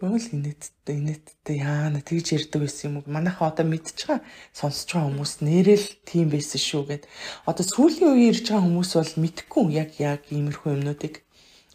[0.00, 3.12] Бөөл инээдтэй инээдтэй яана тэгж ярьдаг байсан юм уу?
[3.12, 4.24] Манайхаа одоо мэдчихэж байгаа
[4.56, 7.04] сонсож байгаа хүмүүс нэрэл тийм байсан шүү гэд.
[7.44, 11.14] Одоо сүүлийн үеийн ирж байгаа хүмүүс бол мэдхгүй яг яг иймэрхүү юмнуудыг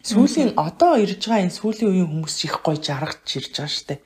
[0.06, 3.98] сүүлийн одоо ирж байгаа энэ сүүлийн үеийн хүмүүс их гоё жаргаж ирж байгаа.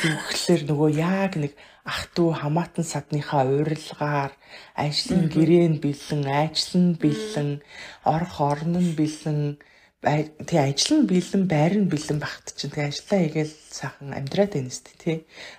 [0.00, 1.52] Юу гэхэлэр нөгөө яг нэг
[1.88, 4.32] ах トゥ хамаатан садныхаа урилгаар
[4.76, 7.50] ажлын гэрээн бэлэн, ажил нь бэлэн,
[8.04, 9.60] орох орон нь бэлэн,
[9.98, 14.70] тий ажил нь бэлэн, байр нь бэлэн багт чинь тий ажиллаа хийгээл сайхан амьдраад байна
[14.70, 15.16] сте тий.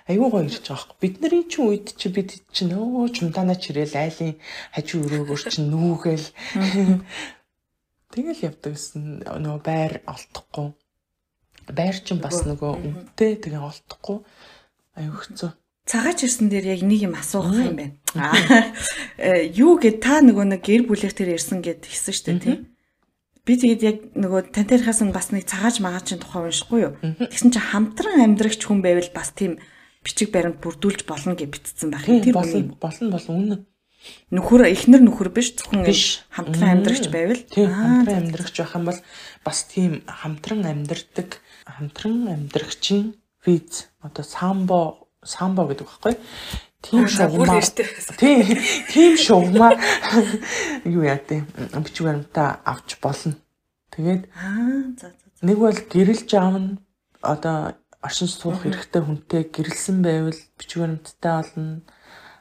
[0.08, 0.96] Айгуу гоё ирж байгаа хөөх.
[0.96, 4.40] Бидний чинь үед чи бид чинь өө чумдаанаа чирээл айлын
[4.72, 6.26] хажуу өрөөгөр чинь нүүгээл
[8.16, 10.68] тэгэл явдаг гэсэн нөгөө байр олдохгүй.
[11.68, 14.24] Байр чинь бас нөгөө үнэтэй тэгээ олдохгүй.
[14.96, 15.52] Аюу хэцүү
[15.84, 17.96] цагаач ирсэн дээр яг нэг юм асуух юм байна.
[19.20, 22.56] Э, юу гэд та нөгөө нэг гэр бүлэх тэр ирсэн гэд хэлсэн шүү дээ тий.
[23.50, 26.94] Би тэгээд яг нөгөө тантерхаас нь бас нэг цагааж магаачин тухай уншихгүй юу.
[27.02, 29.58] Тэгсэн чинь хамтран амьдрагч хүн байвал бас тийм
[30.06, 32.22] бичиг баримт бүрдүүлж болно гэж битцсэн байх юм.
[32.22, 33.56] Тэр болно болно болно үнэ.
[34.30, 35.82] Нөхөр эхнэр нөхөр биш зөвхөн
[36.30, 39.00] хамтран амьдрагч байвал хамтран амьдрагч байх юм бол
[39.42, 46.14] бас тийм хамтран амьдрдаг хамтран амьдрагчийн виз одоо самбо самбо гэдэг багхгүй.
[46.82, 47.64] Тийм шугамаар
[48.16, 48.40] тийм
[48.88, 49.76] тийм шугамаар
[50.84, 51.44] юу яа тээ
[51.84, 53.36] бичиг баримтаа авч болно.
[53.92, 54.22] Тэгээд
[55.44, 56.80] нэг бол гэрэлж аавна
[57.20, 61.82] одоо оршин суух хэрэгтэй хүнтэй гэрэлсэн байвал бичиг баримттай болно.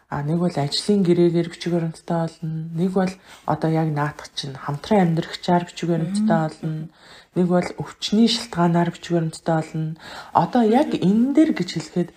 [0.09, 2.71] А нэг бол ажлын гэрээгээр бичиг баримттай болно.
[2.79, 3.11] Нэг бол
[3.43, 6.87] одоо яг наадах чинь хамтран амьдрахчаар бичиг баримттай болно.
[7.35, 9.99] Нэг бол өвчний шалтгаанаар бичиг баримттай болно.
[10.31, 12.09] Одоо яг энэ дээр гэж хэлэхэд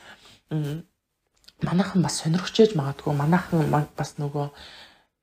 [1.66, 4.47] манайхан бас сонирхчээж магадгүй манайхан бас нөгөө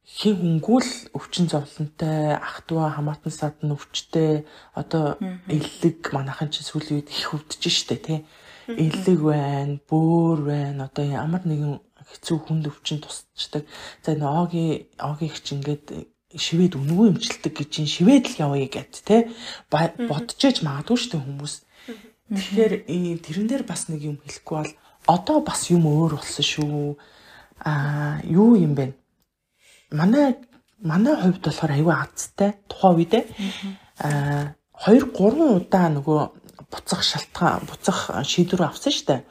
[0.09, 7.09] хин хүнгүүл өвчин зовлонтой ах トゥ хамаатан садан өвчтэй одоо эллэг манайхан чи сүүлийн үед
[7.13, 8.19] их өвдөж штэ тий.
[8.67, 11.77] Эллэг байна бөөр байна одоо ямар нэгэн
[12.09, 13.69] хэцүү хүнд өвчин тусчдаг
[14.01, 18.67] за энэ оги оги их чи ингээд шивэд үнгүй имчилдэг гэж ин шивэд л явъя
[18.69, 19.29] гэд те
[19.69, 21.53] бодчихэж магадгүй штэ хүмүүс.
[22.29, 22.73] Тэгэхээр
[23.25, 24.73] тэрэн дээр бас нэг юм хэлэхгүй бол
[25.09, 26.97] одоо бас юм өөр болсон шүү.
[27.65, 28.93] А юу юм бэ?
[29.91, 30.37] Манай
[30.79, 33.23] манай хувьд болохоор аюу азтай тухайн үедээ
[34.05, 34.55] аа
[34.85, 36.21] 2 3 удаа нөгөө
[36.71, 39.25] буцах шалтгаан буцах шийдвэр авсан штэ.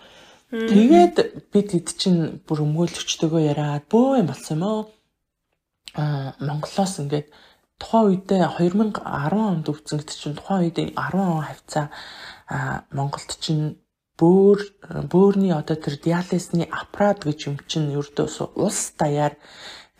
[0.50, 1.16] Тэгээд
[1.52, 4.80] бид хэд чинь бүр өмгөөлөгчтэйгөө яриад бөө юм болсон юм уу?
[5.96, 7.28] Аа Монголоос ингээд
[7.78, 8.98] тухайн үедээ 2010
[9.38, 11.86] онд өвцөн гэдэг чинь тухайн үед 10 он хавцаа.
[12.92, 13.78] Монголд чинь
[14.18, 14.58] бөөр
[15.06, 19.38] бөөрний одоо тэр диализны аппарат гэж юм чинь ердөөс улс даяар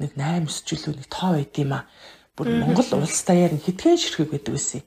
[0.03, 1.86] нэг 8 9 жилүү нэг тоо байд юм а.
[2.35, 4.82] Бүр Монгол улс даяар нь хитгэн ширхэг байдаг байсан.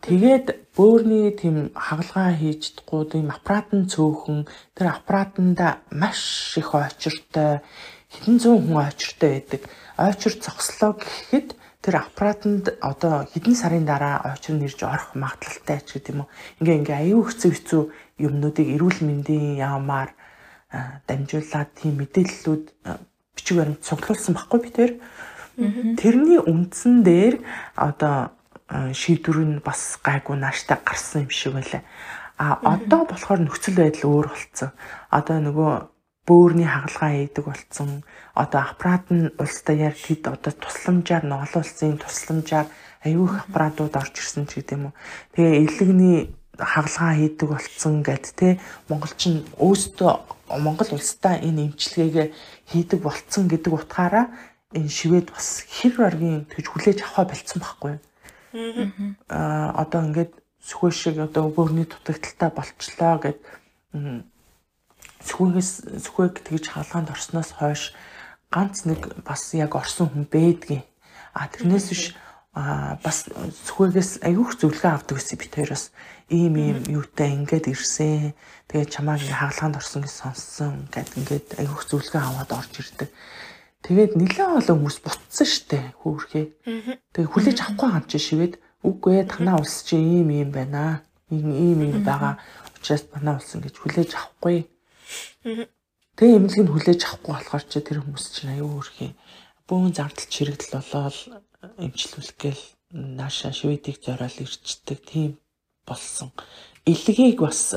[0.00, 0.46] Тэгээд
[0.78, 7.60] бөөрний тийм хагалгаа хийж чадахгүй тийм аппарат нь цөөхөн тэр аппаратанда маш их очиртой
[8.08, 9.62] хэдэн зуун хүн очиртой байдаг.
[10.00, 11.52] Очир зогслоо гэхэд
[11.84, 16.32] тэр аппаратанд одоо хэдэн сарын дараа очир нэрж орох магадлалтай ч гэдэг юм уу.
[16.64, 17.82] Ингээ ингээ аюу хэцүү хэцүү
[18.20, 20.12] юмнуудыг эрүүл мэндийн яамаар
[21.08, 22.64] дамжуулаад тийм мэдээллүүд
[23.34, 24.92] бичиг баримт цуглуулсан баггүй би тэр.
[25.98, 27.42] Тэрний үндсэн дээр
[27.74, 28.30] одоо
[28.70, 31.82] шийдвэр нь бас гайгүй нааштай гарсан юм шиг байлаа.
[32.38, 34.70] А одоо болохоор нөхцөл байдал өөр болцсон.
[35.10, 35.72] Одоо нөгөө
[36.24, 38.06] бөөрийн хагалгаа хийдэг болцсон.
[38.38, 42.70] Одоо аппарат нь улс даяар тэд одоо тусламжаар улсын тусламжаар
[43.04, 44.94] аюул их аппаратууд орж ирсэн ч гэдэм үү.
[45.34, 46.18] Тэгээ элэгний
[46.60, 50.12] хагалгаа хийдэг болцсон гэд те монголчин өөстөө
[50.60, 52.34] Монгол улстай энэ эмчилгээг
[52.70, 54.28] хийдэг болцсон гэдэг утгаараа
[54.76, 58.02] энэ шивэд бас хэр баргийн тэгж хүлээж авах болцсон байхгүй юу.
[59.30, 60.32] Аа одоо ингээд
[60.62, 63.38] сүхэ шиг одоо бөөрний дутагдaltaй болчлоо гэд
[65.26, 65.70] сүхээс
[66.04, 67.94] сүхэг тэгж хаалганд орсноос хойш
[68.50, 70.84] ганц нэг бас яг орсон хүн бэдгийн.
[71.34, 72.02] А тэрнээс биш
[72.50, 75.94] а бас сүхэгээс аюух зөвлөгөө авдаг гэсэн бит хоёроос
[76.34, 78.34] ийм ийм юутай ингээд ирсэн.
[78.66, 80.90] Тэгээ чамааг ингээ хаалганд орсон гэж сонссон.
[80.90, 83.10] Ингээд ингээд аюух зөвлөгөө аваад орж ирдэг.
[83.86, 86.44] Тэгээд нэлээд олон хүмүүс бутсан штэ хөөхөө.
[87.14, 91.06] Тэгээ хүлээж авахгүй хам чи шивэд үгүй ээ танаа улс чи ийм ийм байна.
[91.30, 92.42] Ийм ийм ийм байгаа.
[92.74, 94.66] Учираас танаа улс ингэж хүлээж авахгүй.
[96.18, 99.10] Тэгээ эмнэлэг нь хүлээж авахгүй болохоор чи тэр хүмүүс чинь аюу хөөхөө.
[99.70, 105.38] Бөөн зардал чирэгдэл болоод эмчлүүлэх гээл нааша шведийг зориул ирчдэг тийм
[105.86, 106.32] болсон.
[106.86, 107.76] Илгийг бас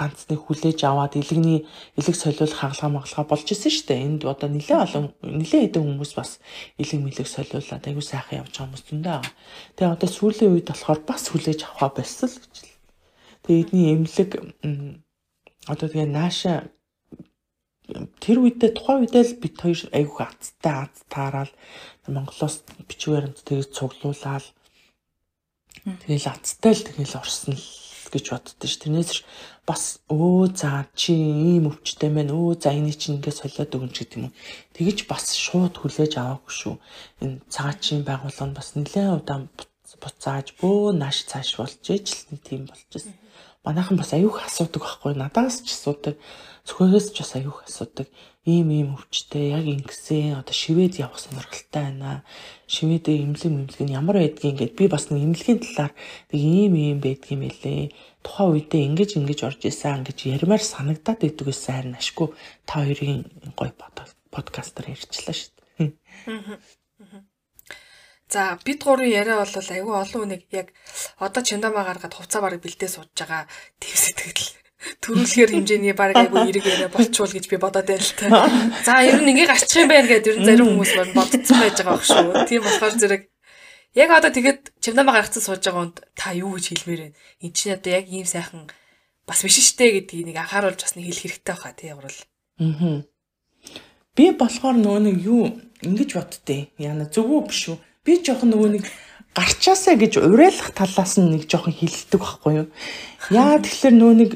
[0.00, 1.66] ганц нэг хүлээж аваад илэгний
[1.98, 4.04] илэг солиулах хагалгаа магалгаа болж исэн шүү дээ.
[4.06, 6.40] Энд одоо нэлээ олон нэлээ хэдэн хүмүүс бас
[6.80, 9.34] илэг мэлэг солиулаад аягүй сайхан явж байгаа хүмүүс зөндөө байгаа.
[9.76, 12.74] Тэгээ одоо сүүлийн үед болохоор бас хүлээж авах болсон л гэж л.
[13.44, 14.30] Тэгээ эдний эмнэлэг
[15.68, 16.54] одоо тэгээ нааша
[18.22, 21.52] тэр үедээ тухайн үедээ л бит хоёр аягүй азтай аз таарал
[22.10, 24.44] Монголоос бичвэрэнт тэгээд цуглуулаад
[26.04, 27.66] тэгэл азтай л тэгэл орсон л
[28.10, 28.74] гэж боддоо ш.
[28.82, 29.22] Тэрнээс
[29.64, 34.02] бас өө за чи ийм өвчтэй мэн өө за энэ чинь ингээд солиод өгөн ч
[34.02, 34.34] гэдэг юм.
[34.74, 36.74] Тэгэж бас шууд хүлээж аваагүй шүү.
[37.22, 39.46] Энэ цагаачийн байгууллага нь бас нэлээд удаан
[40.02, 43.14] буцааж бөө нааш цааш болж ижил тийм болж байна.
[43.64, 46.16] Манайхан бас аюух асуудаг байхгүй надаас ч асуудаг
[46.66, 48.06] зөвхөөс ч бас аюух асуудаг
[48.48, 52.24] ийм ийм өвчтэй яг ингэсэн одоо шивэд явах сонирхолтой байна.
[52.72, 55.92] Шивэдээ имлэг имлэг нь ямар байдгийг ингээд би бас нэг имлэгийн талаар
[56.32, 57.92] нэг ийм ийм байдгийм байлээ.
[58.24, 62.28] Тухайн үедээ ингэж ингэж орж исэн гэж ярмаар санагдаад идэг гэсэн харин ашгүй
[62.64, 63.28] та хоёрын
[63.60, 63.70] гой
[64.32, 65.92] подкастер ярьчлаа шүү дээ.
[68.30, 70.72] За бид гурван яриа бол айгүй олон хүнийг яг
[71.18, 73.50] одоо чандамаа гаргаад хувцаа бараг бэлдээ сууж байгаа
[73.82, 74.69] тийм сэтгэл
[75.04, 78.48] төрүүлэхээр хэмжээний баг айгүй эрэг яриа болчвол гэж би бодоод байл та.
[78.84, 81.94] За ер нь ингээ гарчих юм байна гэдэг ер нь зарим хүмүүс бодсон байж байгаа
[81.96, 82.48] байх шүү.
[82.48, 83.22] Тийм болохоор зэрэг
[83.94, 87.14] яг одоо тэгээд чамдаа гаргацсан сууж байгаа хүнд та юу гэж хэлмээр вэ?
[87.44, 88.70] Энд чинь одоо яг ийм сайхан
[89.28, 92.18] бас биш штэ гэдгийг нэг анхааруулж бас нэг хэлэх хэрэгтэй баха тий яврал.
[92.58, 93.04] Аа.
[94.16, 95.44] Би болохоор нөгөө нэг юу
[95.84, 96.72] ингэж боддتي.
[96.80, 97.78] Яна зөвөө биш үү?
[98.04, 98.84] Би жоох нөгөө нэг
[99.34, 102.66] гарчаасаа гэж уриалах талаас нь нэг жоохон хилдэг байхгүй юу.
[103.30, 104.30] Яа тэгэхээр нөө нэг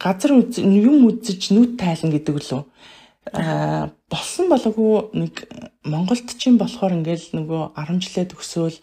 [0.00, 2.62] газар юм үзэж нүд тайлна гэдэг лөө.
[3.36, 5.34] Аа болсон болоогүй нэг
[5.84, 8.78] Монголд чинь болохоор ингээл нөгөө 10 жилээ төгсөөл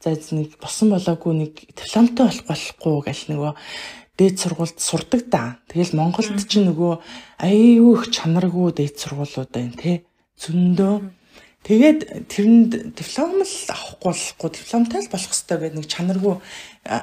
[0.00, 3.52] за нэг болсон болоогүй нэг дипломтой болох болохгүй гэл нөгөө
[4.16, 5.60] дээд сургуульд сурдаг да.
[5.68, 6.92] Тэгэл Монголд ч нөгөө
[7.44, 10.04] аюу их чанаргүй дээд сургуулиуд байна те.
[10.40, 11.19] Зөндөө
[11.60, 16.34] Тэгээд тэрэнд диплом л авахгүй болохгүй дипломтой л болох хэрэгтэй гэдэг нэг чанаргүй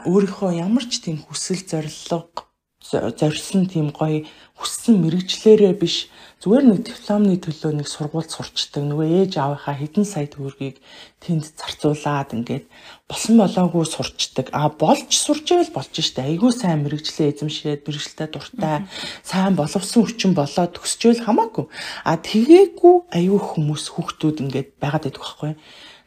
[0.10, 2.48] өөрийнхөө ямар ч тийм хүсэл зорилго
[2.90, 4.26] зорьсон тийм гоё
[4.58, 6.10] хүссэн мэрэгчлэрээ биш
[6.42, 10.78] зүгээр нэг дипломны төлөө нэг сургуульд сурчдаг нөгөө ээж аавынхаа хэдэн сая төгрөгийг
[11.20, 12.66] тэнд зарцуулаад ингээд
[13.08, 14.52] болсон болоогүй сурчдаг.
[14.52, 16.28] А болж сурч ивэл болж штэ.
[16.28, 18.84] Айгүй сайн мэрэгчлээ эзэмшээд мэрэгчлээ дуртай.
[19.24, 21.72] Сайн боловсон хүчин болоод төгсчөөл хамаагүй.
[22.04, 25.52] А тэгээгүй айгүй хүмүүс хүүхдүүд ингээд байгаад байдаг байхгүй.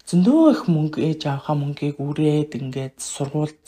[0.05, 3.65] Зөндөө их мөнгө ээж аавынхаа мөнгийг үрээд ингээд сургуульд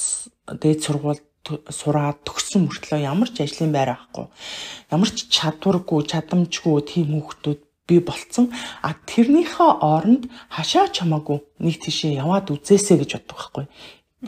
[0.61, 1.25] дээд сургуульд
[1.73, 4.27] сураад төгссөн мөртлөө ямар ч ажлын байр авахгүй.
[4.93, 7.61] Ямар ч чадваргүй чадамжгүй тийм хүүхдүүд
[7.93, 8.49] би болцсон.
[8.81, 13.65] А тэрнийхээ оронд хашаа чамаагүй нэг тийшээ яваад үзээсэй гэж боддог байхгүй.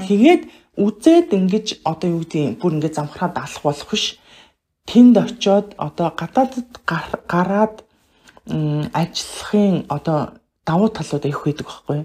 [0.07, 0.43] Тэгээд
[0.77, 4.21] үзээд ингэж одоо юу гэдэг бүр ингэ замхраад алах болох биш.
[4.85, 7.87] Тэнд очиод одоо гадаадд гараад
[8.47, 10.37] ажиллахын одоо
[10.67, 12.01] давуу талууд их байдаг байхгүй.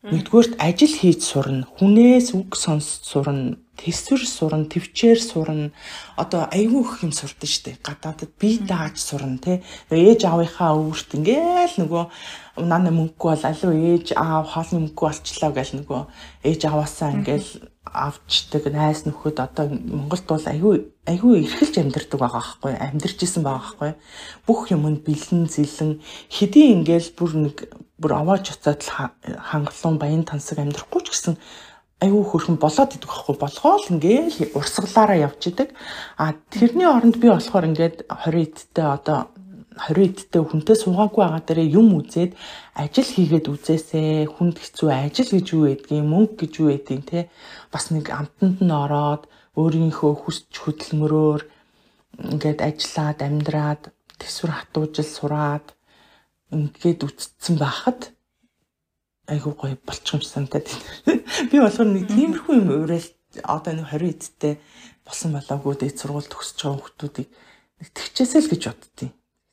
[0.00, 5.72] Нэгдүгээрт ажил хийж сурна хүнээс үг сонсч сурна тэсвэр сурна, төвчээр сурна.
[6.20, 7.80] Одоо айгүй их юм сурдаг штеп.
[7.80, 9.62] Гадаадд бие дааж сурна те.
[9.88, 12.04] Ээж аавынхаа өвөрт ингээл нөгөө
[12.68, 16.02] нана мөнгөгүй бол алуу ээж аав хоолны мөнгөгүй болчлоо гэл нөгөө
[16.44, 17.50] ээж аваасаа ингээл
[17.92, 20.76] авчдаг найс нөхөд одоо Монголд бол айгүй
[21.08, 23.92] айгүй эрхэлж амьдардаг байгаа байхгүй амьдарч исэн байгаа байхгүй
[24.46, 25.98] бүх юмд бэлэн зэлэн
[26.28, 27.56] хэдий ингээл бүр нэг
[27.98, 31.34] бүр аваач уцаад хангалуун баян тансаг амьдрахгүй ч гэсэн
[32.00, 35.68] аюу хөрхөн болоод идэх байхгүй болгоол ингээл урсгалаараа явж идэг.
[36.16, 39.28] А тэрний оронд би болохоор ингээд 20 эдтэй одоо
[39.76, 42.32] 20 эдтэй хүнтэй суугаагүй байгаа дээрээ юм үзээд
[42.72, 47.20] ажил хийгээд үзээсээ хүнд хэцүү ажил гэж юу байдгийг мөнгө гэж юу байдгийг те
[47.72, 49.28] бас нэг амтанд нь ороод
[49.60, 51.42] өөрийнхөө хүсч хөдөлмөрөөр
[52.32, 53.82] ингээд ажиллаад амьдраад
[54.20, 55.66] төсвөр хатуужил сураад
[56.52, 58.12] ингээд үтцсэн байхад
[59.30, 61.22] айгүй гоё болчих юм санагдаад байна.
[61.50, 63.06] Би болохоор нэг тиймэрхүү юм уурал
[63.46, 64.54] одоо нэг 20 эдтэй
[65.06, 67.28] болсон болоогүй дээд сургууль төгсөж байгаа хүмүүсийг
[67.80, 69.06] нэг тэгчээсэй л гэж боддتي.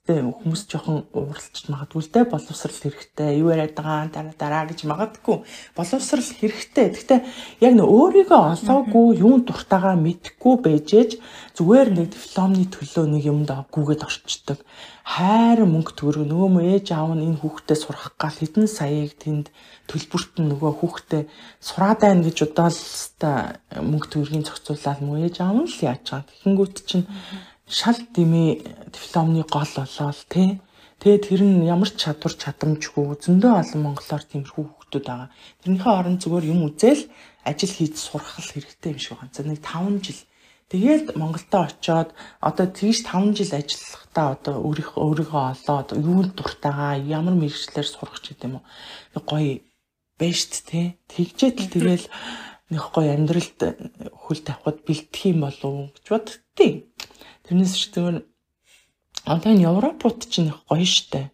[0.08, 3.44] Хүмүүс жоохон ууралж магадгүй л дээ боловсрал хэрэгтэй.
[3.44, 5.44] Юу яриад байгаа дараа дараа гэж магадгүй.
[5.76, 6.96] Боловсрал хэрэгтэй.
[6.96, 7.16] Гэтэ
[7.60, 11.20] яг нөө өөрийгөө олоогүй юун дуртайгаа мэдхгүй байжээж
[11.60, 14.64] зүгээр нэг дипломны төлөө нэг юмд гүгээд орчдөг
[15.08, 19.48] хайр мөнгө төгрөг нөгөө мө ээж аав нь энэ хүүхдэд сурах гал хэдэн саяыг тэнд
[19.88, 21.32] төлбөрт нь нөгөө хүүхдэд
[21.64, 22.80] сураад байна гэж удаал
[23.16, 26.28] та мөнгө төгрөгийн зохицуулаад мө ээж аав нь л яаж байгаа.
[26.28, 27.08] Тэгэнгүүт чинь
[27.68, 28.64] шал дими
[28.96, 30.60] дипломны гол болоод тий
[30.98, 35.30] Тэгээ тэр нь ямар ч чадвар чадамжгүй зөндөө олон монголоор тиймэрхүү хүүхдүүд байгаа.
[35.62, 37.06] Тэрнийхээ оронд зүгээр юм үзэл
[37.46, 39.30] ажил хийж сурах хэрэгтэй юм шиг байна.
[39.30, 40.22] За нэг 5 жил
[40.68, 42.12] Тэгээд Монголдо очоод
[42.44, 48.36] одоо тэгж 5 жил ажиллахдаа одоо өөрийнхөө өөрийгөө олоод юунд дуртайгаа ямар мэрэгчлэр сурах ч
[48.36, 49.64] гэдэм үү гоё
[50.20, 52.06] байж тээ тэгжээд л тэгэл
[52.68, 53.60] нэг гоё амьдралд
[54.12, 56.68] хөл тавихад бэлтэх юм болов гэж боддتي.
[57.48, 58.28] Тэрнээс ч тэгвэл
[59.26, 61.32] одоо энэ Европууд ч нэг гоё штэ.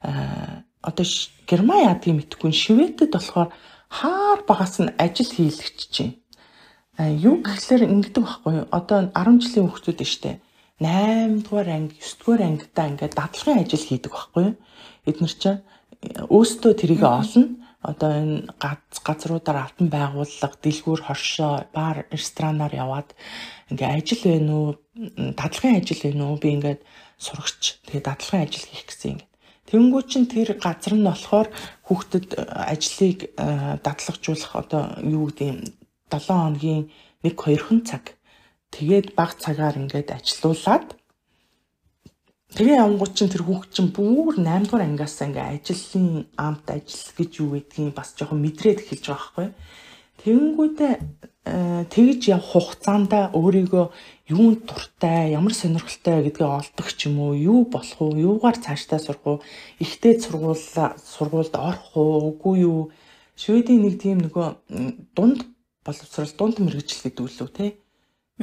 [0.00, 1.04] Аа одоо
[1.44, 3.52] Герман яадгийг мэдгүй Шведэд болохоор
[3.92, 6.16] хаар багаас нь ажил хийлэгч чинь
[6.96, 8.66] юу гэхлээр ингэдэг байхгүй юу?
[8.72, 10.40] Одоо 10 жилийн хүүхдүүд штэ
[10.80, 14.56] 8 дугаар анги, 9 дугаар ангидаа ингээд дадлагын ажил хийдэг байхгүй юу?
[15.04, 15.60] Эднэр чинь
[16.32, 17.59] өөстөө тэрийг олно.
[17.80, 23.16] Одоо энэ газруудаар алтан байгууллага, дэлгүүр хоршоо, бар, ресторанаар яваад
[23.72, 24.68] ингээ ажил байна уу?
[25.36, 26.36] Дадлагын ажил байна уу?
[26.36, 26.84] Би ингээд
[27.16, 27.80] сурагч.
[27.88, 29.20] Тэгээ дадлагын ажил хийх гэсэн юм.
[29.70, 31.48] Тэнгүү чин тэр газар нь болохоор
[31.86, 32.36] хүүхдэд
[32.74, 33.32] ажлыг
[33.86, 35.58] дадлагжуулах одоо юу гэдэг юм
[36.10, 36.90] 7 хоногийн
[37.22, 38.18] 1 2 хон цаг
[38.74, 40.98] тэгээд баг цагаар ингээд ажилуулад
[42.56, 47.30] тэгээ явангууд чинь тэр хүүхд чинь бүр 8 дугаар ангиасаа ингээд ажлын амт ажил гэж
[47.42, 49.48] юу гэдгийг бас жоохон мэдрээд эхэлж байгаа байхгүй.
[50.20, 50.92] Тэгэнгүүтээ
[51.48, 53.84] э, тэгж явах хугацаанд өөрийгөө
[54.30, 59.24] юунд дуртай, ямар сонирхолтой гэдгээ олдог ч юм уу, юу болох уу, юугаар цаашдаа сурах
[59.26, 59.38] уу,
[59.82, 62.80] ихтэй сургууль сургуульд орох уу, үгүй юу.
[63.34, 64.46] Шведийн нэг тийм нөгөө
[65.16, 65.48] дунд
[65.82, 67.66] боловсрал дунд мэрэгжил гэдэг үлээ те.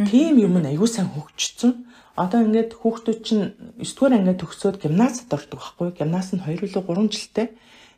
[0.10, 1.87] Тийм юм аягүй сайн хөгжсөн.
[2.18, 5.90] Одоо ингээд хүүхдүүд чинь 9 дугаар ангид төгсөөд гимназид ордог байхгүй.
[5.94, 7.48] Гимназ нь 2 үлээ 3 жилтэй.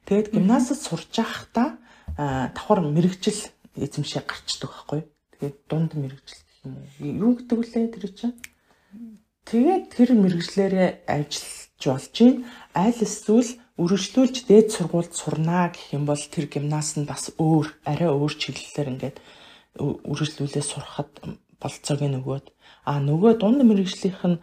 [0.04, 1.80] Тэгээд гимназид сурж байхдаа
[2.20, 3.48] давхар мэрэгжил
[3.80, 5.02] эзэмшээ гарчдаг байхгүй.
[5.40, 6.76] Тэгээд дунд мэрэгжил гэх юм.
[7.00, 8.36] Юу гэдэг үлээ тэр чинь?
[9.48, 12.44] Тэгээд тэр мэрэгжлэрээ ажиллаж болж чинь
[12.76, 18.12] аль эсвэл үргэлжлүүлж дээд сургуульд сурнаа гэх юм бол тэр гимназ нь бас өөр арай
[18.12, 19.18] өөр чиглэлээр ингээд
[19.80, 21.10] үргэлжлүүлээ сурахад
[21.64, 22.46] болцоогийн нөгөөд
[22.90, 24.42] а нөгөө дунд мэрэгжлийнх нь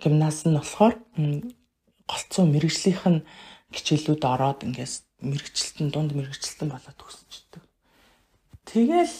[0.00, 0.94] гимназ нь болохоор
[2.08, 3.20] голцоо мэрэгжлийнх нь
[3.76, 7.62] хичээлүүд ороод ингээс мэрэгчлэлтэн дунд мэрэгчлэлтэн болоод төгсчдөг.
[8.64, 9.18] Тэгэл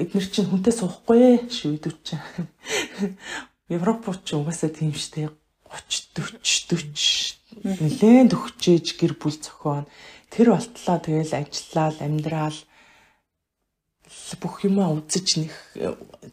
[0.00, 2.24] эднэр чинь хүнтэй суухгүй шивэдүүч чинь.
[3.76, 5.28] Европууд ч угаасаа тийм штэ
[5.68, 9.86] 30 40 40 нэлээд өгчээж гэр бүл зохион
[10.30, 12.58] тэр болтлоо тэгэл ажиллаад амьдрал
[14.38, 15.54] бүх юмаа үзэж нэх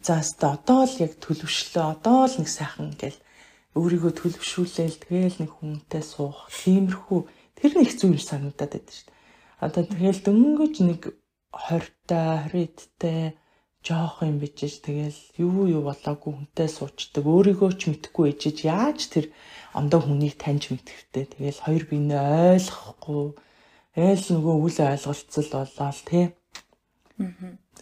[0.06, 3.20] заастаа одоо л яг төлөвшлөө одоо л нэг сайхан ингээл
[3.78, 7.20] өөрийгөө төлөвшүүлээл тэгэл нэг хүнтэй суух тиймэрхүү.
[7.58, 9.18] Тэр нэг хэцүү юм санагдаад байдаг шүү дээ.
[9.66, 11.02] Одоо тэгэл дөнгөж нэг
[11.54, 12.22] 20-та
[12.54, 13.38] 20-тай
[13.86, 19.26] жоох юм бичиж тэгэл юу юу болоогүй хүнтэй суучдаг өөрийгөө ч мэдхгүй ээжиж яаж тэр
[19.78, 22.22] ондоо хүнийг таньж мэдхвтэй тэгэл хоёр биенээ
[22.58, 23.26] ойлгохгүй.
[23.98, 26.26] Ээл нөгөө үл ойлголцол болоод тий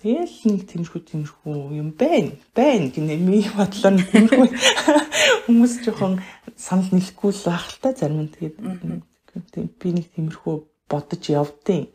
[0.02, 2.36] Тэгэл нэг тиймэрхүү тиймэрхүү юм байна.
[2.56, 4.48] Байна гинэ ми бодлоо тиймэрхүү
[5.46, 6.20] хүмүүс жоохон
[6.58, 8.56] санал нийлэхгүй л байх л та зарим нь тэгээд
[9.82, 10.56] би нэг тиймэрхүү
[10.90, 11.90] бодож явдیں۔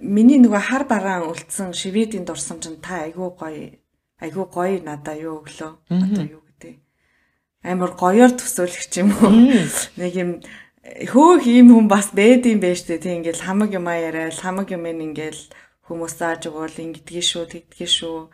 [0.00, 3.74] Миний нөгөө хар бараан үлдсэн шивэдийн дурсамж нь та айгүй гоё
[4.22, 5.72] айгүй гоё надаа юу өглөө.
[5.90, 6.74] Одоо юу гэдэг.
[7.62, 9.30] Амар гоёор төсөөлөх юм уу?
[9.98, 10.30] Нэг юм
[10.84, 15.42] хөөх ийм хүн бас бэдэм байж тээ тийм ингээл хамаг юм яриад хамаг юм ингээл
[15.88, 18.28] хүмүүс зааж өгвөл ингэдгий шүү тэгдгий шүү.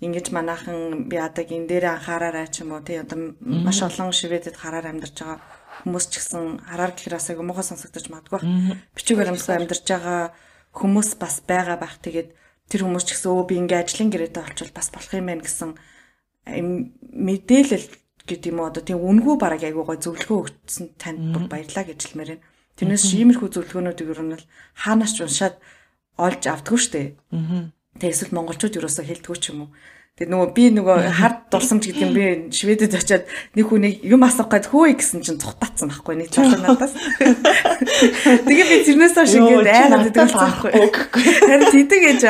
[0.00, 4.56] Ингэж манайхан би адаг энэ дээр анхаараарай ч юм уу тий одоо маш олон шивэдэд
[4.56, 5.42] хараар амьдарч байгаа
[5.84, 8.40] хүмүүс ч гэсэн хараар гэхээс айгу муухай сонсогдож магадгүй.
[8.96, 10.32] Бичиг баримтсаа амьдарч байгаа
[10.72, 12.32] хүмүүс бас байгаа бах тэгээд
[12.70, 15.70] тэр хүмүүс ч гэсэн өө би ингээ ажлын гэрээтэй олчвол бас болох юм байна гэсэн
[16.48, 17.86] мэдээлэл
[18.24, 22.00] гэдэг юм уу одоо тийм үнгүй бараг айгуу гой зөвлөгөө өгсөн танд бүр баярлаа гэж
[22.06, 22.46] хэлмээр байна.
[22.78, 24.38] Тэрнээс иймэрхүү зөвлөгөөнүүдийг ер нь
[24.78, 25.58] хаанаас ч уншаад
[26.20, 27.02] олж авдггүй штэ.
[27.96, 29.70] Тэгээ эсвэл монголчууд юусоо хэлдэггүй ч юм уу.
[30.20, 33.24] Тэгээ нөгөө би нөгөө хард дурсамж гэдэг юм би Шведэд очиад
[33.56, 36.92] нэг хүнийг юм асуух гээд хөөе гэсэн чинь цухтаацсан байхгүй нэг жоо надаас.
[38.44, 40.72] Тэгээ би тэрнээс хойш ингээд айгаад байдаг байхгүй.
[41.24, 42.20] Харин тийдэг гэж.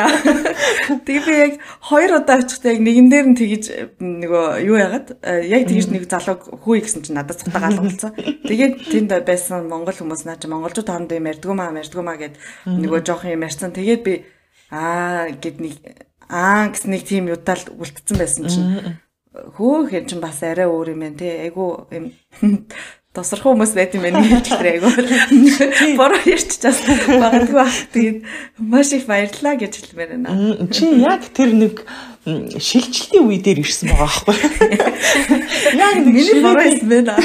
[1.03, 1.53] Тэгээ би яг
[1.83, 3.63] хоёр удаа очихдаа яг нэгэн дээр нь тэгэж
[3.99, 5.07] нөгөө юу яагаад
[5.51, 8.15] яг тэгэж нэг залуу хөөе гэсэн чинь надаас цухтагаал болсон.
[8.47, 12.39] Тэгээд тэнд байсан монгол хүмүүс наа чи монголчууд хоорондоо юм ярьдгүй маа ярьдгүй маа гэд
[12.71, 13.75] нөгөө жоох юм ярьсан.
[13.75, 14.23] Тэгээд би
[14.71, 18.67] аа гэд нэг аа гэс нэг тийм юудаал үлдсэн байсан чинь.
[19.31, 22.11] Хөөх юм чинь бас арай өөр юм байна тий айгу юм
[23.15, 24.89] тосрох хүмүүс байт юм байна гэж тэр айгу.
[25.99, 28.17] Бороо чаас багтгүй баг тэгээд
[28.63, 30.67] маш их баярлаа гэж хэлмээр байна.
[30.71, 31.83] Чи яг тэр нэг
[32.21, 34.37] шилжилтийн үе дээр ирсэн байгаа байхгүй.
[35.81, 37.17] Яг нэг ирсэн байна.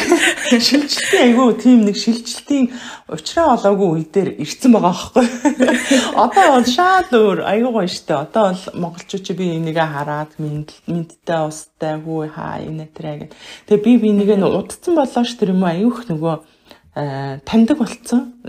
[0.48, 2.72] Шилжилтийн айгүй тийм нэг шилжилтийн
[3.12, 5.26] уучраа олоогүй үе дээр ирсэн байгаа байхгүй.
[6.24, 8.24] Одоо бол шал өөр айгүй гоё штэ.
[8.24, 13.32] Одоо бол монголчууд би энийгээ хараад мэдтэй устай хүү хаа энэ тэрэ гэд.
[13.68, 16.55] Тэгээ би би нэгэ удцсан болоо ш тэр юм аюух нөгөө
[16.96, 18.40] таньдаг болцсон.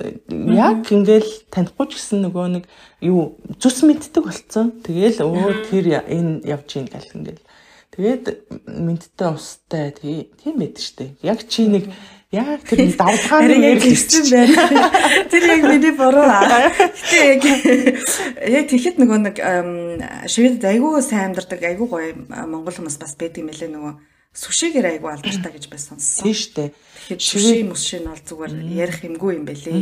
[0.55, 2.63] Яг ингээл танихгүй ч гэсэн нөгөө нэг
[3.03, 4.71] юу зүс мэддэг болцсон.
[4.87, 7.43] Тэгээл өө тэр энэ явж ийн гэл ингээл.
[7.91, 8.25] Тэгээд
[8.71, 11.19] мэдтэй устай тийм байд штэ.
[11.27, 11.91] Яг чи нэг
[12.31, 14.91] яг тэр давтгааны яг ирсэн байна.
[15.31, 16.23] Тэр яг миний буруу.
[16.23, 17.43] Гэтэ яг
[18.47, 19.35] яг тэгэхэд нөгөө нэг
[20.23, 22.15] шивэд айгүй сайн амьдардаг айгүй гоё
[22.47, 23.93] монгол хүмүүс бас байдаг юм лээ нөгөө
[24.37, 26.23] сүшигээр айгүй алдартай гэж би сонссон.
[26.23, 26.69] Тийм шүү дээ.
[26.69, 29.81] Тэгэхээр шүши мөшин бол зүгээр ярих юмгүй юм байлээ.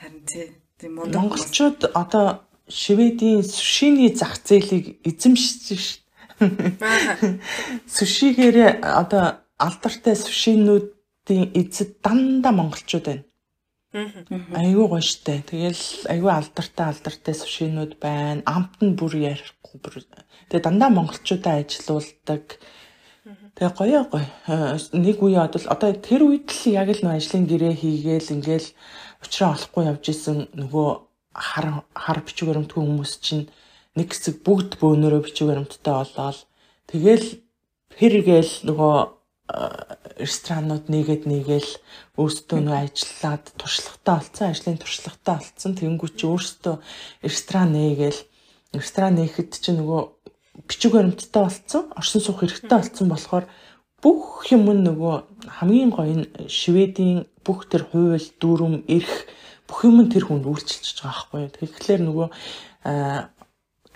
[0.00, 6.02] Харин тийм монголчууд одоо шведийн сүшиний зах зээлийг эзэмшсэн шүү дээ.
[7.96, 13.24] Сүшигээр одоо алдартай сүшинүүдийн эзэд дандаа монголчууд байна.
[13.94, 15.46] Айгүй гоё штэ.
[15.46, 18.42] Тэгэл айгүй алдартай алдартай сүшинүүд байна.
[18.48, 20.02] Амт нь бүр ярихгүй бүр.
[20.50, 22.58] Тэгээ дандаа монголчуудаа ажилуулдаг.
[23.24, 24.28] Тэгээ гоё гоё.
[24.92, 28.68] Нэг үе бодвол одоо тэр үед л яг л нөө ажлын гэрээ хийгээл ингээл
[29.24, 30.88] уучраа олохгүй явж исэн нөгөө
[31.32, 33.48] хар хар бичиг баримтгүй хүмүүс чинь
[33.96, 36.44] нэг хэсэг бүгд бөөнөрөө бичиг баримттай болоод
[36.92, 37.40] тэгэл
[37.96, 38.96] хэргээл нөгөө
[40.20, 41.70] ресторанууд нэгэд нэгээл
[42.20, 46.76] өөрсдөө нөө ажиллаад туршлагатай болсон ажлын туршлагатай болсон тэнгуү чи өөрсдөө
[47.24, 48.20] ресторан нээгээл
[48.78, 50.00] ресторан нээхэд чи нөгөө
[50.68, 53.44] бичиг баримттай болцсон, орсон суух хэрэгтэй болцсон болохоор
[54.02, 55.14] бүх юм нөгөө
[55.58, 59.26] хамгийн гоё нь Шведийн бүх тэр хууль, дүрм, эрх
[59.68, 61.50] бүх юм тэр хүнд үйлчилж байгаа байхгүй.
[61.56, 62.28] Тэгэхээр нөгөө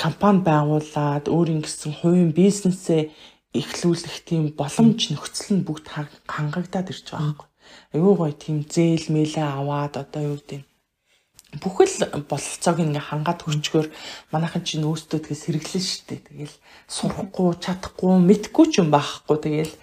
[0.01, 3.13] компани байгуулад өөрийн гэсэн хувийн бизнесээ
[3.53, 5.87] эхлүүлэх тийм боломж нөхцөл нь бүгд
[6.29, 7.49] хангагдаад ирж байгаа байхгүй.
[7.95, 10.63] Айгүй гоё тийм зээл мэлээ аваад одоо юу гэдэг
[11.57, 13.87] бүхэл бололцоог ингээ хангаад хөрчгөр
[14.33, 16.17] манайхан чинь өөстөө тэгээ сэргэлэн штэ.
[16.29, 16.57] Тэгэл
[16.93, 19.37] сурахгүй, чадахгүй, мэдгүй ч юм байхгүй.
[19.41, 19.75] Тэгэл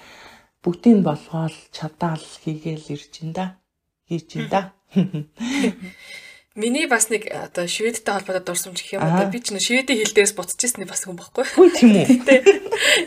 [0.61, 3.57] бүгдийг болгоол чадаал хийгээл ирж ин да.
[4.05, 4.77] Хийж ин да.
[6.55, 10.15] Миний бас нэг одоо шведтэй холбоотой дурсамж гэх юм одоо би ч нэг шведийн хэл
[10.15, 11.43] дээрээс буцчихсан бас хүн байхгүй.
[11.51, 12.07] Үгүй тийм үү.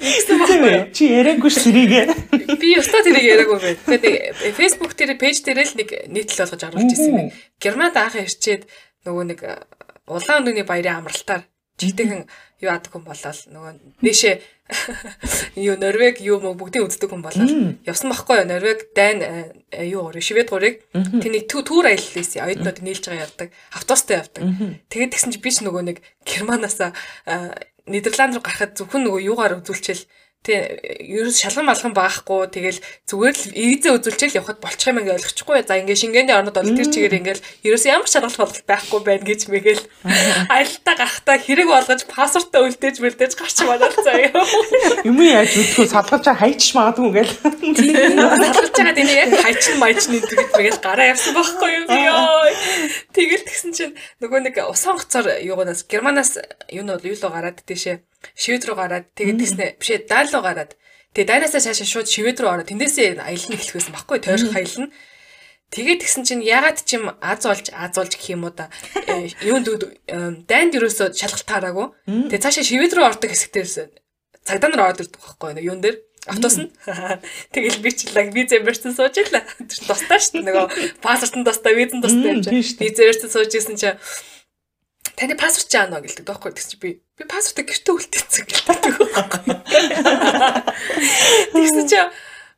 [0.05, 0.93] Тэгсэн байхгүй.
[0.93, 2.13] Чи яриаггүй ш тэрийг.
[2.61, 3.81] Би өстөө тэрийг яриаггүй байна.
[3.89, 7.33] Тэгээд Facebook дээр пэйж дээр л нэг нийтлэл болгож оруулж ирсэн юм.
[7.57, 8.69] Германд анх ирчээд
[9.09, 9.41] нөгөө нэг
[10.13, 11.49] улаан өндөгний баярын амралтаар
[11.81, 12.29] жигтэйхэн
[12.61, 13.73] юу аадаг хүн болол нөгөө
[14.05, 14.35] нээшээ
[15.57, 18.49] юу Норвег юу мө бүгдийг үздэг хүн болол явсан байхгүй юу?
[18.49, 20.85] Норвег Дайн э, юу гурыг Швед гурыг.
[20.93, 23.49] Тэнийг түүр аяллаа оюутнууд нийлж байгаа явдаг.
[23.73, 24.45] Автобустай явдаг.
[24.93, 26.79] Тэгээд тэгсэн чи би ч нөгөө нэг Германаас
[27.89, 30.05] Нидерланд руу гарахад зөвхөн нөгөө юугаар үзүүлчихэл
[30.47, 32.79] Тэ ерөөс шалган малган баахгүй тэгэл
[33.11, 35.67] зүгээр л визээ үзүүлчихэл явхад болчих юм ингээ ойлгочихгүй.
[35.67, 39.41] За ингээ шингээний орнод бол тэр чигээр ингээл ерөөс ямар шалгалт болголт байхгүй байна гэж
[39.51, 39.83] мэгээл
[40.49, 44.41] аялалтаа гарахтаа хэрэг болгож пассвортаа үлдээж мэлдээж гарч манаа заяа.
[45.05, 47.35] Юм яаж үтгэв салгаж хайчих магадгүй ингээл.
[47.45, 52.47] Салгаж байгаа тийм яг хайчин майчны тэгээд мэгээл гараа явсан байхгүй юу ёо.
[53.13, 56.41] Тэгэл тэгсэн чинь нөгөө нэг усан гоцоор юугаас германаас
[56.73, 60.43] юу нь бол юу л гараад тийшээ шивэд рүү гараад тэгээд тэгснэ бишээ дайл руу
[60.43, 60.73] гараад.
[61.15, 64.93] Тэгээд дайнасаа цаашаа шууд шивэд рүү ороод тэндээсээ аялна эхлэх байсан баггүй тойрох аялна.
[65.69, 68.73] Тэгээд тэгсэн чинь ягаад ч юм аз олж аз олж гэх юм уу да
[69.05, 69.69] э, юунд
[70.49, 71.87] дайнд юусоо шалгалт таараагүй.
[72.07, 73.93] Тэгээд цаашаа шивэд рүү ордог хэсэгтээс
[74.49, 75.97] цагдаа нар ороод ирдэг байхгүй юу юун дээр?
[76.29, 76.73] Автобус нь.
[77.53, 79.45] Тэгэл би ч лаг виз барьсан сууж илаа.
[79.89, 80.67] Тустай шүү дээ нөгөө
[81.05, 82.57] паспортын тустай визэн тустай юм чинь.
[82.81, 83.97] Виз барьсан сууж исэн чинь
[85.19, 89.55] таны паспорт жаана гэлдэг тоххой тэгс чи би би паспортыг гэртээ үлдээсэн гэлдэг байхгүй.
[91.53, 91.99] Тэгсэн чи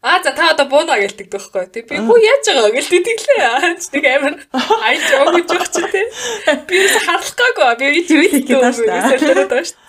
[0.02, 1.68] А за та одоо бууна гэлдэг тоххой.
[1.68, 3.76] Тэг би хүү яаж байгаа гэлдэг тэглээ.
[3.92, 4.34] Нэг амар
[4.80, 6.06] айлж өгч явах чи тээ.
[6.64, 7.76] Би юус харлахгаагүй.
[7.76, 8.64] Би ич үйдтэй юм.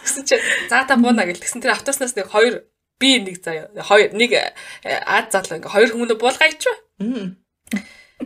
[0.03, 0.35] Тэгсэн чи
[0.67, 2.67] за та бууна гэлдэгсэн тэр автобуснаас нэг хоёр
[2.99, 3.71] би нэг заяа.
[3.87, 4.35] Хоёр нэг
[4.83, 6.63] ад залуу ингээ хоёр хүмүүнээ буулгаач.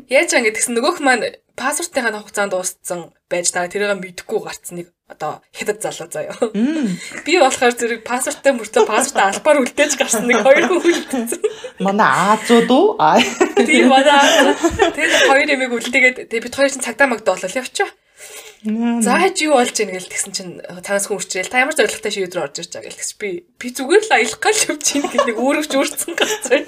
[0.10, 5.42] Яаж ингэ тэгсэн нөгөөх маань паспортынхаа хугацаанд дууссан байж дараа тэрийг мэдэхгүй гарцсан нэг одоо
[5.54, 6.34] хятад залуу заяа.
[7.26, 11.42] Би болохоор зэрэг паспорттай мөртөө паспорт албаар үлдээж гарсан нэг хоёр хүн үлдсэн.
[11.82, 12.98] Манай Аазууд уу?
[13.66, 14.22] Тийм манай.
[14.94, 17.54] Тэгээд хоёр эмийг үлдээгээд тэгээд бид хоёр чинь цагдаа магдаа болол
[18.64, 19.02] явчаа.
[19.04, 21.64] Зааж юу болж ийн гэл тэгсэн чинь танаас хүн үрчрээл та.
[21.66, 23.30] Ямар зоригтой шийд рүү орж ирж байгаа гэл тэгс би
[23.60, 26.64] би зүгээр л аялах гал явж ийн гэх нэг өөрөвч өөрцөн гацсан.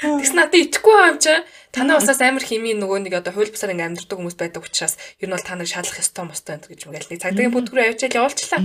[0.00, 1.44] Тэгс надад итгэхгүй юм чаа
[1.76, 5.28] Танаа усаас амар химийн нөгөө нэг одоо хууль бусаар ингээм амьддаг хүмүүс байдаг учраас ер
[5.28, 8.60] нь бол та нар шалах ёстой мостой энэ гэж мгээл нэг цагдаагийн бүдгэрээ авчаал явуулчлаа.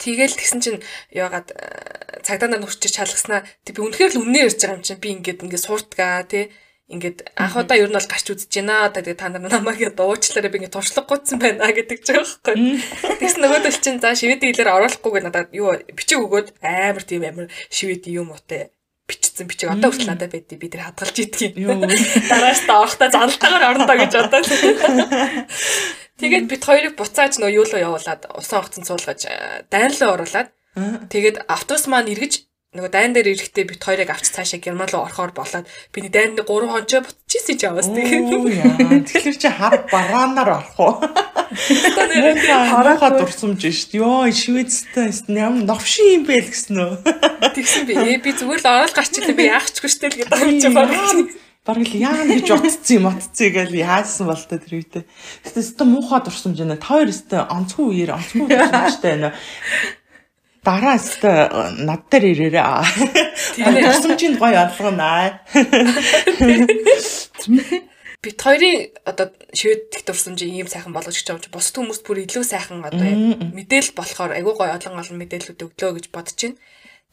[0.00, 0.80] Тэгэл тэгсэн чинь
[1.12, 5.04] яагаад э, цагдаа нар нүрчиж шалгаснаа би үнэхээр л өмнөө ярьж байгаа юм чинь.
[5.04, 6.48] Би ингээд ингээд сууртгаа тий
[6.86, 8.86] ингээд анх удаа ер нь бол гарч үзэж байна.
[8.86, 12.54] Одоо тэгээ та нар намайг дуучлаараа би ингээд туршлага гутсан байна гэдэг ч байгаа байхгүй.
[13.18, 18.06] Тэгсэн нөгөөдөл чинь за шивэд дийлэр оруулахгүйгээ надад юу бичиг өгөөд амар тийм амар шивэд
[18.06, 18.70] юм уутай
[19.10, 21.82] бичсэн бичиг одоо хүртэл надад байдгийг би тэр хадгалж идэх юм.
[22.30, 24.46] Дарааш та орохдоо зарлалтаагаар орноо гэж бодоод.
[26.22, 29.26] Тэгээд бид хоёрыг буцааж нөө юу руу явуулаад усан огцон суулгаж
[29.68, 30.48] руу оруулаад
[31.12, 32.45] тэгээд автобус маань эргэж
[32.76, 36.46] нөгөө дайн дээр ирэхдээ бид хоёрыг авч цаашаа герман руу орохоор болоод би дайнд 3
[36.46, 39.08] хончоо бутчихсэн ч яваас тэгээд.
[39.08, 40.94] Тэгэхээр чи хар бараанаар орох уу?
[41.56, 44.00] Харахад дурсамж шүү дээ.
[44.02, 46.94] Йоо, Шведтэй ямар новшин юм бэ л гэсэн үү?
[47.54, 47.92] Тэгсэн би.
[47.96, 49.38] Ээ би зүгээр л орол гарч ирлээ.
[49.38, 50.90] Би яахчгүй шүү дээ гэдэг юм чи баг.
[51.66, 55.02] Л яа гэж утцсан юм утцъя гэл яасан бол та тэр үедээ.
[55.46, 56.78] Гэтэ өстө муухай дурсамж байна.
[56.78, 59.34] Та хоёр өстө онцгүй үеэр онцгүй дурсамжтай байна.
[60.66, 61.30] Дараа өстө
[61.86, 62.66] над дээр ирээрээ.
[63.54, 65.38] Тийм дурсамжинд гоё алгана
[68.26, 72.98] бит хоёрын одоо шивэдэх дурсамжийг ийм сайхан болгож чи бусд хүмүүст бүр илүү сайхан одоо
[73.54, 76.58] мэдээлэл болохоор айгүй гоё олон олон мэдээлэлүүд өглөө гэж бодож байна.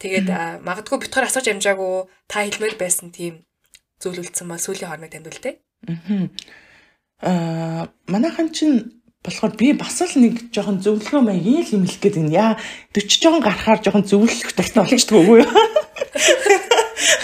[0.02, 0.26] Тэгээд
[0.66, 3.46] магадгүй бит хоёр асууж амжаагүй та хэлмээр байсан тийм
[4.02, 5.54] зүйл үлдсэн ба сүүлийн хооронд танд үлдээ.
[7.22, 12.16] Аа манайхан чин болохоор би бас л нэг жоохон зөвлөгөө маягийн л юм хэлэх гээд
[12.20, 12.36] байна.
[12.36, 12.52] Яа
[12.92, 15.48] 40 жоохон гарахаар жоохон зөвлөх дуртай болчихдог үгүй юу?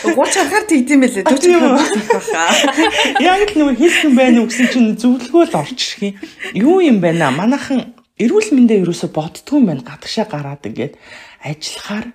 [0.01, 1.25] 30 анхаар тэгдэм байлээ.
[1.29, 2.45] 40 анхаар баха.
[3.29, 6.15] Яг л нөгөө юм байна уу гэсэн чинь зөвлөгөө л орж ирэх юм.
[6.57, 7.37] Юу юм бэ наа?
[7.37, 9.85] Манайхан эрүүл мэндэ ерөөсө боддгүй юм байна.
[9.85, 10.97] Гадагшаа гараад ингээд
[11.45, 12.07] ажиллахаар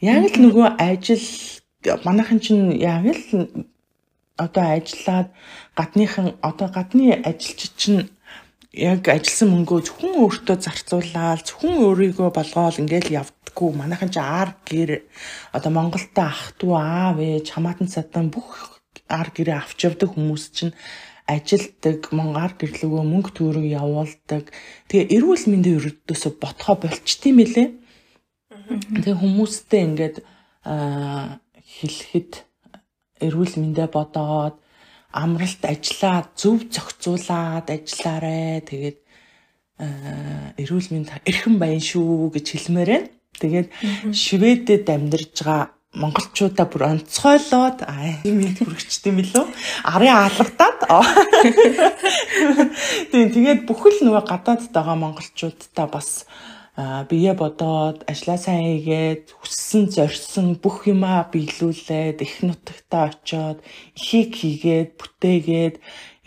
[0.00, 1.26] яг л нөгөө ажил
[2.04, 3.68] манайхан чинь яг л
[4.40, 5.28] одоо ажиллаад
[5.76, 8.08] гадныхан одоо гадны ажилчид чинь
[8.72, 13.70] яг ажилласан мөнгөө зөвхөн өөртөө зарцуулаад зөвхөн өөрийгөө болгоол ингээл явдггүй.
[13.76, 15.04] Манайхан ч ар гэр
[15.52, 18.80] одоо Монголтой ах トゥ аав ээж хамаатан садан бүх
[19.12, 20.72] ар гэрээ авч явдаг хүмүүс чинь
[21.28, 24.48] ажилдаг, монгаар гэрлөгөө мөнгө төгрөг явуулдаг.
[24.88, 27.76] Тэгээ эрүүл мэндийн өрөөдөөсө ботхоо болчт юм билэ.
[29.04, 30.16] Тэгээ хүмүүстэй ингээд
[30.64, 32.32] хэлэхэд
[33.20, 34.56] эрүүл мэндэ бодоод
[35.12, 38.64] амралт ажиллаад зөв зохицуулаад ажиллаарэ.
[38.68, 38.98] Тэгээд
[40.58, 43.08] эрүүл мэнд эрхэм баян шүү гэж хэлмээр байна.
[43.40, 43.68] Тэгээд
[44.12, 49.44] Шведэд амьдарж байгаа монголчуудаа бүр онцгойлоод аа юм хүрэгчт юм билүү
[49.92, 50.80] арын алгадаад
[53.12, 56.24] тийм тэгээд бүхэл нөгөө гадаадд байгаа монголчуудаа бас
[56.76, 63.58] бие бодоод ажиллаа сайн хийгээд хүссэн зорьсон бүх юмаа биелүүлээд их нутагтаа очоод
[63.92, 65.74] ихийг хийгээд бүтээгээд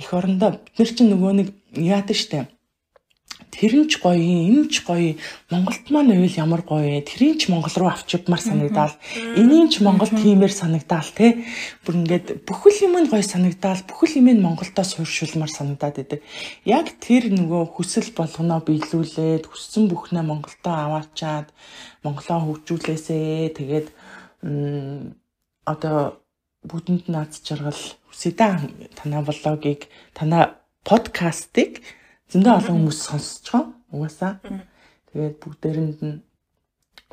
[0.01, 2.45] эх орондоо бид нар чинь нөгөө нэг яадаг штэ
[3.56, 5.15] тэр нь ч гоё энэ ч гоё.
[5.48, 6.99] Монголд маань байвал ямар гоё.
[7.02, 8.95] Тэрийг ч Монгол руу авчигдмаар санагдаал.
[9.40, 11.48] Энийг ч Монгол тиймэр санагдаал те
[11.88, 13.82] бүр ингээд бүхэл юм нь гоё санагдаал.
[13.88, 16.22] Бүхэл юм нь Монголдоо суурьшуулмаар санагдаад идэг
[16.68, 21.49] яг тэр нөгөө хүсэл болгоноо биелүүлээд хүссэн бүхнээ Монголдоо аваачаад
[22.03, 23.56] Монголоо хөгжүүлээсээ.
[23.56, 23.88] Тэгээд
[25.65, 25.98] одоо
[26.65, 31.82] бүгдэнд наад жаргал хүсэдэ танаа влогийг танаа подкастыг
[32.31, 33.65] зөндөө олон хүмүүс сонсож байгаа.
[33.93, 34.34] Угаасаа.
[35.10, 36.23] Тэгээд бүгдээрэнд нь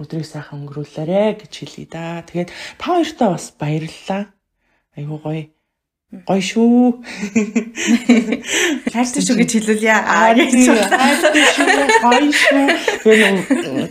[0.00, 2.24] өдрийг сайхан өнгөрүүлээрэ гэж хэлье да.
[2.24, 4.22] Тэгээд та хоёртаа бас баярлалаа.
[4.96, 5.44] Айгуу гоё.
[6.28, 7.00] Гоё шүү.
[8.92, 9.94] Хайртай шүү гэж хэлүүлье.
[9.96, 10.76] Аа хайртай шүү.
[12.04, 12.64] Гоё шүү.
[13.00, 13.38] Тэгээд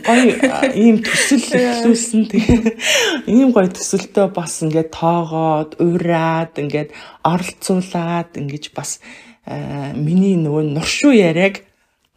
[0.06, 0.30] гоё
[0.78, 2.22] ийм төсөл эхлүүлсэн.
[2.30, 2.78] Тэгээд
[3.26, 6.94] ийм гоё төсөлтөө бас ингээд тоогоод, ураад, ингээд
[7.26, 9.02] оролцуулаад ингэж бас
[9.46, 11.62] миний нөгөө нуршуу яриаг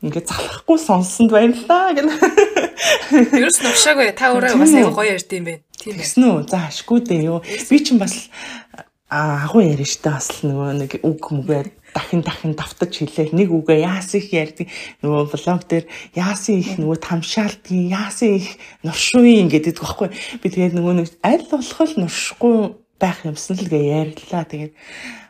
[0.06, 2.14] ингээд залхахгүй сонссонд баярлаа гэнэ.
[3.42, 5.56] Ерөөс нуршаагүй та өөрөө бас аяга гоё ярьд юм бэ.
[5.82, 6.38] Тийм гэсэн үү?
[6.46, 7.42] За ашгүй дээ юу.
[7.42, 8.30] Би чинь бас
[9.10, 13.34] агуу ярина штэ бас нөгөө нэг үг мүгээр дахин дахин давтаж хэлээ.
[13.34, 14.68] Нэг үгээ яасан их ярьдаг.
[15.02, 20.10] Нөгөө блог дээр яасан их нөгөө тамшаалдгийг, яасан их нуршууин гэдэг байхгүй.
[20.44, 24.44] Би тэгээд нөгөө нэг аль болох нуршихгүй байх юмсан л гээ ярьлаа.
[24.44, 24.74] Тэгээд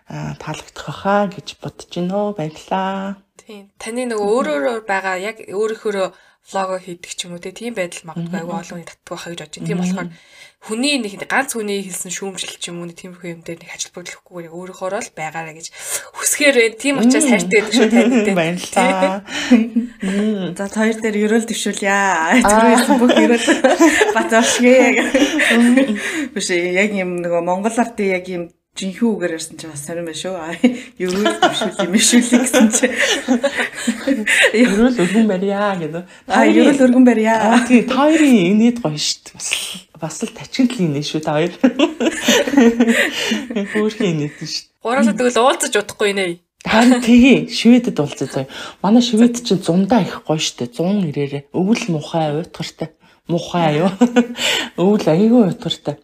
[0.10, 2.34] таалагдах байхаа гэж бодож байна.
[2.38, 3.18] Баярлаа.
[3.42, 3.70] Тийм.
[3.82, 6.14] Таны нөгөө өөрөөр байгаа яг өөрийнхөө
[6.46, 9.66] влого хийдэг ч юм уу тийм байдал магадгүй аюу олон татдаг байхаа гэж бодож байна.
[9.66, 10.10] Тийм болохоор
[10.66, 13.94] хүний нэг ганц хүний хэлсэн шүүмжил ч юм уу тийм их юм дээр нэг ажил
[13.98, 15.68] бодлохгүйгээр өөрийнхөө л байгаараа гэж
[16.14, 16.78] хүсгээр байна.
[16.78, 18.30] Тийм учраас хайртай байдаг шүү танд.
[18.38, 19.26] Баярлалаа.
[20.54, 21.98] За хоёр дээр ерөөл төвшүүлье.
[22.46, 23.48] Түрүүс бүх ерөөл
[24.18, 26.30] бат авшгээ.
[26.34, 30.20] Биш яг юм нөгөө Монгол ардын яг юм жинхэнэ үгээр ярьсан чи бас сонирн байх
[30.20, 30.36] шүү.
[31.00, 32.92] Ерөөл төвшүүл юм шүүлээ гэсэн чи.
[34.52, 36.04] Ерөөл өргөн барья гэдэг.
[36.28, 37.56] А ерөөл өргөн барья.
[37.64, 39.32] Тий, та хоёрын инээд гоё дээ.
[39.32, 39.48] Бас
[39.96, 41.56] бас л тачигд л инээ шүү та хоёр.
[43.72, 44.68] Хөөрхөн инээд шүү.
[44.84, 46.44] Гураасаа тэгвэл уулзаж удахгүй нэ.
[46.68, 48.52] Харин тэгээ шведэд уулзаж заяа.
[48.84, 50.68] Манай швед чинь зундаа их гоё дээ.
[50.68, 51.48] 100 ирээрээ.
[51.56, 52.92] Өвөл мухай уйтгартай.
[53.32, 53.92] Мухай юу?
[54.84, 56.04] Өвөл аягүй уйтгартай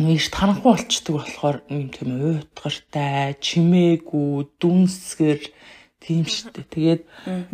[0.00, 5.40] ийш таранхуу болчдөг болохоор юм тийм уйтгартай, чимээгүй, дүнсгэр
[6.00, 6.64] тийм штэ.
[6.64, 7.02] Тэгээд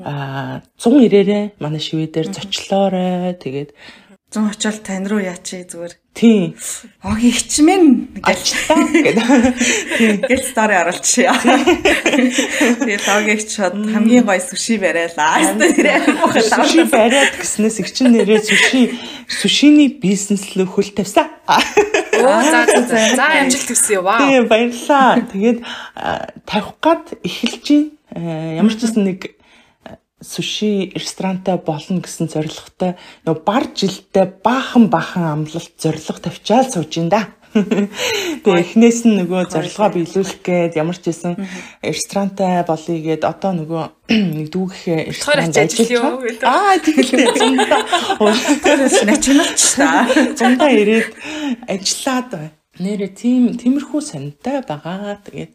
[0.07, 3.35] аа 190-ээрээ манай шивэдээр зочлоорой.
[3.43, 3.75] Тэгээд
[4.31, 5.95] 100 очил тань руу яачи зүгээр.
[6.19, 6.59] Тийм.
[7.07, 7.85] Огийн хичмэн
[8.19, 9.27] гэлээ гэдэг.
[9.95, 10.15] Тийм.
[10.27, 11.31] Гэл стори оруулчихъя.
[11.39, 15.39] Тэгээд огийн хичод хамгийн гоё сүши бариалаа.
[15.55, 18.99] Сүши бариад гэснээс их чин нэрээ сүши
[19.31, 21.31] сүшиний бизнес лөө хөл тавьсан.
[21.47, 24.03] Оо за за за амжилт хүсье.
[24.03, 24.19] Вау.
[24.19, 25.23] Тийм баярлаа.
[25.23, 25.63] Тэгээд
[26.51, 28.59] тавих гад эхэлж байна.
[28.59, 29.38] Ямар ч гэсэн нэг
[30.21, 37.09] суши ресторантай болно гэсэн зорилготой нөгөө бар жилдээ баахан баахан амлалт зорилго тавьчаал сууж ин
[37.09, 37.39] да.
[37.55, 41.39] Тэгээ эхнээс нь нөгөө зорилгоо биелүүлэх гээд ямар ч байсан
[41.81, 43.85] ресторантай болъё гээд одоо нөгөө
[44.37, 47.83] нэг дүүгэх ресторанд ажиллаж Аа тэгэлээ зундаа.
[48.67, 50.05] Тэрс начиналч та.
[50.39, 51.09] Зундаа ирээд
[51.71, 52.53] ажиллаад.
[52.79, 55.19] Нэрэ тийм тиймэрхүү сантай байгаа.
[55.25, 55.53] Тэгээд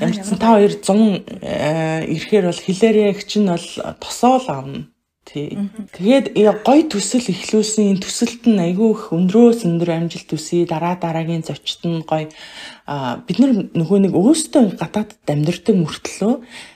[0.00, 3.68] Ямар ч та хоёр 100 э, ирэхээр бол хилээрээ чинь бол
[4.00, 4.88] тосоол авна.
[5.24, 5.56] Тий.
[5.96, 6.36] Тэгээд
[6.68, 11.80] гой төсөл ихлүүлсэн энэ төсөлт нь айгүй их өндрөөс өндөр амжилт төсөй дараа дараагийн зочид
[11.88, 12.28] нь гой
[13.24, 16.34] бид нар нөгөө нэг өөстөө гадаадд амьдардаг мөртлөө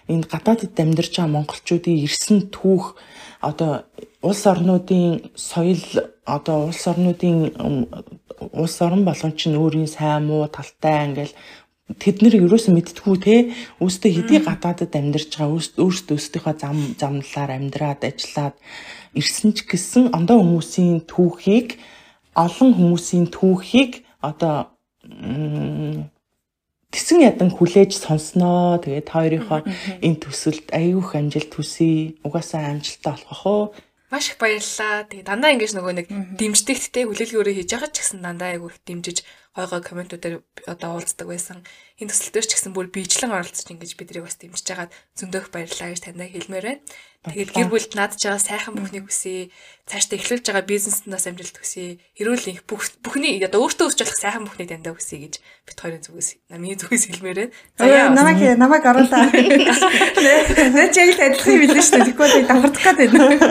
[0.09, 2.97] энэ гадаадд амьдарч байгаа монголчуудын ирсэн түүх
[3.45, 3.85] одоо
[4.25, 5.85] улс орнуудын соёл
[6.25, 7.53] одоо улс орнуудын
[8.53, 11.37] улс орн болгон чинь өөрийн сайн муу талтай ингээл
[11.97, 13.35] тэд нэр ерөөсөө мэдтгүү те
[13.81, 18.57] өөрсдөө хэдий гадаадад амьдарч байгаа өөрсдөө өөрсдийнхөө зам замналаар амьдраад ажиллаад
[19.17, 21.81] ирсэн ч гэсэн ондоо хүмүүсийн түүхийг
[22.37, 24.69] олон хүмүүсийн түүхийг одоо
[26.89, 28.81] Тэсэн ядан хүлээж сонсноо.
[28.81, 29.61] Тэгээд та хоёрынхоо
[30.01, 32.17] энэ төсөлд аюух амжилт хүсье.
[32.25, 33.63] Угаасаа амжилттай болох уу?
[34.09, 35.05] Маш их баярлалаа.
[35.05, 36.07] Тэгээ дандаа ингэж нөгөө нэг
[36.41, 39.19] дэмждэгттэй хүлээлгөөрөө хийж байгаа ч гэсэн дандаа айгүй их дэмжиж
[39.53, 41.61] гой гой комментуудаар одоо уулздаг байсан.
[41.99, 46.03] Энэ төсөлтөөр ч гэсэн бүр биечлэн оролцож ингэж бидрийг бас дэмжиж хагаад зөндөөх баярлалаа гэж
[46.07, 46.83] таньдаа хэлмээр байна.
[47.27, 49.51] Тэгээд гэр бүлд наадж байгаа сайхан бүхнийг хүсье.
[49.91, 51.99] Цаашдаа эхлүүлж байгаа бизнесээс амжилт хүсье.
[52.15, 56.07] Эрүүл их бүх бүхний одоо өөртөө өсч болох сайхан бүхнийг таньдаа хүсье гэж бит хоёрын
[56.07, 57.55] зүгээс намын зүгээс хэлмээр байна.
[57.75, 59.27] За яа намайг намайг оруулаа.
[59.35, 62.15] Нэ чиг адилхан юм билээ шүү дээ.
[62.15, 63.43] Тэгвэл давхардах гээд байна.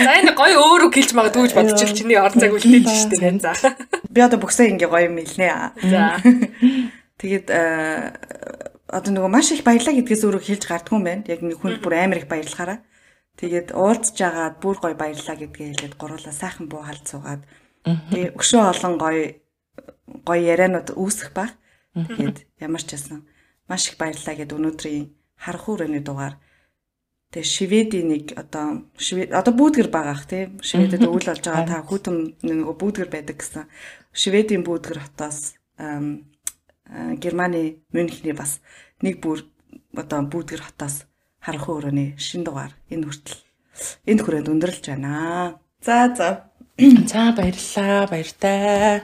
[0.00, 3.44] За энэ гоё өөрөө гэлж магадгүй гэж бодчих чиний орцайг үлдээж шүү дээ.
[3.44, 3.52] За.
[4.08, 5.76] Би одоо бүгсээ ингээ гоё юм хэлнэ.
[5.84, 6.16] За.
[7.20, 7.46] Тэгээд
[8.88, 11.28] одоо нөгөө маш их баярлаа гэдгээс өөрөө хэлж гардгүй юм байна.
[11.28, 12.80] Яг нэг хүнд бүр амар их баярлахаараа.
[13.36, 17.42] Тэгээд уулзж агаад бүр гоё баярлаа гэдгээ хэлээд гурлаа сайхан буу халд суугаад
[17.84, 19.24] тэгээ өшөө олон гоё
[20.26, 21.56] гоё ярианууд үүсэх баг.
[21.94, 23.24] Тэгээд ямар ч байсан
[23.70, 25.06] маш их баярлаа гэд өнөөдрийн
[25.40, 26.36] харах хүрээний дугаар.
[27.30, 32.42] Тэгээ шивэдийн нэг одоо шивэд одоо бүүдгэр байгаах тийм шивэдэд өвөл болж байгаа та хүүтэн
[32.42, 33.70] нөгөө бүүдгэр байдаг гэсэн.
[34.10, 35.54] Шивэдийн бүүдгэр хотоос
[36.90, 38.58] Германы Мюнхний бас
[39.02, 39.46] нэг бүр
[39.94, 41.06] одоо бүүдгэр хотоос
[41.38, 43.38] харах өрөөний шин дугаар энэ хүртэл
[44.10, 45.60] энэ хүрээнд өндөрлж байна.
[45.80, 46.50] За за.
[47.10, 49.02] За баярлаа, баяртай.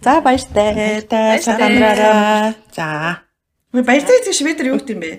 [0.00, 1.02] За баяртай.
[1.08, 2.54] Баяртай.
[2.72, 3.22] За.
[3.72, 5.12] Ми баяртай гэж шведэр юу гэдэм бэ?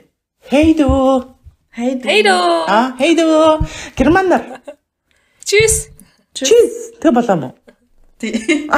[0.50, 1.36] Хейдөө.
[1.76, 2.08] Хейдөө.
[2.08, 2.66] Хейдөө.
[2.72, 3.68] А, хейдөө.
[3.98, 4.62] Германаар.
[5.44, 5.90] Чис.
[6.34, 6.98] Чиз.
[7.02, 7.54] Тэг болоо
[8.18, 8.77] мó.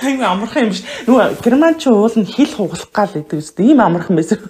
[0.00, 0.84] Хаяг амархан юм ш.
[1.06, 3.72] Нөгөө германч уул нь хэл хугалах гал гэдэг үстэй.
[3.72, 4.40] Ийм амархан байсан.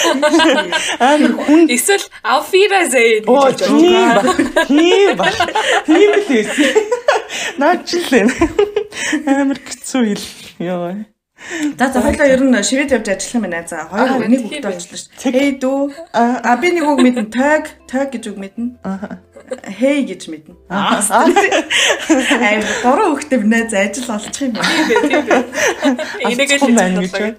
[1.00, 4.22] Амар хүн Эсвэл auf Wiedersehen Оо гэж тийм ба.
[4.64, 5.28] Тийм ба.
[5.84, 6.72] Тийм л байсан.
[7.60, 8.24] Наачлаа.
[9.28, 10.26] Амар хэцүү хэл.
[10.64, 11.04] Йоо.
[11.78, 13.64] За за хоёлаа ер нь шивэд явж ажиллах юм байна.
[13.68, 15.08] За хоёр нэг хүүхдээ болчихлоо ш.
[15.24, 15.92] Хей дүү.
[16.12, 17.32] А би нэг үг мэднэ.
[17.32, 18.80] Tag, tag гэж үг мэднэ.
[19.78, 20.54] Хей гэж мэднэ.
[20.70, 21.02] Аа.
[22.38, 24.70] Ай гурван хүүхдээ бинэ за ажил олчих юм байна.
[25.02, 25.42] Тийм бай.
[26.30, 27.38] Энийг л Алцсан байна гэж хэлж.